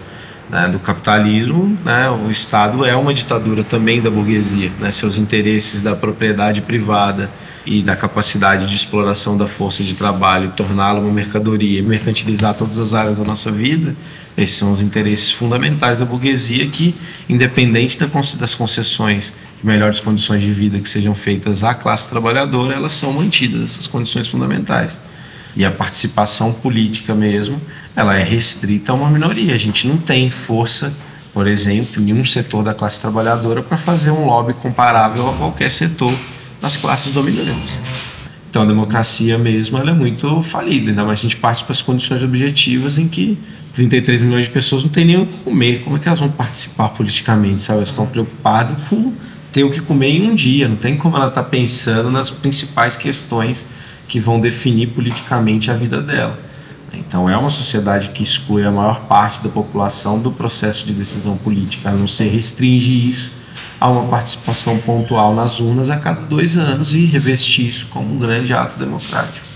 né, 0.49 0.67
do 0.67 0.79
capitalismo, 0.79 1.77
né, 1.85 2.09
o 2.09 2.29
Estado 2.29 2.83
é 2.83 2.95
uma 2.95 3.13
ditadura 3.13 3.63
também 3.63 4.01
da 4.01 4.09
burguesia. 4.09 4.71
Né, 4.79 4.91
seus 4.91 5.17
interesses 5.17 5.81
da 5.81 5.95
propriedade 5.95 6.61
privada 6.61 7.29
e 7.65 7.83
da 7.83 7.95
capacidade 7.95 8.65
de 8.65 8.75
exploração 8.75 9.37
da 9.37 9.45
força 9.45 9.83
de 9.83 9.93
trabalho, 9.93 10.51
torná-la 10.55 10.99
uma 10.99 11.11
mercadoria, 11.11 11.83
mercantilizar 11.83 12.55
todas 12.55 12.79
as 12.79 12.93
áreas 12.93 13.19
da 13.19 13.25
nossa 13.25 13.51
vida, 13.51 13.95
esses 14.35 14.55
são 14.55 14.71
os 14.71 14.81
interesses 14.81 15.31
fundamentais 15.31 15.99
da 15.99 16.05
burguesia 16.05 16.65
que, 16.67 16.95
independente 17.27 17.99
das 17.99 18.55
concessões 18.55 19.33
de 19.59 19.67
melhores 19.67 19.99
condições 19.99 20.41
de 20.41 20.51
vida 20.51 20.79
que 20.79 20.87
sejam 20.87 21.13
feitas 21.13 21.63
à 21.63 21.73
classe 21.73 22.09
trabalhadora, 22.09 22.73
elas 22.73 22.93
são 22.93 23.11
mantidas, 23.11 23.71
essas 23.71 23.87
condições 23.87 24.27
fundamentais. 24.27 25.01
E 25.55 25.65
a 25.65 25.71
participação 25.71 26.53
política 26.53 27.13
mesmo, 27.13 27.59
ela 27.95 28.15
é 28.15 28.23
restrita 28.23 28.91
a 28.91 28.95
uma 28.95 29.09
minoria. 29.09 29.53
A 29.53 29.57
gente 29.57 29.87
não 29.87 29.97
tem 29.97 30.29
força, 30.29 30.93
por 31.33 31.47
exemplo, 31.47 32.01
em 32.01 32.13
um 32.13 32.23
setor 32.23 32.63
da 32.63 32.73
classe 32.73 33.01
trabalhadora 33.01 33.61
para 33.61 33.77
fazer 33.77 34.11
um 34.11 34.25
lobby 34.25 34.53
comparável 34.53 35.29
a 35.29 35.33
qualquer 35.33 35.69
setor 35.69 36.13
das 36.61 36.77
classes 36.77 37.13
dominantes. 37.13 37.79
Então 38.49 38.63
a 38.63 38.65
democracia 38.65 39.37
mesmo 39.37 39.77
ela 39.77 39.91
é 39.91 39.93
muito 39.93 40.41
falida, 40.41 40.89
ainda 40.89 41.05
mais 41.05 41.19
a 41.19 41.21
gente 41.21 41.37
parte 41.37 41.63
para 41.63 41.71
as 41.71 41.83
condições 41.83 42.23
objetivas 42.23 42.97
em 42.97 43.07
que 43.07 43.37
33 43.73 44.23
milhões 44.23 44.45
de 44.45 44.51
pessoas 44.51 44.81
não 44.81 44.89
têm 44.89 45.05
nem 45.05 45.21
o 45.21 45.27
que 45.27 45.37
comer. 45.39 45.83
Como 45.83 45.95
é 45.95 45.99
que 45.99 46.07
elas 46.07 46.19
vão 46.19 46.29
participar 46.29 46.89
politicamente? 46.89 47.61
Sabe? 47.61 47.77
Elas 47.77 47.89
estão 47.89 48.07
preocupadas 48.07 48.75
com 48.89 49.13
ter 49.51 49.63
o 49.63 49.71
que 49.71 49.81
comer 49.81 50.09
em 50.09 50.29
um 50.29 50.35
dia, 50.35 50.67
não 50.67 50.75
tem 50.75 50.97
como 50.97 51.15
ela 51.15 51.27
estar 51.27 51.43
tá 51.43 51.49
pensando 51.49 52.09
nas 52.09 52.29
principais 52.29 52.95
questões 52.95 53.67
que 54.09 54.19
vão 54.19 54.41
definir 54.41 54.87
politicamente 54.87 55.69
a 55.69 55.75
vida 55.75 56.01
dela. 56.01 56.37
Então 56.91 57.29
é 57.29 57.37
uma 57.37 57.51
sociedade 57.51 58.09
que 58.09 58.23
exclui 58.23 58.65
a 58.65 58.71
maior 58.71 59.01
parte 59.01 59.41
da 59.41 59.49
população 59.49 60.19
do 60.19 60.31
processo 60.31 60.85
de 60.85 60.93
decisão 60.93 61.37
política, 61.37 61.89
a 61.89 61.93
não 61.93 62.07
ser 62.07 62.29
restringe 62.29 63.07
isso 63.07 63.31
a 63.79 63.87
uma 63.87 64.09
participação 64.09 64.77
pontual 64.79 65.33
nas 65.33 65.59
urnas 65.59 65.89
a 65.89 65.95
cada 65.95 66.21
dois 66.21 66.57
anos 66.57 66.93
e 66.93 67.05
revestir 67.05 67.67
isso 67.67 67.85
como 67.91 68.13
um 68.13 68.17
grande 68.17 68.53
ato 68.53 68.77
democrático. 68.77 69.47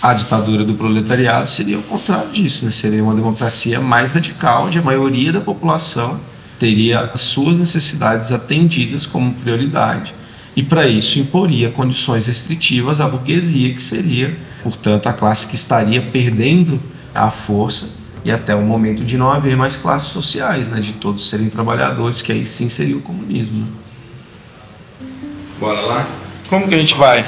A 0.00 0.14
ditadura 0.14 0.64
do 0.64 0.74
proletariado 0.74 1.46
seria 1.48 1.78
o 1.78 1.82
contrário 1.82 2.30
disso, 2.30 2.64
né? 2.64 2.70
seria 2.70 3.02
uma 3.02 3.14
democracia 3.14 3.80
mais 3.80 4.12
radical, 4.12 4.66
onde 4.66 4.78
a 4.78 4.82
maioria 4.82 5.32
da 5.32 5.40
população 5.40 6.20
teria 6.58 7.00
as 7.00 7.20
suas 7.20 7.58
necessidades 7.58 8.30
atendidas 8.30 9.04
como 9.04 9.34
prioridade 9.34 10.14
e 10.58 10.62
para 10.64 10.88
isso 10.88 11.20
imporia 11.20 11.70
condições 11.70 12.26
restritivas 12.26 13.00
à 13.00 13.06
burguesia, 13.06 13.72
que 13.72 13.80
seria, 13.80 14.36
portanto, 14.60 15.06
a 15.06 15.12
classe 15.12 15.46
que 15.46 15.54
estaria 15.54 16.02
perdendo 16.02 16.82
a 17.14 17.30
força 17.30 17.90
e 18.24 18.32
até 18.32 18.56
o 18.56 18.62
momento 18.62 19.04
de 19.04 19.16
não 19.16 19.30
haver 19.30 19.56
mais 19.56 19.76
classes 19.76 20.08
sociais, 20.08 20.66
né, 20.66 20.80
de 20.80 20.94
todos 20.94 21.30
serem 21.30 21.48
trabalhadores, 21.48 22.22
que 22.22 22.32
aí 22.32 22.44
sim 22.44 22.68
seria 22.68 22.96
o 22.96 23.00
comunismo. 23.00 23.56
Né? 23.60 25.06
Bora 25.60 25.80
lá? 25.82 26.08
Como 26.48 26.66
que 26.66 26.74
a 26.74 26.78
gente 26.78 26.94
vai? 26.96 27.24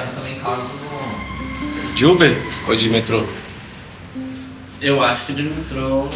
De 1.95 2.05
Uber 2.05 2.37
ou 2.67 2.75
de 2.75 2.89
metrô? 2.89 3.23
Eu 4.81 5.01
acho 5.05 5.27
que 5.27 5.35
de 5.35 5.45
metrô 5.45 6.09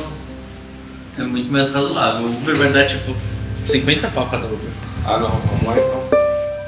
é 1.17 1.23
muito 1.23 1.53
mais 1.53 1.73
razoável. 1.73 2.27
O 2.27 2.39
Uber 2.39 2.57
vai 2.57 2.73
dar 2.73 2.87
tipo 2.87 3.15
50 3.67 4.09
pau 4.09 4.27
cada 4.27 4.47
Uber. 4.47 4.59
Ah 5.07 5.19
não, 5.19 5.29
vamos 5.29 5.63
lá 5.63 5.75
então. 5.79 6.24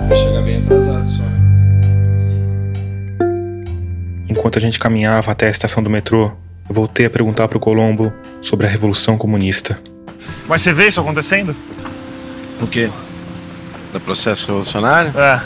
Vai 0.09 0.17
chegar 0.17 0.43
bem 0.43 0.59
atrasado 0.59 1.07
só. 1.09 1.23
Enquanto 4.29 4.59
a 4.59 4.61
gente 4.61 4.79
caminhava 4.79 5.33
até 5.33 5.47
a 5.47 5.51
estação 5.51 5.83
do 5.83 5.91
metrô, 5.91 6.33
eu 6.69 6.75
voltei 6.75 7.07
a 7.07 7.11
perguntar 7.11 7.49
para 7.49 7.59
o 7.59 7.61
Colombo 7.61 8.13
sobre 8.43 8.67
a 8.67 8.69
Revolução 8.69 9.17
Comunista. 9.17 9.79
Mas 10.47 10.63
você 10.63 10.73
vê 10.73 10.89
isso 10.89 11.01
acontecendo? 11.01 11.55
O 12.61 12.67
quê? 12.67 12.91
Do 13.93 14.01
processo 14.01 14.47
revolucionário? 14.49 15.13
É. 15.19 15.43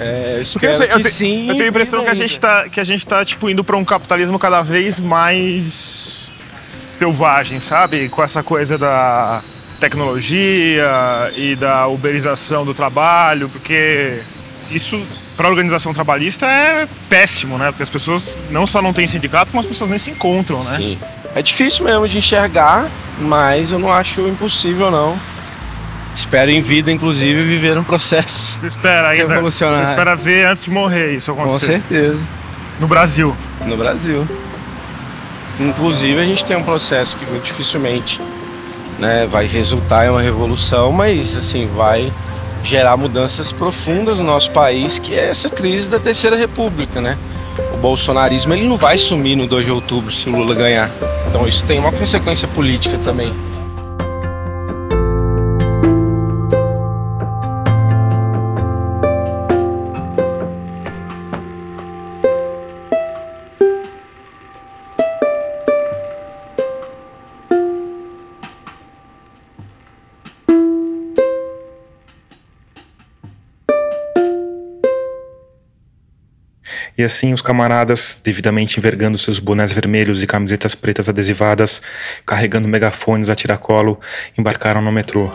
É, 0.00 0.34
eu 0.36 0.40
espero 0.40 0.72
eu, 0.72 0.88
que 0.88 0.94
eu, 0.94 1.04
sim. 1.04 1.48
Eu 1.48 1.54
tenho 1.54 1.66
a 1.66 1.70
impressão 1.70 2.02
que 2.02 2.10
a 2.10 2.14
gente 2.14 2.38
tá, 2.40 2.68
que 2.68 2.80
a 2.80 2.84
gente 2.84 3.06
tá 3.06 3.24
tipo 3.24 3.48
indo 3.48 3.62
para 3.62 3.76
um 3.76 3.84
capitalismo 3.84 4.38
cada 4.38 4.62
vez 4.62 5.00
mais 5.00 6.32
selvagem, 6.52 7.60
sabe? 7.60 8.08
Com 8.08 8.22
essa 8.22 8.42
coisa 8.42 8.76
da 8.76 9.42
tecnologia 9.80 10.84
e 11.36 11.56
da 11.56 11.86
uberização 11.86 12.64
do 12.64 12.72
trabalho, 12.74 13.48
porque 13.48 14.20
isso 14.70 15.00
para 15.36 15.48
a 15.48 15.50
organização 15.50 15.92
trabalhista 15.92 16.46
é 16.46 16.86
péssimo, 17.08 17.58
né? 17.58 17.66
Porque 17.66 17.82
as 17.82 17.90
pessoas 17.90 18.38
não 18.50 18.66
só 18.66 18.80
não 18.80 18.92
têm 18.92 19.06
sindicato, 19.06 19.50
como 19.50 19.60
as 19.60 19.66
pessoas 19.66 19.90
nem 19.90 19.98
se 19.98 20.10
encontram, 20.10 20.62
né? 20.62 20.76
Sim. 20.76 20.98
É 21.34 21.42
difícil 21.42 21.84
mesmo 21.84 22.06
de 22.06 22.18
enxergar, 22.18 22.88
mas 23.20 23.72
eu 23.72 23.78
não 23.78 23.92
acho 23.92 24.20
impossível 24.28 24.90
não. 24.90 25.18
Espero 26.14 26.50
em 26.50 26.60
vida, 26.60 26.92
inclusive, 26.92 27.42
viver 27.42 27.76
um 27.76 27.82
processo 27.82 28.60
Você 28.60 28.68
espera 28.68 29.08
ainda? 29.08 29.40
Você 29.40 29.64
espera 29.82 30.14
ver 30.14 30.46
antes 30.46 30.64
de 30.64 30.70
morrer 30.70 31.16
isso 31.16 31.32
acontecer? 31.32 31.80
Com 31.82 31.88
certeza. 31.88 32.20
No 32.78 32.86
Brasil? 32.86 33.36
No 33.66 33.76
Brasil. 33.76 34.26
Inclusive, 35.58 36.20
a 36.20 36.24
gente 36.24 36.44
tem 36.44 36.56
um 36.56 36.62
processo 36.62 37.16
que 37.16 37.24
dificilmente 37.40 38.20
né, 38.98 39.26
vai 39.26 39.46
resultar 39.46 40.06
em 40.06 40.10
uma 40.10 40.22
revolução, 40.22 40.92
mas 40.92 41.36
assim 41.36 41.66
vai 41.66 42.12
gerar 42.62 42.96
mudanças 42.96 43.52
profundas 43.52 44.18
no 44.18 44.24
nosso 44.24 44.50
país, 44.50 44.98
que 44.98 45.14
é 45.14 45.28
essa 45.28 45.50
crise 45.50 45.88
da 45.88 46.00
terceira 46.00 46.36
república, 46.36 47.00
né? 47.00 47.18
O 47.74 47.76
bolsonarismo 47.76 48.54
ele 48.54 48.66
não 48.66 48.78
vai 48.78 48.96
sumir 48.96 49.36
no 49.36 49.46
2 49.46 49.66
de 49.66 49.72
outubro 49.72 50.10
se 50.10 50.28
o 50.28 50.32
Lula 50.32 50.54
ganhar. 50.54 50.90
Então 51.28 51.46
isso 51.46 51.64
tem 51.64 51.78
uma 51.78 51.92
consequência 51.92 52.48
política 52.48 52.98
também. 52.98 53.32
E 77.04 77.06
assim 77.06 77.34
os 77.34 77.42
camaradas, 77.42 78.18
devidamente 78.24 78.78
envergando 78.78 79.18
seus 79.18 79.38
bonés 79.38 79.74
vermelhos 79.74 80.22
e 80.22 80.26
camisetas 80.26 80.74
pretas 80.74 81.06
adesivadas, 81.06 81.82
carregando 82.24 82.66
megafones 82.66 83.28
a 83.28 83.34
tiracolo, 83.34 84.00
embarcaram 84.38 84.80
no 84.80 84.90
metrô. 84.90 85.30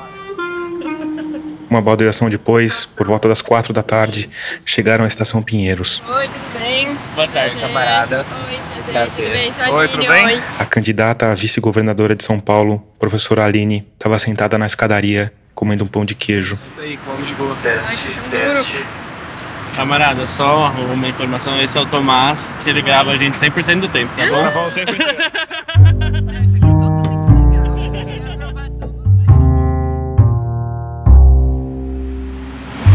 Uma 1.70 1.80
baldeação 1.80 2.28
depois, 2.28 2.86
por 2.86 3.06
volta 3.06 3.28
das 3.28 3.40
quatro 3.44 3.72
da 3.72 3.84
tarde, 3.84 4.32
chegaram 4.66 5.06
à 5.06 5.08
estação 5.08 5.44
Pinheiros. 5.44 6.02
Oi, 6.08 6.24
tudo 6.26 6.60
bem? 6.60 6.98
Boa 7.14 7.28
tarde, 7.28 7.56
camarada. 7.58 8.18
Oi, 8.18 8.60
tudo 8.74 8.92
bem? 8.92 9.06
Tudo 9.06 9.32
bem? 9.32 9.54
Sou 9.54 9.76
Oi, 9.76 9.88
tudo 9.88 10.08
bem? 10.08 10.42
A 10.58 10.66
candidata 10.66 11.32
a 11.32 11.36
vice-governadora 11.36 12.16
de 12.16 12.24
São 12.24 12.40
Paulo, 12.40 12.84
professora 12.98 13.46
Aline, 13.46 13.88
estava 13.94 14.18
sentada 14.18 14.58
na 14.58 14.66
escadaria, 14.66 15.32
comendo 15.54 15.84
um 15.84 15.88
pão 15.88 16.04
de 16.04 16.16
queijo. 16.16 16.56
Senta 16.56 16.82
aí, 16.82 16.98
come 17.06 17.24
de 17.24 17.36
boa. 17.36 17.56
Teste, 17.62 18.08
teste. 18.32 18.84
Camarada, 19.80 20.28
só 20.28 20.74
uma 20.94 21.08
informação, 21.08 21.58
esse 21.62 21.78
é 21.78 21.80
o 21.80 21.86
Tomás, 21.86 22.54
que 22.66 22.70
ele 22.70 22.82
grava 22.82 23.12
a 23.12 23.18
gente 23.18 23.38
100% 23.38 23.80
do 23.80 23.88
tempo, 23.88 24.12
tá 24.14 24.28
bom? 24.28 24.68
O 24.68 24.72
tempo 24.72 24.92
inteiro. 24.92 25.18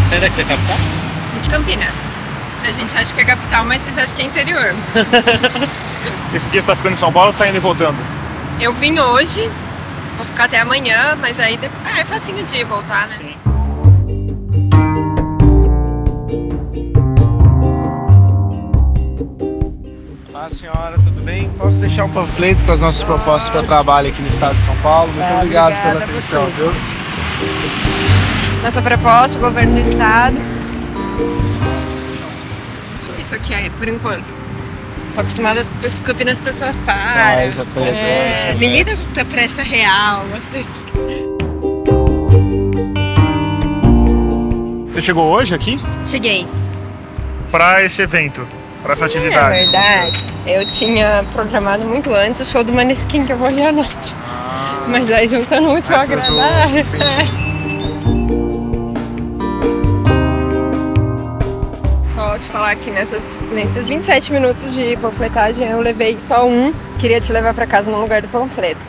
Você 0.04 0.14
é 0.14 0.20
daqui 0.20 0.36
da 0.36 0.44
capital? 0.44 0.76
Sou 1.30 1.40
de 1.40 1.48
Campinas. 1.48 1.94
A 2.62 2.70
gente 2.70 2.94
acha 2.94 3.14
que 3.14 3.20
é 3.22 3.24
capital, 3.24 3.64
mas 3.64 3.80
vocês 3.80 3.96
acham 3.96 4.16
que 4.16 4.20
é 4.20 4.26
interior. 4.26 4.74
Esse 6.34 6.52
dia 6.52 6.60
você 6.60 6.66
tá 6.66 6.76
ficando 6.76 6.92
em 6.92 6.96
São 6.96 7.10
Paulo 7.10 7.28
ou 7.28 7.32
você 7.32 7.38
tá 7.38 7.48
indo 7.48 7.56
e 7.56 7.60
voltando? 7.60 7.96
Eu 8.60 8.74
vim 8.74 8.98
hoje, 8.98 9.50
vou 10.18 10.26
ficar 10.26 10.44
até 10.44 10.60
amanhã, 10.60 11.16
mas 11.18 11.40
aí 11.40 11.58
ah, 11.86 12.00
é 12.00 12.04
facinho 12.04 12.44
de 12.44 12.62
voltar, 12.64 13.00
né? 13.00 13.06
Sim. 13.06 13.43
Olá, 20.44 20.50
senhora, 20.50 20.98
tudo 21.02 21.22
bem? 21.24 21.48
Posso 21.56 21.78
deixar 21.78 22.04
um 22.04 22.10
panfleto 22.10 22.62
com 22.64 22.72
as 22.72 22.78
nossas 22.82 23.02
propostas 23.02 23.48
para 23.48 23.62
trabalho 23.62 24.10
aqui 24.10 24.20
no 24.20 24.28
estado 24.28 24.56
de 24.56 24.60
São 24.60 24.76
Paulo? 24.82 25.10
Muito 25.10 25.24
Ah, 25.26 25.36
obrigado 25.36 25.72
obrigada 25.72 25.92
pela 25.94 26.04
a 26.04 26.04
atenção, 26.04 26.46
viu? 26.48 26.70
Nossa 28.62 28.82
proposta 28.82 29.38
pro 29.38 29.46
governo 29.48 29.82
do 29.82 29.88
estado. 29.90 30.36
Difícil 33.08 33.38
aqui 33.38 33.54
é, 33.54 33.70
por 33.70 33.88
enquanto. 33.88 34.26
Tô 35.14 35.22
acostumada 35.22 35.64
pessoas- 35.80 36.00
Campinas 36.00 36.36
as 36.36 36.44
pessoas 36.44 36.78
param. 36.80 37.00
Sai, 37.00 37.46
essa 37.46 37.64
coisa, 37.64 37.88
É, 37.88 38.32
essa 38.32 38.60
ninguém 38.66 38.84
tá 38.84 39.24
pressa 39.24 39.62
real. 39.62 40.26
assim. 40.36 40.66
Você 44.86 45.00
chegou 45.00 45.24
hoje 45.32 45.54
aqui 45.54 45.80
Cheguei. 46.04 46.46
para 47.50 47.82
esse 47.82 48.02
evento, 48.02 48.46
para 48.82 48.92
essa 48.92 49.06
É 49.06 49.08
atividade? 49.08 49.56
verdade. 49.56 50.23
Eu 50.46 50.66
tinha 50.66 51.24
programado 51.32 51.84
muito 51.84 52.12
antes 52.12 52.42
o 52.42 52.44
show 52.44 52.62
do 52.62 52.70
Maneskin 52.72 53.24
que 53.24 53.32
eu 53.32 53.38
vou 53.38 53.48
hoje 53.48 53.62
à 53.62 53.72
noite. 53.72 54.14
Mas 54.88 55.10
aí 55.10 55.26
juntando 55.26 55.68
o 55.68 55.74
útil 55.74 55.96
ao 55.96 56.02
agradável. 56.02 56.84
Só 62.04 62.38
te 62.38 62.46
falar 62.46 62.76
que 62.76 62.90
nessas, 62.90 63.22
nesses 63.52 63.88
27 63.88 64.32
minutos 64.32 64.74
de 64.74 64.96
panfletagem 64.98 65.66
eu 65.66 65.80
levei 65.80 66.20
só 66.20 66.46
um. 66.46 66.74
Queria 66.98 67.20
te 67.20 67.32
levar 67.32 67.54
pra 67.54 67.66
casa 67.66 67.90
no 67.90 67.98
lugar 68.00 68.20
do 68.20 68.28
panfleto. 68.28 68.86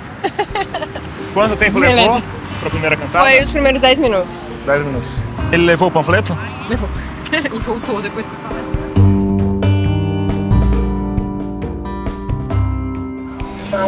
Quanto 1.34 1.56
tempo 1.56 1.80
Beleza. 1.80 2.02
levou 2.02 2.22
para 2.60 2.68
a 2.68 2.72
primeira 2.72 2.98
cantada? 2.98 3.26
Foi 3.26 3.42
os 3.42 3.50
primeiros 3.52 3.82
10 3.82 4.00
minutos. 4.00 4.40
10 4.66 4.86
minutos. 4.86 5.28
Ele 5.52 5.64
levou 5.66 5.88
o 5.88 5.92
panfleto? 5.92 6.38
Levou. 6.70 6.90
e 7.32 7.60
voltou 7.60 8.02
depois 8.02 8.26
pra 8.26 8.50
falar. 8.50 8.65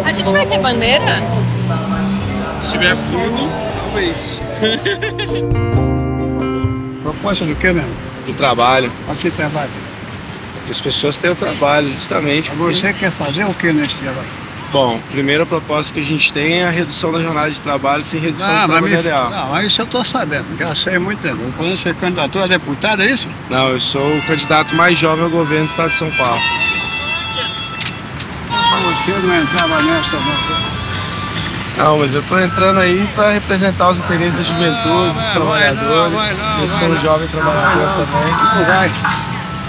A 0.06 0.12
gente 0.12 0.32
vai 0.32 0.46
ter 0.46 0.60
bandeira? 0.60 1.22
Se 2.60 2.72
tiver 2.72 2.96
fundo, 2.96 3.50
talvez. 3.80 4.44
Proposta 7.04 7.46
do 7.46 7.56
que 7.56 7.72
mesmo? 7.72 7.92
Do 8.26 8.34
trabalho. 8.34 8.92
Aqui 9.10 9.30
trabalho. 9.32 9.70
Que 10.66 10.72
as 10.72 10.82
pessoas 10.82 11.16
tenham 11.18 11.36
trabalho, 11.36 11.88
justamente. 11.94 12.50
porque- 12.52 12.76
Você 12.76 12.94
quer 12.94 13.12
fazer 13.12 13.46
o 13.46 13.54
que 13.54 13.72
nesse 13.72 14.00
trabalho? 14.00 14.28
Bom, 14.72 15.00
primeira 15.12 15.46
proposta 15.46 15.94
que 15.94 16.02
a 16.02 16.04
gente 16.04 16.34
tem 16.34 16.56
é 16.60 16.66
a 16.66 16.70
redução 16.70 17.10
da 17.14 17.22
jornada 17.22 17.50
de 17.50 17.62
trabalho 17.62 18.04
sem 18.04 18.20
redução 18.20 18.50
Ah, 18.50 18.52
de 18.52 18.58
mas 18.68 18.82
trabalho 18.82 18.96
me- 18.98 19.02
real. 19.02 19.30
Não, 19.30 19.50
mas 19.52 19.68
isso 19.68 19.82
eu 19.82 19.86
tô 19.86 20.04
sabendo. 20.04 20.46
Já 20.60 20.76
sei 20.76 21.00
muito 21.00 21.20
tempo. 21.22 21.40
Quando 21.56 21.74
você 21.74 21.94
candidatou 21.94 22.44
a 22.44 22.48
deputado, 22.48 23.02
é 23.02 23.06
isso? 23.06 23.28
Não, 23.50 23.70
eu 23.70 23.80
sou 23.80 24.18
o 24.18 24.22
candidato 24.24 24.76
mais 24.76 24.98
jovem 25.00 25.24
ao 25.24 25.30
governo 25.30 25.66
do 25.66 25.70
estado 25.70 25.88
de 25.90 25.96
São 25.96 26.12
Paulo. 26.12 26.42
Você 28.98 29.12
não 29.12 29.42
entrava 29.42 29.82
nessa, 29.84 30.18
não. 30.18 30.78
Não, 31.78 32.00
mas 32.00 32.14
eu 32.14 32.24
tô 32.24 32.40
entrando 32.40 32.80
aí 32.80 33.08
para 33.16 33.32
representar 33.32 33.90
os 33.90 34.00
interesses 34.00 34.36
da 34.36 34.44
juventude, 34.44 35.14
dos 35.14 35.30
trabalhadores. 35.30 36.42
eu 36.62 36.68
sou 36.68 36.88
um 36.90 36.96
jovem 37.00 37.28
trabalhador 37.28 38.06
também. 38.06 38.92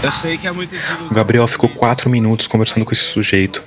Eu 0.02 0.10
sei 0.10 0.38
que 0.38 0.46
é 0.46 0.52
muito 0.52 0.74
O 1.10 1.14
Gabriel 1.14 1.46
ficou 1.46 1.68
quatro 1.68 2.08
minutos 2.08 2.46
conversando 2.46 2.84
com 2.84 2.92
esse 2.92 3.02
sujeito. 3.02 3.62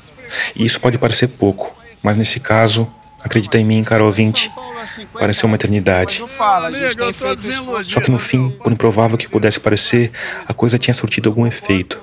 E 0.55 0.65
isso 0.65 0.79
pode 0.79 0.97
parecer 0.97 1.27
pouco, 1.27 1.71
mas 2.01 2.17
nesse 2.17 2.39
caso, 2.39 2.91
acredita 3.23 3.59
em 3.59 3.65
mim, 3.65 3.83
caro 3.83 4.05
ouvinte, 4.05 4.51
pareceu 5.13 5.45
uma 5.47 5.55
eternidade. 5.55 6.23
Só 7.83 7.99
que 8.01 8.09
no 8.09 8.17
fim, 8.17 8.49
por 8.49 8.71
improvável 8.71 9.17
que 9.17 9.27
pudesse 9.27 9.59
parecer, 9.59 10.11
a 10.47 10.53
coisa 10.53 10.79
tinha 10.79 10.93
surtido 10.93 11.29
algum 11.29 11.45
efeito. 11.45 12.01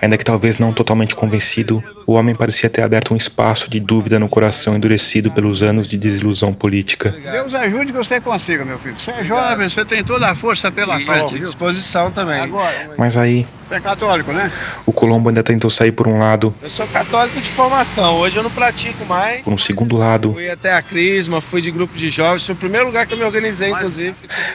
Ainda 0.00 0.16
que 0.16 0.24
talvez 0.24 0.58
não 0.58 0.72
totalmente 0.72 1.14
convencido, 1.14 1.82
o 2.06 2.12
homem 2.12 2.34
parecia 2.34 2.68
ter 2.68 2.82
aberto 2.82 3.14
um 3.14 3.16
espaço 3.16 3.70
de 3.70 3.80
dúvida 3.80 4.18
no 4.18 4.28
coração 4.28 4.76
endurecido 4.76 5.30
pelos 5.30 5.62
anos 5.62 5.88
de 5.88 5.96
desilusão 5.96 6.52
política. 6.52 7.10
Deus 7.10 7.54
ajude 7.54 7.92
que 7.92 7.98
você 7.98 8.20
consiga, 8.20 8.64
meu 8.64 8.78
filho. 8.78 8.98
Você 8.98 9.10
é 9.10 9.24
jovem, 9.24 9.68
você 9.68 9.84
tem 9.84 10.04
toda 10.04 10.28
a 10.28 10.34
força 10.34 10.70
pela 10.70 11.00
frente. 11.00 11.38
Disposição 11.38 12.10
também. 12.10 12.40
Agora, 12.40 12.90
Mas 12.98 13.16
aí, 13.16 13.46
você 13.68 13.74
é 13.76 13.80
católico, 13.80 14.32
né? 14.32 14.50
o 14.86 14.92
Colombo 14.92 15.28
ainda 15.28 15.42
tentou 15.42 15.70
sair 15.70 15.92
por 15.92 16.06
um 16.08 16.18
lado, 16.18 16.54
Eu 16.62 16.70
sou 16.70 16.86
católico 16.86 17.40
de 17.40 17.48
formação, 17.48 18.16
hoje 18.16 18.36
eu 18.38 18.42
não 18.42 18.50
pratico 18.50 19.04
mais. 19.06 19.42
por 19.42 19.52
um 19.52 19.58
segundo 19.58 19.96
lado, 19.96 20.32
Fui 20.34 20.48
até 20.50 20.72
a 20.74 20.82
Crisma, 20.82 21.40
fui 21.40 21.60
de 21.60 21.70
grupo 21.70 21.96
de 21.96 22.10
jovens, 22.10 22.44
foi 22.46 22.54
o 22.54 22.58
primeiro 22.58 22.86
lugar 22.86 23.06
que 23.06 23.14
eu 23.14 23.18
me 23.18 23.24
organizei, 23.24 23.70
inclusive. 23.70 24.14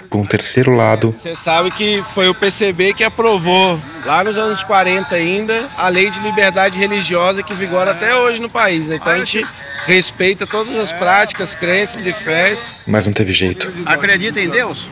por 0.10 0.20
um 0.20 0.26
terceiro 0.26 0.76
lado, 0.76 1.12
Você 1.16 1.36
sabe 1.36 1.72
que 1.72 2.02
foi 2.14 2.30
o 2.30 2.34
PCB 2.36 2.94
que 2.94 3.04
aprovou, 3.04 3.80
lá 4.06 4.24
nos 4.24 4.38
anos 4.38 4.64
40 4.64 5.16
ainda, 5.16 5.70
a 5.78 5.90
lei 5.90 6.10
de 6.10 6.20
liberdade 6.22 6.78
religiosa 6.78 7.44
que 7.44 7.54
vigora 7.54 7.92
até 7.92 8.16
hoje 8.16 8.40
no 8.42 8.50
país. 8.50 8.90
Então 8.92 9.12
a 9.14 9.18
gente 9.18 9.46
respeita 9.86 10.46
todas 10.46 10.78
as 10.78 10.92
práticas, 10.94 11.56
crenças 11.56 12.06
e 12.06 12.14
fés. 12.14 12.74
mas 12.86 13.06
não 13.06 13.14
teve 13.14 13.34
jeito. 13.34 13.72
Acredita 13.86 14.40
em 14.40 14.50
Deus? 14.50 14.88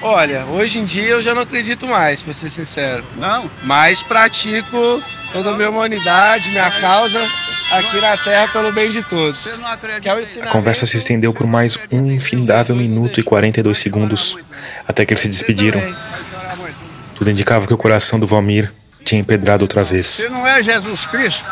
Olha, 0.00 0.44
hoje 0.46 0.78
em 0.78 0.84
dia 0.84 1.08
eu 1.08 1.22
já 1.22 1.34
não 1.34 1.42
acredito 1.42 1.86
mais, 1.86 2.22
pra 2.22 2.32
ser 2.32 2.50
sincero. 2.50 3.04
Não? 3.16 3.50
Mas 3.64 4.02
pratico 4.02 5.02
toda 5.32 5.50
a 5.50 5.54
minha 5.54 5.70
humanidade, 5.70 6.50
minha 6.50 6.70
causa 6.80 7.28
aqui 7.70 8.00
na 8.00 8.16
Terra 8.16 8.48
pelo 8.48 8.72
bem 8.72 8.90
de 8.90 9.02
todos. 9.02 9.58
Que 10.00 10.08
é 10.08 10.14
o 10.14 10.22
A 10.42 10.46
conversa 10.50 10.86
se 10.86 10.96
estendeu 10.96 11.32
por 11.32 11.46
mais 11.46 11.78
um 11.90 12.10
infindável 12.10 12.76
minuto 12.76 13.20
e 13.20 13.22
42 13.22 13.76
segundos, 13.76 14.36
até 14.86 15.04
que 15.04 15.12
eles 15.12 15.20
se 15.20 15.28
despediram. 15.28 15.82
Tudo 17.16 17.30
indicava 17.30 17.66
que 17.66 17.74
o 17.74 17.78
coração 17.78 18.18
do 18.20 18.26
Valmir 18.26 18.72
tinha 19.04 19.20
empedrado 19.20 19.64
outra 19.64 19.82
vez. 19.82 20.06
Se 20.06 20.28
não 20.28 20.46
é 20.46 20.62
Jesus 20.62 21.06
Cristo, 21.06 21.44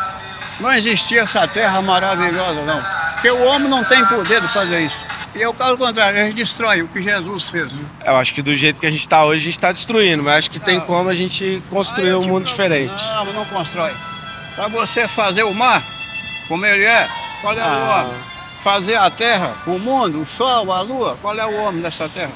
não 0.59 0.71
existia 0.73 1.21
essa 1.21 1.45
terra 1.47 1.81
maravilhosa, 1.81 2.63
não. 2.63 2.81
Porque 3.13 3.29
o 3.29 3.43
homem 3.43 3.67
não 3.67 3.83
tem 3.83 4.05
poder 4.05 4.41
de 4.41 4.47
fazer 4.47 4.79
isso. 4.81 5.05
E 5.37 5.43
é 5.43 5.47
o 5.47 5.53
caso 5.53 5.77
contrário, 5.77 6.19
a 6.19 6.23
gente 6.23 6.35
destrói 6.35 6.81
o 6.81 6.87
que 6.87 7.01
Jesus 7.01 7.49
fez. 7.49 7.71
né? 7.71 7.79
Eu 8.05 8.15
acho 8.17 8.33
que 8.33 8.41
do 8.41 8.55
jeito 8.55 8.79
que 8.79 8.87
a 8.87 8.89
gente 8.89 9.01
está 9.01 9.23
hoje, 9.23 9.41
a 9.41 9.43
gente 9.45 9.53
está 9.53 9.71
destruindo, 9.71 10.23
mas 10.23 10.35
acho 10.39 10.51
que 10.51 10.59
tem 10.59 10.79
como 10.79 11.09
a 11.09 11.13
gente 11.13 11.61
construir 11.69 12.15
um 12.15 12.23
mundo 12.23 12.45
diferente. 12.45 12.91
Não, 13.13 13.25
não 13.33 13.45
constrói. 13.45 13.93
Para 14.55 14.67
você 14.69 15.07
fazer 15.07 15.43
o 15.43 15.53
mar, 15.53 15.83
como 16.47 16.65
ele 16.65 16.83
é, 16.85 17.07
qual 17.41 17.53
é 17.53 17.61
o 17.61 17.67
Ah. 17.67 18.03
homem? 18.05 18.17
Fazer 18.61 18.95
a 18.95 19.09
terra, 19.11 19.55
o 19.67 19.77
mundo, 19.77 20.21
o 20.21 20.25
sol, 20.25 20.71
a 20.71 20.81
lua, 20.81 21.17
qual 21.21 21.37
é 21.37 21.45
o 21.45 21.55
homem 21.61 21.81
dessa 21.81 22.09
terra? 22.09 22.31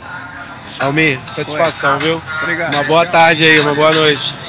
Almir, 0.80 1.20
satisfação, 1.26 1.93
Ué. 1.93 1.99
viu? 1.99 2.22
Obrigado. 2.43 2.74
Uma 2.74 2.84
boa 2.84 3.06
tarde 3.06 3.43
aí, 3.43 3.60
uma 3.60 3.74
boa 3.74 3.91
noite. 3.91 4.39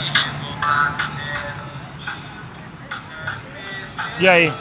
E 4.20 4.28
aí? 4.28 4.52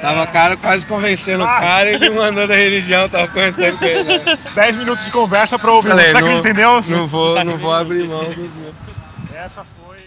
Tava 0.00 0.26
cara 0.28 0.56
quase 0.56 0.86
convencendo 0.86 1.42
o 1.42 1.46
cara 1.46 1.90
e 1.90 1.98
me 1.98 2.10
mandou 2.10 2.46
da 2.46 2.54
religião, 2.54 3.08
tava 3.08 3.28
comentando 3.28 3.78
com 3.78 3.84
ele. 3.84 4.04
né? 4.18 4.38
10 4.54 4.76
minutos 4.76 5.04
de 5.04 5.10
conversa 5.10 5.58
para 5.58 5.72
ouvir. 5.72 5.88
Falei, 5.88 6.06
você 6.06 6.12
não- 6.14 6.20
acredita 6.20 6.50
em 6.50 6.54
Deus? 6.54 6.90
Não 6.90 7.06
vou, 7.06 7.44
não 7.44 7.56
vou 7.56 7.72
abrir 7.72 8.08
mão 8.08 8.24
dos 8.24 8.36
meus. 8.36 8.74
Essa 9.34 9.64
foi. 9.64 9.98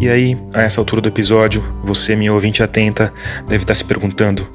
E 0.00 0.08
aí, 0.08 0.38
a 0.54 0.62
essa 0.62 0.80
altura 0.80 1.00
do 1.02 1.08
episódio, 1.08 1.62
você, 1.84 2.16
minha 2.16 2.32
ouvinte 2.32 2.62
atenta, 2.62 3.12
deve 3.46 3.64
estar 3.64 3.74
se 3.74 3.84
perguntando: 3.84 4.48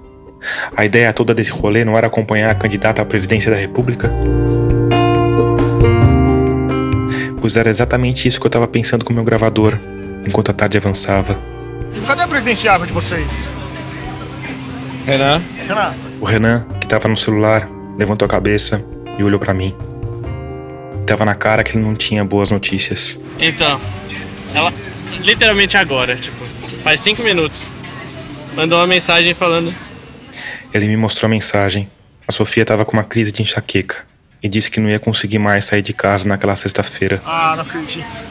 a 0.76 0.84
ideia 0.84 1.14
toda 1.14 1.34
desse 1.34 1.52
rolê 1.52 1.86
não 1.86 1.98
era 1.98 2.08
acompanhar 2.08 2.50
a 2.50 2.56
candidata 2.56 3.02
à 3.02 3.06
presidência 3.06 3.52
da 3.52 3.58
República? 3.58 4.12
Pois 7.46 7.56
era 7.56 7.70
exatamente 7.70 8.28
isso 8.28 8.40
que 8.40 8.48
eu 8.48 8.50
estava 8.50 8.68
pensando 8.68 9.06
com 9.06 9.14
o 9.14 9.16
meu 9.16 9.24
gravador, 9.24 9.78
enquanto 10.28 10.50
a 10.50 10.54
tarde 10.54 10.80
avançava. 10.80 11.40
Cadê 12.08 12.24
a 12.24 12.28
presidenciável 12.28 12.88
de 12.88 12.92
vocês? 12.92 13.52
Renan? 15.06 15.40
Renan, 15.68 15.94
O 16.20 16.26
Renan, 16.26 16.66
que 16.80 16.88
estava 16.88 17.08
no 17.08 17.16
celular, 17.16 17.70
levantou 18.00 18.26
a 18.26 18.30
cabeça 18.30 18.84
e 19.20 19.24
olhou 19.24 19.40
para 19.40 19.54
mim. 19.54 19.76
Tava 21.06 21.24
na 21.24 21.36
cara 21.36 21.64
que 21.64 21.78
ele 21.78 21.84
não 21.86 21.94
tinha 21.94 22.26
boas 22.26 22.50
notícias. 22.50 23.20
Então, 23.38 23.80
ela 24.56 24.74
literalmente 25.24 25.78
agora, 25.78 26.16
tipo, 26.16 26.44
faz 26.84 27.00
cinco 27.00 27.22
minutos, 27.22 27.70
mandou 28.56 28.80
uma 28.80 28.88
mensagem 28.88 29.36
falando 29.36 29.72
Ele 30.74 30.88
me 30.88 30.98
mostrou 30.98 31.28
a 31.28 31.30
mensagem. 31.30 31.92
A 32.28 32.32
Sofia 32.32 32.64
estava 32.64 32.84
com 32.84 32.94
uma 32.94 33.04
crise 33.04 33.32
de 33.32 33.44
enxaqueca 33.44 34.04
e 34.46 34.48
disse 34.48 34.70
que 34.70 34.80
não 34.80 34.88
ia 34.88 35.00
conseguir 35.00 35.40
mais 35.40 35.66
sair 35.66 35.82
de 35.82 35.92
casa 35.92 36.28
naquela 36.28 36.56
sexta-feira. 36.56 37.20
Ah, 37.26 37.54
não 37.56 37.64
acredito. 37.64 38.28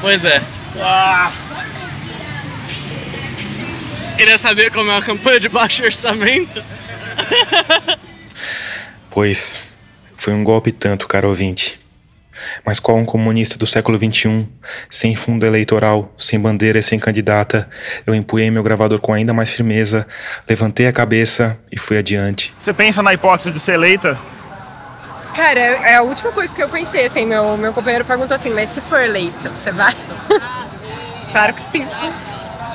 Pois 0.00 0.24
é. 0.24 0.40
Ah, 0.78 1.32
Queria 4.16 4.38
saber 4.38 4.70
como 4.70 4.88
é 4.90 4.94
uma 4.94 5.02
campanha 5.02 5.40
de 5.40 5.48
baixo 5.48 5.82
orçamento. 5.82 6.62
Pois, 9.14 9.60
foi 10.16 10.32
um 10.32 10.42
golpe 10.42 10.72
tanto, 10.72 11.06
caro 11.06 11.28
ouvinte. 11.28 11.78
Mas 12.64 12.78
qual 12.80 12.96
um 12.96 13.04
comunista 13.04 13.58
do 13.58 13.66
século 13.66 13.98
XXI, 13.98 14.48
sem 14.90 15.16
fundo 15.16 15.46
eleitoral, 15.46 16.14
sem 16.18 16.38
bandeira 16.38 16.78
e 16.78 16.82
sem 16.82 16.98
candidata, 16.98 17.68
eu 18.06 18.14
empunhei 18.14 18.50
meu 18.50 18.62
gravador 18.62 19.00
com 19.00 19.12
ainda 19.12 19.32
mais 19.32 19.52
firmeza, 19.52 20.06
levantei 20.48 20.86
a 20.86 20.92
cabeça 20.92 21.58
e 21.70 21.78
fui 21.78 21.98
adiante. 21.98 22.54
Você 22.56 22.72
pensa 22.72 23.02
na 23.02 23.12
hipótese 23.12 23.50
de 23.50 23.60
ser 23.60 23.74
eleita? 23.74 24.18
Cara, 25.34 25.60
é 25.60 25.96
a 25.96 26.02
última 26.02 26.30
coisa 26.30 26.54
que 26.54 26.62
eu 26.62 26.68
pensei, 26.68 27.06
assim, 27.06 27.24
meu, 27.24 27.56
meu 27.56 27.72
companheiro 27.72 28.04
perguntou 28.04 28.34
assim, 28.34 28.50
mas 28.50 28.68
se 28.68 28.80
for 28.80 29.00
eleita, 29.00 29.54
você 29.54 29.72
vai? 29.72 29.94
claro 31.32 31.54
que 31.54 31.60
sim. 31.60 31.86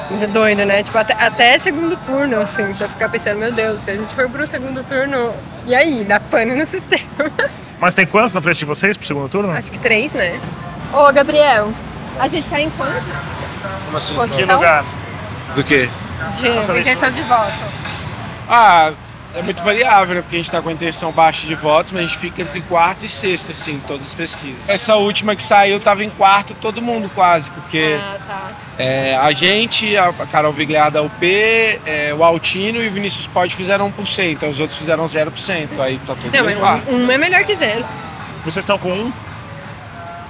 Mas 0.09 0.23
é 0.23 0.27
doido, 0.27 0.65
né? 0.65 0.81
Tipo, 0.81 0.97
até, 0.97 1.13
até 1.13 1.59
segundo 1.59 1.95
turno, 1.97 2.41
assim, 2.41 2.65
você 2.73 2.87
ficar 2.87 3.09
pensando, 3.09 3.37
meu 3.37 3.51
Deus, 3.51 3.81
se 3.81 3.91
a 3.91 3.95
gente 3.95 4.15
for 4.15 4.27
pro 4.29 4.47
segundo 4.47 4.83
turno, 4.83 5.33
e 5.67 5.75
aí? 5.75 6.03
Dá 6.03 6.19
pane 6.19 6.55
no 6.55 6.65
sistema. 6.65 7.03
Mas 7.79 7.93
tem 7.93 8.05
quantos 8.05 8.33
na 8.33 8.41
frente 8.41 8.57
de 8.57 8.65
vocês 8.65 8.97
pro 8.97 9.05
segundo 9.05 9.29
turno? 9.29 9.51
Acho 9.51 9.71
que 9.71 9.79
três, 9.79 10.13
né? 10.13 10.39
Ô, 10.93 11.11
Gabriel, 11.11 11.71
a 12.19 12.27
gente 12.27 12.49
tá 12.49 12.59
em 12.59 12.69
quanto? 12.71 13.05
Como 13.85 13.97
assim? 13.97 14.15
Posição? 14.15 14.37
Que 14.37 14.53
lugar? 14.53 14.85
Do 15.55 15.63
quê? 15.63 15.89
De 16.39 16.47
intenção 16.79 17.11
de 17.11 17.21
voto. 17.21 17.53
Ah, 18.49 18.91
é 19.37 19.41
muito 19.41 19.63
variável, 19.63 20.15
né? 20.15 20.21
Porque 20.21 20.35
a 20.35 20.39
gente 20.39 20.51
tá 20.51 20.61
com 20.61 20.69
a 20.69 20.73
intenção 20.73 21.11
baixa 21.11 21.45
de 21.45 21.53
votos, 21.53 21.91
mas 21.91 22.03
a 22.03 22.05
gente 22.07 22.17
fica 22.17 22.41
entre 22.41 22.59
quarto 22.61 23.05
e 23.05 23.07
sexto, 23.07 23.51
assim, 23.51 23.73
em 23.73 23.79
todas 23.79 24.07
as 24.07 24.15
pesquisas. 24.15 24.69
Essa 24.69 24.95
última 24.95 25.35
que 25.35 25.43
saiu 25.43 25.79
tava 25.79 26.03
em 26.03 26.09
quarto 26.09 26.53
todo 26.55 26.81
mundo 26.81 27.09
quase, 27.13 27.51
porque 27.51 27.97
Ah, 27.99 28.17
tá. 28.27 28.51
é, 28.77 29.15
a 29.15 29.31
gente, 29.31 29.95
a 29.95 30.11
Carol 30.31 30.51
Vigliar 30.51 30.89
da 30.91 31.01
UP, 31.01 31.23
é, 31.85 32.13
o 32.17 32.23
Altino 32.23 32.81
e 32.81 32.87
o 32.87 32.91
Vinícius 32.91 33.27
Pod 33.27 33.55
fizeram 33.55 33.91
1%, 33.91 34.31
então 34.31 34.49
os 34.49 34.59
outros 34.59 34.77
fizeram 34.77 35.05
0%, 35.05 35.79
aí 35.79 35.99
tá 36.05 36.15
tudo 36.15 36.35
Não, 36.35 36.45
bem 36.45 36.55
um, 36.57 37.05
um 37.05 37.11
é 37.11 37.17
melhor 37.17 37.43
que 37.43 37.55
zero. 37.55 37.85
Vocês 38.43 38.63
estão 38.63 38.77
com 38.77 38.91
um? 38.91 39.13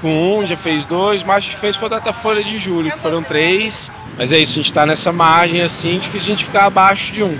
Com 0.02 0.40
um, 0.40 0.46
já 0.46 0.56
fez 0.58 0.86
dois, 0.86 1.24
mas 1.24 1.38
a 1.38 1.40
gente 1.40 1.56
fez 1.58 1.76
foi 1.76 1.90
da 1.90 2.14
folha 2.14 2.44
de 2.44 2.58
julho, 2.58 2.92
que 2.92 3.00
foram 3.00 3.24
três. 3.24 3.92
Mas 4.18 4.34
é 4.34 4.38
isso, 4.38 4.54
a 4.54 4.56
gente 4.56 4.74
tá 4.74 4.86
nessa 4.86 5.12
margem 5.12 5.62
assim, 5.62 5.98
difícil 5.98 6.34
a 6.34 6.36
gente 6.36 6.44
ficar 6.44 6.66
abaixo 6.66 7.14
de 7.14 7.24
um. 7.24 7.40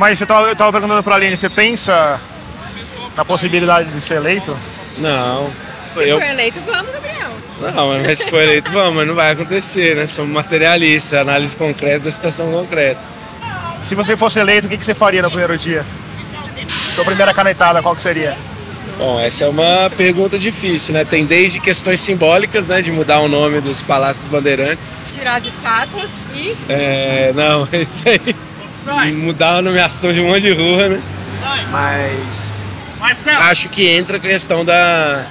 Mas 0.00 0.18
você 0.18 0.24
tava, 0.24 0.48
eu 0.48 0.56
tava 0.56 0.72
perguntando 0.72 1.02
pra 1.02 1.14
Aline, 1.16 1.36
você 1.36 1.50
pensa 1.50 2.18
na 3.14 3.22
possibilidade 3.22 3.90
de 3.90 4.00
ser 4.00 4.14
eleito? 4.14 4.56
Não. 4.96 5.50
Se 5.94 6.08
Eu, 6.08 6.18
for 6.18 6.26
eleito, 6.26 6.58
vamos, 6.64 6.90
Gabriel. 6.90 7.28
não, 7.60 7.88
mas 8.02 8.18
se 8.18 8.30
for 8.30 8.40
eleito, 8.40 8.70
vamos, 8.70 8.94
mas 8.94 9.06
não 9.06 9.14
vai 9.14 9.32
acontecer, 9.32 9.96
né? 9.96 10.06
Somos 10.06 10.30
materialistas, 10.32 11.20
análise 11.20 11.54
concreta 11.54 11.98
da 12.04 12.10
situação 12.10 12.50
concreta. 12.50 12.98
Se 13.82 13.94
você 13.94 14.16
fosse 14.16 14.40
eleito, 14.40 14.68
o 14.68 14.70
que, 14.70 14.78
que 14.78 14.84
você 14.86 14.94
faria 14.94 15.20
no 15.20 15.28
primeiro 15.28 15.58
dia? 15.58 15.84
Sua 16.94 17.04
primeira 17.04 17.34
canetada, 17.34 17.82
qual 17.82 17.94
que 17.94 18.00
seria? 18.00 18.34
Bom, 18.96 19.20
essa 19.20 19.44
é 19.44 19.48
uma 19.48 19.90
pergunta 19.94 20.38
difícil, 20.38 20.94
né? 20.94 21.04
Tem 21.04 21.26
desde 21.26 21.60
questões 21.60 22.00
simbólicas, 22.00 22.66
né? 22.66 22.80
De 22.80 22.90
mudar 22.90 23.20
o 23.20 23.28
nome 23.28 23.60
dos 23.60 23.82
Palácios 23.82 24.28
Bandeirantes. 24.28 25.08
Tirar 25.12 25.34
as 25.34 25.44
estátuas 25.44 26.08
e. 26.34 26.56
É, 26.70 27.32
não, 27.34 27.68
isso 27.78 28.08
aí. 28.08 28.34
Mudar 29.12 29.56
a 29.56 29.62
nomeação 29.62 30.12
de 30.12 30.20
um 30.20 30.28
monte 30.28 30.42
de 30.42 30.52
rua, 30.52 30.88
né? 30.88 31.02
Mas 31.70 32.52
acho 33.26 33.68
que 33.68 33.86
entra 33.86 34.16
a 34.16 34.20
questão 34.20 34.64
da, 34.64 35.26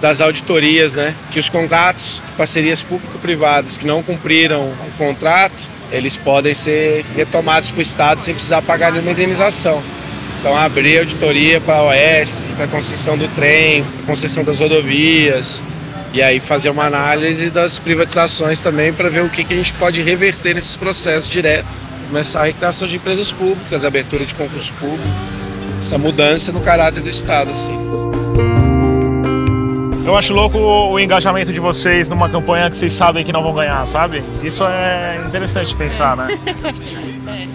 das 0.00 0.20
auditorias, 0.20 0.94
né? 0.94 1.14
Que 1.30 1.38
os 1.38 1.48
contratos 1.48 2.22
de 2.26 2.32
parcerias 2.32 2.82
público-privadas 2.82 3.78
que 3.78 3.86
não 3.86 4.02
cumpriram 4.02 4.62
o 4.62 4.90
contrato, 4.98 5.62
eles 5.90 6.16
podem 6.16 6.54
ser 6.54 7.04
retomados 7.16 7.70
para 7.70 7.78
o 7.78 7.82
Estado 7.82 8.20
sem 8.20 8.34
precisar 8.34 8.62
pagar 8.62 8.92
nenhuma 8.92 9.12
indenização. 9.12 9.82
Então 10.40 10.56
abrir 10.56 10.98
auditoria 10.98 11.60
para 11.60 11.76
a 11.76 11.84
OS, 11.84 12.46
para 12.56 12.66
a 12.66 12.68
concessão 12.68 13.16
do 13.16 13.28
trem, 13.28 13.84
concessão 14.06 14.44
das 14.44 14.60
rodovias, 14.60 15.64
e 16.12 16.22
aí 16.22 16.38
fazer 16.38 16.68
uma 16.68 16.84
análise 16.84 17.48
das 17.48 17.78
privatizações 17.78 18.60
também 18.60 18.92
para 18.92 19.08
ver 19.08 19.24
o 19.24 19.30
que, 19.30 19.42
que 19.42 19.54
a 19.54 19.56
gente 19.56 19.72
pode 19.72 20.02
reverter 20.02 20.54
nesses 20.54 20.76
processos 20.76 21.30
direto. 21.30 21.66
Começar 22.14 22.42
a 22.42 22.44
recuperação 22.44 22.86
de 22.86 22.94
empresas 22.94 23.32
públicas, 23.32 23.84
abertura 23.84 24.24
de 24.24 24.32
concurso 24.34 24.72
público, 24.74 25.02
essa 25.80 25.98
mudança 25.98 26.52
no 26.52 26.60
caráter 26.60 27.02
do 27.02 27.08
Estado, 27.08 27.50
assim. 27.50 27.76
Eu 30.06 30.16
acho 30.16 30.32
louco 30.32 30.56
o, 30.56 31.00
engajamento 31.00 31.52
de 31.52 31.58
vocês 31.58 32.08
numa 32.08 32.28
campanha 32.30 32.70
que 32.70 32.76
vocês 32.76 32.92
sabem 32.92 33.24
que 33.24 33.32
não 33.32 33.42
vão 33.42 33.52
ganhar, 33.52 33.84
sabe? 33.88 34.22
Isso 34.44 34.62
é 34.64 35.24
interessante 35.26 35.70
de 35.70 35.76
pensar, 35.76 36.16
né? 36.16 36.28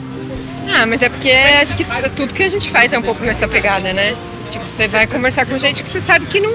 Ah, 0.72 0.86
mas 0.86 1.02
é 1.02 1.10
porque 1.10 1.32
acho 1.32 1.76
que 1.76 1.86
tudo 2.16 2.34
que 2.34 2.44
a 2.44 2.48
gente 2.48 2.70
faz 2.70 2.94
é 2.94 3.00
um 3.00 3.02
pouco 3.02 3.24
nessa 3.24 3.48
pegada, 3.48 3.92
né? 3.92 4.16
Tipo, 4.52 4.70
você 4.70 4.88
vai 4.88 5.08
conversar 5.08 5.46
com 5.46 5.58
gente 5.58 5.82
que 5.82 5.90
você 5.90 6.00
sabe 6.00 6.26
que 6.28 6.40
não. 6.40 6.52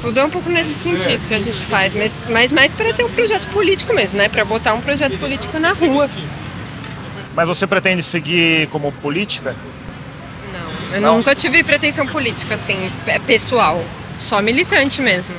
Tudo 0.00 0.18
é 0.18 0.24
um 0.24 0.30
pouco 0.30 0.50
nesse 0.50 0.74
sentido 0.74 1.26
que 1.28 1.34
a 1.34 1.38
gente 1.38 1.62
faz, 1.62 1.94
mas, 1.94 2.20
mas 2.28 2.52
mais 2.52 2.72
para 2.72 2.92
ter 2.92 3.04
um 3.04 3.10
projeto 3.10 3.46
político 3.48 3.94
mesmo, 3.94 4.18
né? 4.18 4.28
Para 4.28 4.44
botar 4.44 4.74
um 4.74 4.80
projeto 4.80 5.16
político 5.18 5.58
na 5.58 5.72
rua. 5.72 6.10
Mas 7.34 7.46
você 7.48 7.66
pretende 7.66 8.02
seguir 8.02 8.68
como 8.68 8.92
política? 8.92 9.54
Eu 10.92 11.00
Não? 11.00 11.16
nunca 11.16 11.34
tive 11.34 11.62
pretensão 11.64 12.06
política, 12.06 12.54
assim, 12.54 12.90
pe- 13.04 13.18
pessoal. 13.20 13.82
Só 14.18 14.42
militante 14.42 15.00
mesmo. 15.00 15.34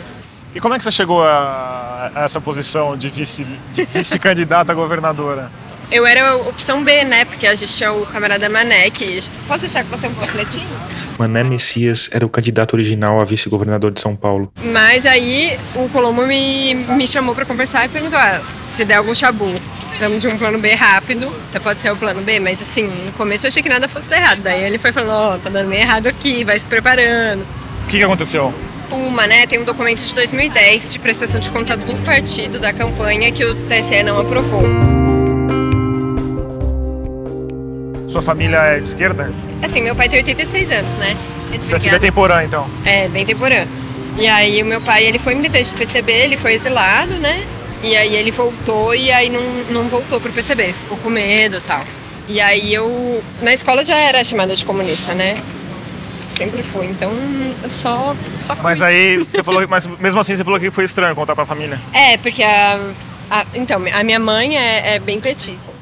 E 0.55 0.59
como 0.59 0.73
é 0.73 0.77
que 0.77 0.83
você 0.83 0.91
chegou 0.91 1.23
a, 1.23 2.11
a 2.15 2.23
essa 2.23 2.41
posição 2.41 2.97
de 2.97 3.07
vice- 3.09 3.45
vice-candidata 3.93 4.71
a 4.71 4.75
governadora? 4.75 5.51
Eu 5.91 6.05
era 6.07 6.35
opção 6.37 6.83
B, 6.83 7.03
né? 7.03 7.23
Porque 7.25 7.45
a 7.45 7.53
gente 7.53 7.71
tinha 7.71 7.91
o 7.93 8.03
camarada 8.07 8.49
Mané, 8.49 8.89
que. 8.89 9.23
Posso 9.47 9.61
deixar 9.61 9.83
que 9.83 9.89
você 9.91 10.07
é 10.07 10.09
um 10.09 10.13
panfletinho? 10.15 10.67
Mané 11.17 11.43
Messias 11.43 12.09
era 12.11 12.25
o 12.25 12.29
candidato 12.29 12.73
original 12.73 13.19
a 13.19 13.23
vice-governador 13.23 13.91
de 13.91 14.01
São 14.01 14.15
Paulo. 14.15 14.51
Mas 14.63 15.05
aí 15.05 15.57
o 15.75 15.87
Colombo 15.89 16.25
me, 16.25 16.73
me 16.73 17.07
chamou 17.07 17.35
pra 17.35 17.45
conversar 17.45 17.85
e 17.85 17.89
perguntou: 17.89 18.17
ah, 18.17 18.41
se 18.65 18.85
der 18.85 18.95
algum 18.95 19.13
chabu, 19.13 19.47
precisamos 19.79 20.21
de 20.21 20.27
um 20.27 20.37
plano 20.37 20.57
B 20.59 20.73
rápido, 20.73 21.31
você 21.51 21.59
pode 21.59 21.81
ser 21.81 21.91
o 21.91 21.95
plano 21.95 22.21
B, 22.21 22.39
mas 22.39 22.61
assim, 22.61 22.83
no 23.05 23.11
começo 23.13 23.45
eu 23.45 23.49
achei 23.49 23.61
que 23.61 23.69
nada 23.69 23.87
fosse 23.87 24.07
dar 24.07 24.17
errado. 24.17 24.41
Daí 24.41 24.63
ele 24.63 24.77
foi 24.77 24.91
falando: 24.91 25.11
ó, 25.11 25.37
tá 25.37 25.49
dando 25.49 25.67
meio 25.67 25.81
errado 25.81 26.07
aqui, 26.07 26.43
vai 26.43 26.57
se 26.57 26.65
preparando. 26.65 27.41
O 27.83 27.87
que, 27.87 27.97
que 27.97 28.03
aconteceu? 28.03 28.53
O 28.91 29.09
Mané 29.09 29.47
tem 29.47 29.59
um 29.59 29.65
documento 29.65 30.03
de 30.03 30.13
2010 30.13 30.93
de 30.93 30.99
prestação 30.99 31.41
de 31.41 31.49
conta 31.49 31.75
do 31.75 31.95
partido 32.05 32.59
da 32.59 32.71
campanha 32.71 33.31
que 33.31 33.43
o 33.43 33.55
TSE 33.67 34.03
não 34.03 34.19
aprovou. 34.19 34.92
Sua 38.13 38.21
família 38.21 38.57
é 38.59 38.79
de 38.79 38.87
esquerda? 38.87 39.33
Assim, 39.63 39.81
meu 39.81 39.95
pai 39.95 40.07
tem 40.07 40.19
86 40.19 40.71
anos, 40.71 40.93
né? 40.93 41.17
Ele 41.51 41.61
Sua 41.63 41.79
filha 41.79 41.95
é 41.95 41.99
temporã, 41.99 42.43
então. 42.43 42.69
É, 42.85 43.07
bem 43.07 43.25
temporã. 43.25 43.65
E 44.19 44.27
aí 44.27 44.61
o 44.61 44.65
meu 44.67 44.79
pai, 44.79 45.03
ele 45.03 45.17
foi 45.17 45.33
militante 45.33 45.71
do 45.73 45.77
PCB, 45.79 46.11
ele 46.11 46.37
foi 46.37 46.53
exilado, 46.53 47.15
né? 47.15 47.43
E 47.81 47.97
aí 47.97 48.15
ele 48.15 48.29
voltou 48.29 48.93
e 48.93 49.11
aí 49.11 49.29
não, 49.29 49.41
não 49.71 49.89
voltou 49.89 50.21
pro 50.21 50.31
PCB, 50.31 50.73
ficou 50.73 50.95
com 50.97 51.09
medo 51.09 51.57
e 51.57 51.61
tal. 51.61 51.81
E 52.29 52.39
aí 52.39 52.71
eu, 52.71 53.23
na 53.41 53.51
escola 53.51 53.83
já 53.83 53.97
era 53.97 54.23
chamada 54.23 54.55
de 54.55 54.63
comunista, 54.63 55.15
né? 55.15 55.41
Sempre 56.29 56.61
fui, 56.61 56.85
então 56.85 57.11
eu 57.63 57.69
só, 57.71 58.15
só 58.39 58.55
fui. 58.55 58.63
Mas 58.63 58.81
aí 58.83 59.17
você 59.17 59.41
falou, 59.43 59.67
mas 59.67 59.87
mesmo 59.99 60.19
assim 60.19 60.35
você 60.35 60.43
falou 60.43 60.59
que 60.59 60.69
foi 60.69 60.83
estranho 60.83 61.15
contar 61.15 61.35
pra 61.35 61.45
família. 61.47 61.79
É, 61.91 62.15
porque 62.17 62.43
a, 62.43 62.79
a- 63.31 63.45
então, 63.55 63.81
a 63.91 64.03
minha 64.03 64.19
mãe 64.19 64.55
é, 64.55 64.95
é 64.95 64.99
bem 64.99 65.19
petista. 65.19 65.72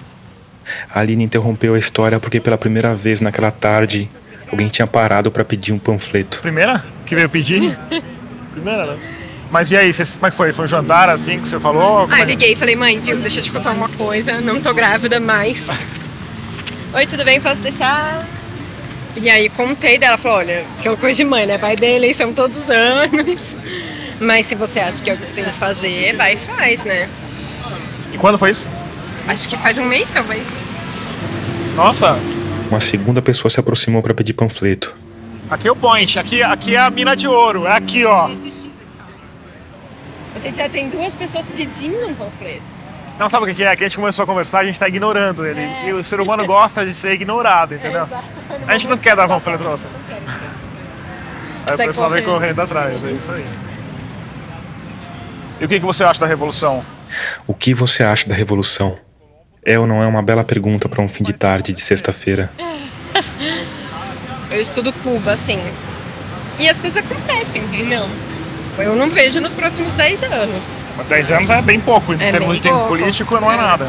A 0.89 0.99
Aline 0.99 1.24
interrompeu 1.24 1.76
a 1.76 1.80
história 1.80 2.20
porque 2.20 2.39
pela 2.39 2.57
primeira 2.57 2.95
vez 2.95 3.22
naquela 3.22 3.51
tarde 3.51 4.09
alguém 4.51 4.68
tinha 4.68 4.88
parado 4.88 5.32
para 5.32 5.43
pedir 5.43 5.74
um 5.74 5.80
panfleto. 5.80 6.39
Primeira 6.41 6.84
que 7.05 7.16
veio 7.16 7.30
pedir? 7.30 7.78
Primeira, 8.53 8.86
né? 8.86 8.97
Mas 9.49 9.70
e 9.70 9.76
aí, 9.76 9.91
você, 9.91 10.05
como 10.16 10.28
é 10.28 10.30
que 10.30 10.38
foi? 10.38 10.53
Foi 10.53 10.64
um 10.64 10.68
jantar 10.68 11.09
assim 11.09 11.38
que 11.38 11.47
você 11.47 11.59
falou? 11.59 12.07
Ah, 12.09 12.20
é 12.20 12.22
eu 12.22 12.26
liguei 12.26 12.53
e 12.53 12.55
falei, 12.55 12.76
mãe, 12.76 12.97
viu, 12.99 13.18
deixa 13.18 13.39
eu 13.39 13.43
te 13.43 13.51
contar 13.51 13.72
uma 13.72 13.89
coisa, 13.89 14.39
não 14.39 14.62
tô 14.62 14.74
grávida 14.74 15.20
mais. 15.20 15.86
Oi, 16.93 17.05
tudo 17.05 17.26
bem? 17.26 17.41
Posso 17.41 17.62
deixar? 17.62 18.26
E 19.16 19.30
aí 19.30 19.49
contei 19.49 19.97
dela, 19.97 20.18
falou, 20.18 20.38
olha, 20.38 20.66
aquela 20.80 20.95
coisa 20.95 21.18
de 21.18 21.26
mãe, 21.26 21.45
né? 21.45 21.57
Vai 21.57 21.76
ter 21.76 21.88
eleição 21.88 22.32
todos 22.32 22.57
os 22.57 22.70
anos. 22.70 23.57
Mas 24.22 24.45
se 24.45 24.55
você 24.55 24.80
acha 24.80 25.03
que 25.03 25.09
é 25.09 25.14
o 25.16 25.18
que 25.18 25.26
você 25.26 25.34
tem 25.34 25.43
que 25.43 25.51
fazer, 25.51 26.16
vai 26.16 26.36
e 26.36 26.38
faz, 26.38 26.84
né? 26.84 27.09
E 28.14 28.18
quando 28.18 28.38
foi 28.38 28.51
isso? 28.51 28.70
Acho 29.28 29.47
que 29.47 29.57
faz 29.57 29.78
um 29.78 29.86
mês, 29.86 30.09
talvez. 30.09 30.61
Nossa, 31.76 32.17
Uma 32.69 32.80
segunda 32.80 33.22
pessoa 33.22 33.49
se 33.49 33.59
aproximou 33.59 34.01
para 34.01 34.13
pedir 34.13 34.34
panfleto. 34.34 34.95
aqui 35.49 35.67
é 35.67 35.72
o 35.72 35.76
point, 35.76 36.17
aqui, 36.19 36.41
aqui 36.41 36.76
é 36.76 36.80
a 36.80 36.89
mina 36.89 37.15
de 37.15 37.28
ouro, 37.28 37.65
é 37.67 37.76
aqui, 37.76 38.05
ó. 38.05 38.30
A 40.34 40.39
gente 40.39 40.57
já 40.57 40.69
tem 40.69 40.89
duas 40.89 41.13
pessoas 41.13 41.47
pedindo 41.49 42.07
um 42.07 42.13
panfleto. 42.13 42.63
Não 43.19 43.28
sabe 43.30 43.43
o 43.43 43.47
que 43.49 43.55
que 43.55 43.63
é? 43.63 43.72
Aqui 43.72 43.84
a 43.84 43.88
gente 43.88 43.97
começou 43.97 44.24
a 44.24 44.26
conversar, 44.26 44.59
a 44.59 44.63
gente 44.63 44.80
tá 44.80 44.88
ignorando 44.88 45.45
ele. 45.45 45.61
E 45.86 45.91
o 45.93 46.03
ser 46.03 46.19
humano 46.22 46.45
gosta 46.47 46.86
de 46.86 46.93
ser 46.93 47.11
ignorado, 47.13 47.76
entendeu? 47.76 48.07
A 48.65 48.72
gente 48.78 48.88
não 48.88 48.97
quer 48.97 49.15
dar 49.15 49.28
panfleto 49.28 49.59
pra 49.59 49.72
você. 49.72 49.88
Aí 51.67 51.74
o 51.74 51.78
pessoal 51.78 52.09
vem 52.09 52.24
correndo. 52.24 52.55
correndo 52.55 52.59
atrás, 52.61 53.05
é 53.05 53.11
isso 53.11 53.32
aí. 53.32 53.45
E 55.59 55.65
o 55.65 55.67
que, 55.67 55.80
que 55.80 55.86
você 55.86 56.03
acha 56.03 56.19
da 56.19 56.26
revolução? 56.26 56.84
O 57.45 57.53
que 57.53 57.74
você 57.74 58.01
acha 58.01 58.28
da 58.28 58.34
revolução? 58.34 58.97
É 59.64 59.78
ou 59.80 59.86
não 59.86 60.01
é 60.01 60.07
uma 60.07 60.22
bela 60.24 60.43
pergunta 60.43 60.89
para 60.89 61.01
um 61.01 61.07
fim 61.09 61.24
de 61.24 61.34
tarde 61.34 61.72
de 61.72 61.82
sexta-feira? 61.82 62.51
Eu 64.49 64.62
estudo 64.62 64.91
Cuba, 64.91 65.32
assim. 65.34 65.59
E 66.59 66.68
as 66.68 66.80
coisas 66.80 67.03
acontecem, 67.03 67.62
entendeu? 67.62 68.07
Eu 68.78 68.95
não 68.95 69.09
vejo 69.09 69.39
nos 69.39 69.53
próximos 69.53 69.93
10 69.93 70.24
anos. 70.24 70.64
Mas 70.97 71.07
10 71.07 71.32
anos 71.34 71.49
é 71.49 71.62
bem 71.62 71.80
pouco, 71.80 72.14
em 72.14 72.22
É 72.22 72.32
termos 72.32 72.55
de 72.55 72.62
tempo 72.62 72.76
pouco. 72.76 72.89
político 72.89 73.39
não 73.39 73.51
é, 73.51 73.55
É. 73.55 73.57
nada. 73.57 73.88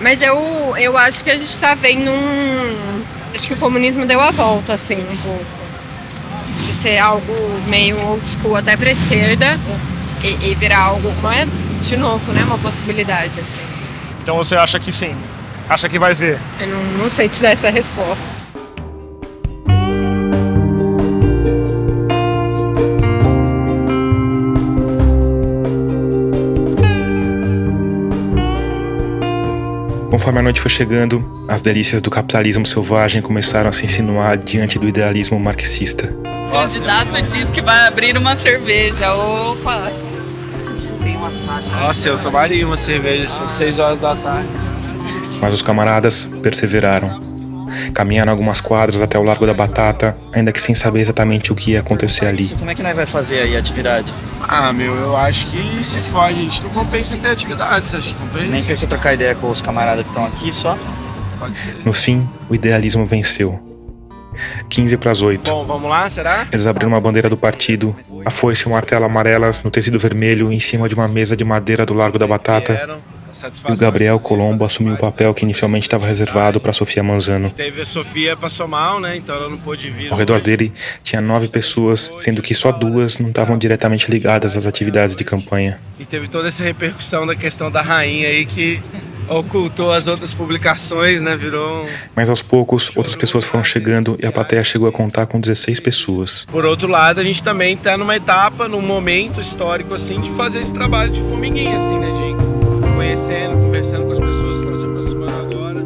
Mas 0.00 0.22
eu, 0.22 0.74
eu 0.78 0.96
acho 0.98 1.22
que 1.22 1.30
a 1.30 1.36
gente 1.36 1.56
tá 1.58 1.74
vendo 1.74 2.10
um. 2.10 3.02
Acho 3.34 3.46
que 3.46 3.54
o 3.54 3.56
comunismo 3.56 4.04
deu 4.06 4.20
a 4.20 4.30
volta, 4.30 4.72
assim, 4.72 4.96
um 4.96 5.16
pouco. 5.18 5.44
De 6.66 6.72
ser 6.72 6.98
algo 6.98 7.32
meio 7.66 7.98
old 8.00 8.26
school 8.28 8.56
até 8.56 8.76
pra 8.76 8.90
esquerda 8.90 9.58
e, 10.22 10.50
e 10.50 10.54
virar 10.54 10.78
algo. 10.80 11.12
Não 11.22 11.30
é, 11.32 11.46
de 11.82 11.96
novo, 11.96 12.32
né? 12.32 12.42
Uma 12.44 12.58
possibilidade, 12.58 13.38
assim. 13.38 13.60
Então 14.22 14.36
você 14.36 14.54
acha 14.54 14.78
que 14.78 14.92
sim? 14.92 15.14
Acha 15.68 15.88
que 15.88 15.98
vai 15.98 16.14
ver? 16.14 16.38
Eu 16.60 16.68
não, 16.68 16.82
não 16.98 17.10
sei 17.10 17.28
te 17.28 17.42
dar 17.42 17.50
essa 17.50 17.70
resposta. 17.70 18.42
Conforme 30.08 30.38
a 30.38 30.42
noite 30.42 30.60
foi 30.60 30.70
chegando, 30.70 31.44
as 31.48 31.62
delícias 31.62 32.00
do 32.00 32.10
capitalismo 32.10 32.64
selvagem 32.64 33.20
começaram 33.20 33.70
a 33.70 33.72
se 33.72 33.84
insinuar 33.84 34.36
diante 34.36 34.78
do 34.78 34.86
idealismo 34.86 35.40
marxista. 35.40 36.14
O 36.48 36.52
candidato 36.52 37.22
diz 37.22 37.50
que 37.50 37.60
vai 37.60 37.88
abrir 37.88 38.16
uma 38.16 38.36
cerveja. 38.36 39.12
Opa! 39.14 40.11
Nossa, 41.80 42.08
eu 42.08 42.18
tomaria 42.18 42.66
uma 42.66 42.76
cerveja, 42.76 43.26
são 43.28 43.48
6 43.48 43.78
horas 43.78 44.00
da 44.00 44.14
tarde. 44.16 44.48
Mas 45.40 45.54
os 45.54 45.62
camaradas 45.62 46.24
perseveraram. 46.42 47.20
Caminharam 47.94 48.30
algumas 48.30 48.60
quadras 48.60 49.00
até 49.00 49.18
o 49.18 49.22
Largo 49.22 49.46
da 49.46 49.54
Batata, 49.54 50.14
ainda 50.32 50.52
que 50.52 50.60
sem 50.60 50.74
saber 50.74 51.00
exatamente 51.00 51.52
o 51.52 51.54
que 51.54 51.72
ia 51.72 51.80
acontecer 51.80 52.26
ali. 52.26 52.48
Como 52.50 52.70
é 52.70 52.74
que 52.74 52.82
nós 52.82 52.94
vai 52.94 53.06
fazer 53.06 53.40
aí 53.40 53.56
a 53.56 53.58
atividade? 53.58 54.12
Ah, 54.46 54.72
meu, 54.72 54.94
eu 54.94 55.16
acho 55.16 55.46
que 55.46 55.82
se 55.82 56.00
foge, 56.00 56.40
a 56.40 56.42
gente 56.42 56.62
não 56.62 56.70
compensa 56.70 57.16
ter 57.16 57.28
atividade, 57.28 57.86
você 57.86 57.96
acha 57.96 58.10
que 58.10 58.16
compensa? 58.16 58.46
Nem 58.46 58.62
pensa 58.62 58.84
em 58.84 58.88
trocar 58.88 59.14
ideia 59.14 59.34
com 59.34 59.50
os 59.50 59.62
camaradas 59.62 60.02
que 60.04 60.10
estão 60.10 60.26
aqui 60.26 60.52
só? 60.52 60.76
Pode 61.38 61.56
ser. 61.56 61.76
No 61.84 61.92
fim, 61.92 62.28
o 62.48 62.54
idealismo 62.54 63.06
venceu. 63.06 63.71
15 64.68 64.96
para 64.96 65.10
as 65.10 65.22
8. 65.22 65.50
Bom, 65.50 65.64
vamos 65.64 65.90
lá, 65.90 66.08
será? 66.08 66.46
Eles 66.52 66.66
abriram 66.66 66.90
uma 66.90 67.00
bandeira 67.00 67.28
do 67.28 67.36
partido, 67.36 67.96
a 68.24 68.30
foice 68.30 68.62
e 68.62 68.66
o 68.66 68.70
martelo 68.70 69.04
amarelas 69.04 69.62
no 69.62 69.70
tecido 69.70 69.98
vermelho 69.98 70.52
em 70.52 70.60
cima 70.60 70.88
de 70.88 70.94
uma 70.94 71.08
mesa 71.08 71.36
de 71.36 71.44
madeira 71.44 71.84
do 71.84 71.94
Largo 71.94 72.18
da 72.18 72.26
Batata. 72.26 73.00
E 73.68 73.72
o 73.72 73.76
Gabriel 73.76 74.18
Colombo 74.20 74.64
assumiu 74.64 74.94
o 74.94 74.98
papel 74.98 75.32
que 75.32 75.44
inicialmente 75.44 75.86
estava 75.86 76.06
reservado 76.06 76.60
para 76.60 76.72
Sofia 76.72 77.02
Manzano. 77.02 77.50
Teve 77.50 77.80
a 77.80 77.84
Sofia 77.84 78.36
passou 78.36 78.68
mal, 78.68 79.00
né? 79.00 79.16
Então 79.16 79.34
ela 79.34 79.48
não 79.48 79.56
pôde 79.58 79.90
vir. 79.90 80.10
Ao 80.12 80.18
redor 80.18 80.40
dele 80.40 80.72
tinha 81.02 81.20
nove 81.20 81.48
pessoas, 81.48 82.12
sendo 82.18 82.42
que 82.42 82.54
só 82.54 82.70
duas 82.70 83.18
não 83.18 83.28
estavam 83.28 83.56
diretamente 83.56 84.10
ligadas 84.10 84.56
às 84.56 84.66
atividades 84.66 85.16
de 85.16 85.24
campanha. 85.24 85.80
E 85.98 86.04
teve 86.04 86.28
toda 86.28 86.48
essa 86.48 86.62
repercussão 86.62 87.26
da 87.26 87.34
questão 87.34 87.70
da 87.70 87.80
rainha 87.80 88.28
aí 88.28 88.44
que 88.44 88.82
ocultou 89.28 89.92
as 89.92 90.08
outras 90.08 90.34
publicações, 90.34 91.20
né? 91.22 91.36
Virou. 91.36 91.84
um- 91.84 91.88
Mas 92.14 92.28
aos 92.28 92.42
poucos, 92.42 92.94
outras 92.96 93.14
pessoas 93.16 93.44
foram 93.44 93.64
chegando 93.64 94.16
e 94.20 94.26
a 94.26 94.32
plateia 94.32 94.62
chegou 94.64 94.88
a 94.88 94.92
contar 94.92 95.26
com 95.26 95.40
16 95.40 95.80
pessoas. 95.80 96.44
Por 96.50 96.64
outro 96.64 96.88
lado, 96.88 97.20
a 97.20 97.24
gente 97.24 97.42
também 97.42 97.76
tá 97.76 97.96
numa 97.96 98.16
etapa, 98.16 98.68
num 98.68 98.82
momento 98.82 99.40
histórico 99.40 99.94
assim, 99.94 100.20
de 100.20 100.30
fazer 100.32 100.60
esse 100.60 100.74
trabalho 100.74 101.12
de 101.12 101.20
formiguinha, 101.22 101.76
assim, 101.76 101.96
né? 101.98 102.08
De 102.12 102.51
conhecendo, 103.02 103.56
conversando 103.56 104.06
com 104.06 104.12
as 104.12 104.20
pessoas 104.20 104.58
que 104.58 104.64
estão 104.64 104.76
se 104.76 104.86
aproximando 104.86 105.32
agora. 105.40 105.82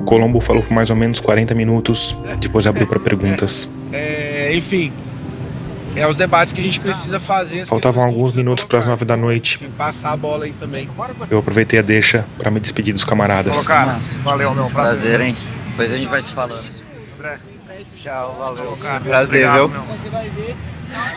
O 0.00 0.04
Colombo 0.04 0.40
falou 0.40 0.64
por 0.64 0.72
mais 0.72 0.90
ou 0.90 0.96
menos 0.96 1.20
40 1.20 1.54
minutos, 1.54 2.16
depois 2.40 2.66
abriu 2.66 2.86
para 2.86 2.98
perguntas. 2.98 3.70
É, 3.90 4.54
enfim, 4.54 4.92
é 5.96 6.06
os 6.06 6.14
debates 6.14 6.52
que 6.52 6.60
a 6.60 6.62
gente 6.62 6.78
precisa 6.78 7.18
fazer. 7.18 7.64
Faltavam 7.64 8.04
alguns 8.04 8.34
minutos 8.34 8.64
para 8.64 8.78
as 8.80 8.86
nove 8.86 9.06
da 9.06 9.16
noite. 9.16 9.56
questões, 9.56 9.76
passar 9.78 10.12
a 10.12 10.16
bola 10.16 10.44
aí 10.44 10.52
também. 10.52 10.86
Eu 11.30 11.38
aproveitei 11.38 11.78
a 11.78 11.82
deixa 11.82 12.26
para 12.36 12.50
me 12.50 12.60
despedir 12.60 12.92
dos 12.92 13.02
camaradas. 13.02 13.56
Falou, 13.56 13.66
cara. 13.66 13.96
Valeu, 14.22 14.54
meu. 14.54 14.66
Prazer. 14.66 15.16
Prazer, 15.16 15.20
hein? 15.22 15.34
Depois 15.70 15.90
a 15.90 15.96
gente 15.96 16.08
vai 16.08 16.20
se 16.20 16.32
falando. 16.32 16.66
Tchau, 17.96 18.36
valeu, 18.38 18.76
cara. 18.76 19.00
Prazer, 19.00 19.50
viu? 19.52 19.72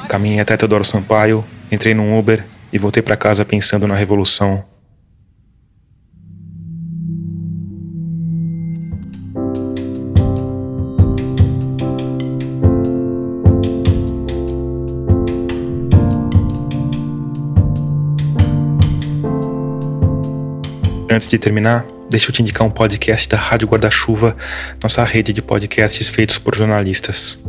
Caminhei 0.08 0.40
até 0.40 0.56
Teodoro 0.56 0.86
Sampaio, 0.86 1.44
entrei 1.70 1.94
num 1.94 2.18
Uber 2.18 2.46
e 2.72 2.78
voltei 2.78 3.02
para 3.02 3.18
casa 3.18 3.44
pensando 3.44 3.88
na 3.88 3.96
revolução. 3.96 4.64
Antes 21.10 21.28
de 21.28 21.38
terminar, 21.38 21.86
deixa 22.10 22.30
eu 22.30 22.34
te 22.34 22.42
indicar 22.42 22.66
um 22.66 22.72
podcast 22.72 23.28
da 23.28 23.36
Rádio 23.36 23.68
Guarda-Chuva, 23.68 24.36
nossa 24.82 25.04
rede 25.04 25.34
de 25.34 25.42
podcasts 25.42 26.08
feitos 26.08 26.38
por 26.38 26.56
jornalistas. 26.56 27.41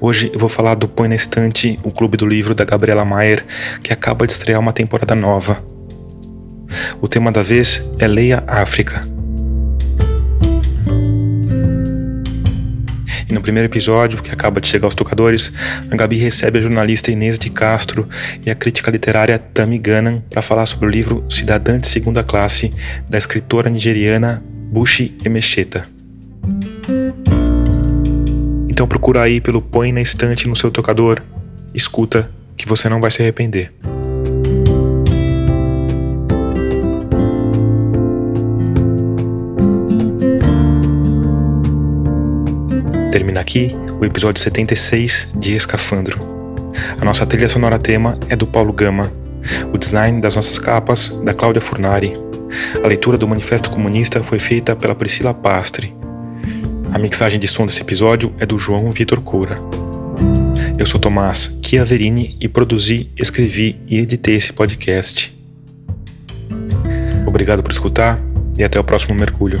Hoje 0.00 0.30
eu 0.32 0.38
vou 0.38 0.48
falar 0.48 0.74
do 0.74 0.88
Põe 0.88 1.08
na 1.08 1.14
Estante, 1.14 1.78
o 1.82 1.90
clube 1.90 2.16
do 2.16 2.26
livro 2.26 2.54
da 2.54 2.64
Gabriela 2.64 3.04
Maier, 3.04 3.44
que 3.82 3.92
acaba 3.92 4.26
de 4.26 4.32
estrear 4.32 4.60
uma 4.60 4.72
temporada 4.72 5.14
nova. 5.14 5.62
O 7.00 7.08
tema 7.08 7.32
da 7.32 7.42
vez 7.42 7.82
é 7.98 8.06
Leia 8.06 8.44
África. 8.46 9.08
E 13.28 13.32
no 13.32 13.40
primeiro 13.40 13.68
episódio, 13.68 14.20
que 14.20 14.32
acaba 14.32 14.60
de 14.60 14.66
chegar 14.66 14.86
aos 14.86 14.94
tocadores, 14.94 15.52
a 15.88 15.94
Gabi 15.94 16.16
recebe 16.16 16.58
a 16.58 16.62
jornalista 16.62 17.12
Inês 17.12 17.38
de 17.38 17.48
Castro 17.48 18.08
e 18.44 18.50
a 18.50 18.56
crítica 18.56 18.90
literária 18.90 19.38
Tami 19.38 19.78
Gannan 19.78 20.20
para 20.28 20.42
falar 20.42 20.66
sobre 20.66 20.86
o 20.86 20.90
livro 20.90 21.24
Cidadã 21.30 21.78
de 21.78 21.86
Segunda 21.86 22.24
Classe, 22.24 22.72
da 23.08 23.16
escritora 23.16 23.70
nigeriana 23.70 24.42
Bushi 24.72 25.16
Emecheta. 25.24 25.99
Então 28.70 28.86
procura 28.86 29.22
aí 29.22 29.40
pelo 29.40 29.60
Põe 29.60 29.90
na 29.90 30.00
Estante 30.00 30.46
no 30.46 30.54
seu 30.54 30.70
tocador, 30.70 31.20
escuta 31.74 32.30
que 32.56 32.68
você 32.68 32.88
não 32.88 33.00
vai 33.00 33.10
se 33.10 33.20
arrepender. 33.20 33.72
Termina 43.10 43.40
aqui 43.40 43.74
o 44.00 44.04
episódio 44.04 44.40
76 44.40 45.30
de 45.36 45.56
Escafandro. 45.56 46.20
A 47.00 47.04
nossa 47.04 47.26
trilha 47.26 47.48
sonora 47.48 47.76
tema 47.76 48.16
é 48.28 48.36
do 48.36 48.46
Paulo 48.46 48.72
Gama. 48.72 49.10
O 49.74 49.78
design 49.78 50.20
das 50.20 50.36
nossas 50.36 50.60
capas, 50.60 51.08
da 51.24 51.34
Cláudia 51.34 51.60
Furnari. 51.60 52.16
A 52.84 52.86
leitura 52.86 53.18
do 53.18 53.26
Manifesto 53.26 53.68
Comunista 53.68 54.22
foi 54.22 54.38
feita 54.38 54.76
pela 54.76 54.94
Priscila 54.94 55.34
Pastre. 55.34 55.92
A 56.92 56.98
mixagem 56.98 57.38
de 57.38 57.46
som 57.46 57.66
desse 57.66 57.80
episódio 57.80 58.34
é 58.38 58.44
do 58.44 58.58
João 58.58 58.90
Vitor 58.90 59.20
Coura. 59.20 59.60
Eu 60.76 60.84
sou 60.84 61.00
Tomás 61.00 61.56
Chiaverini 61.64 62.36
e 62.40 62.48
produzi, 62.48 63.10
escrevi 63.16 63.80
e 63.88 63.98
editei 63.98 64.34
esse 64.34 64.52
podcast. 64.52 65.36
Obrigado 67.26 67.62
por 67.62 67.70
escutar 67.70 68.20
e 68.58 68.64
até 68.64 68.80
o 68.80 68.84
próximo 68.84 69.14
mergulho. 69.14 69.60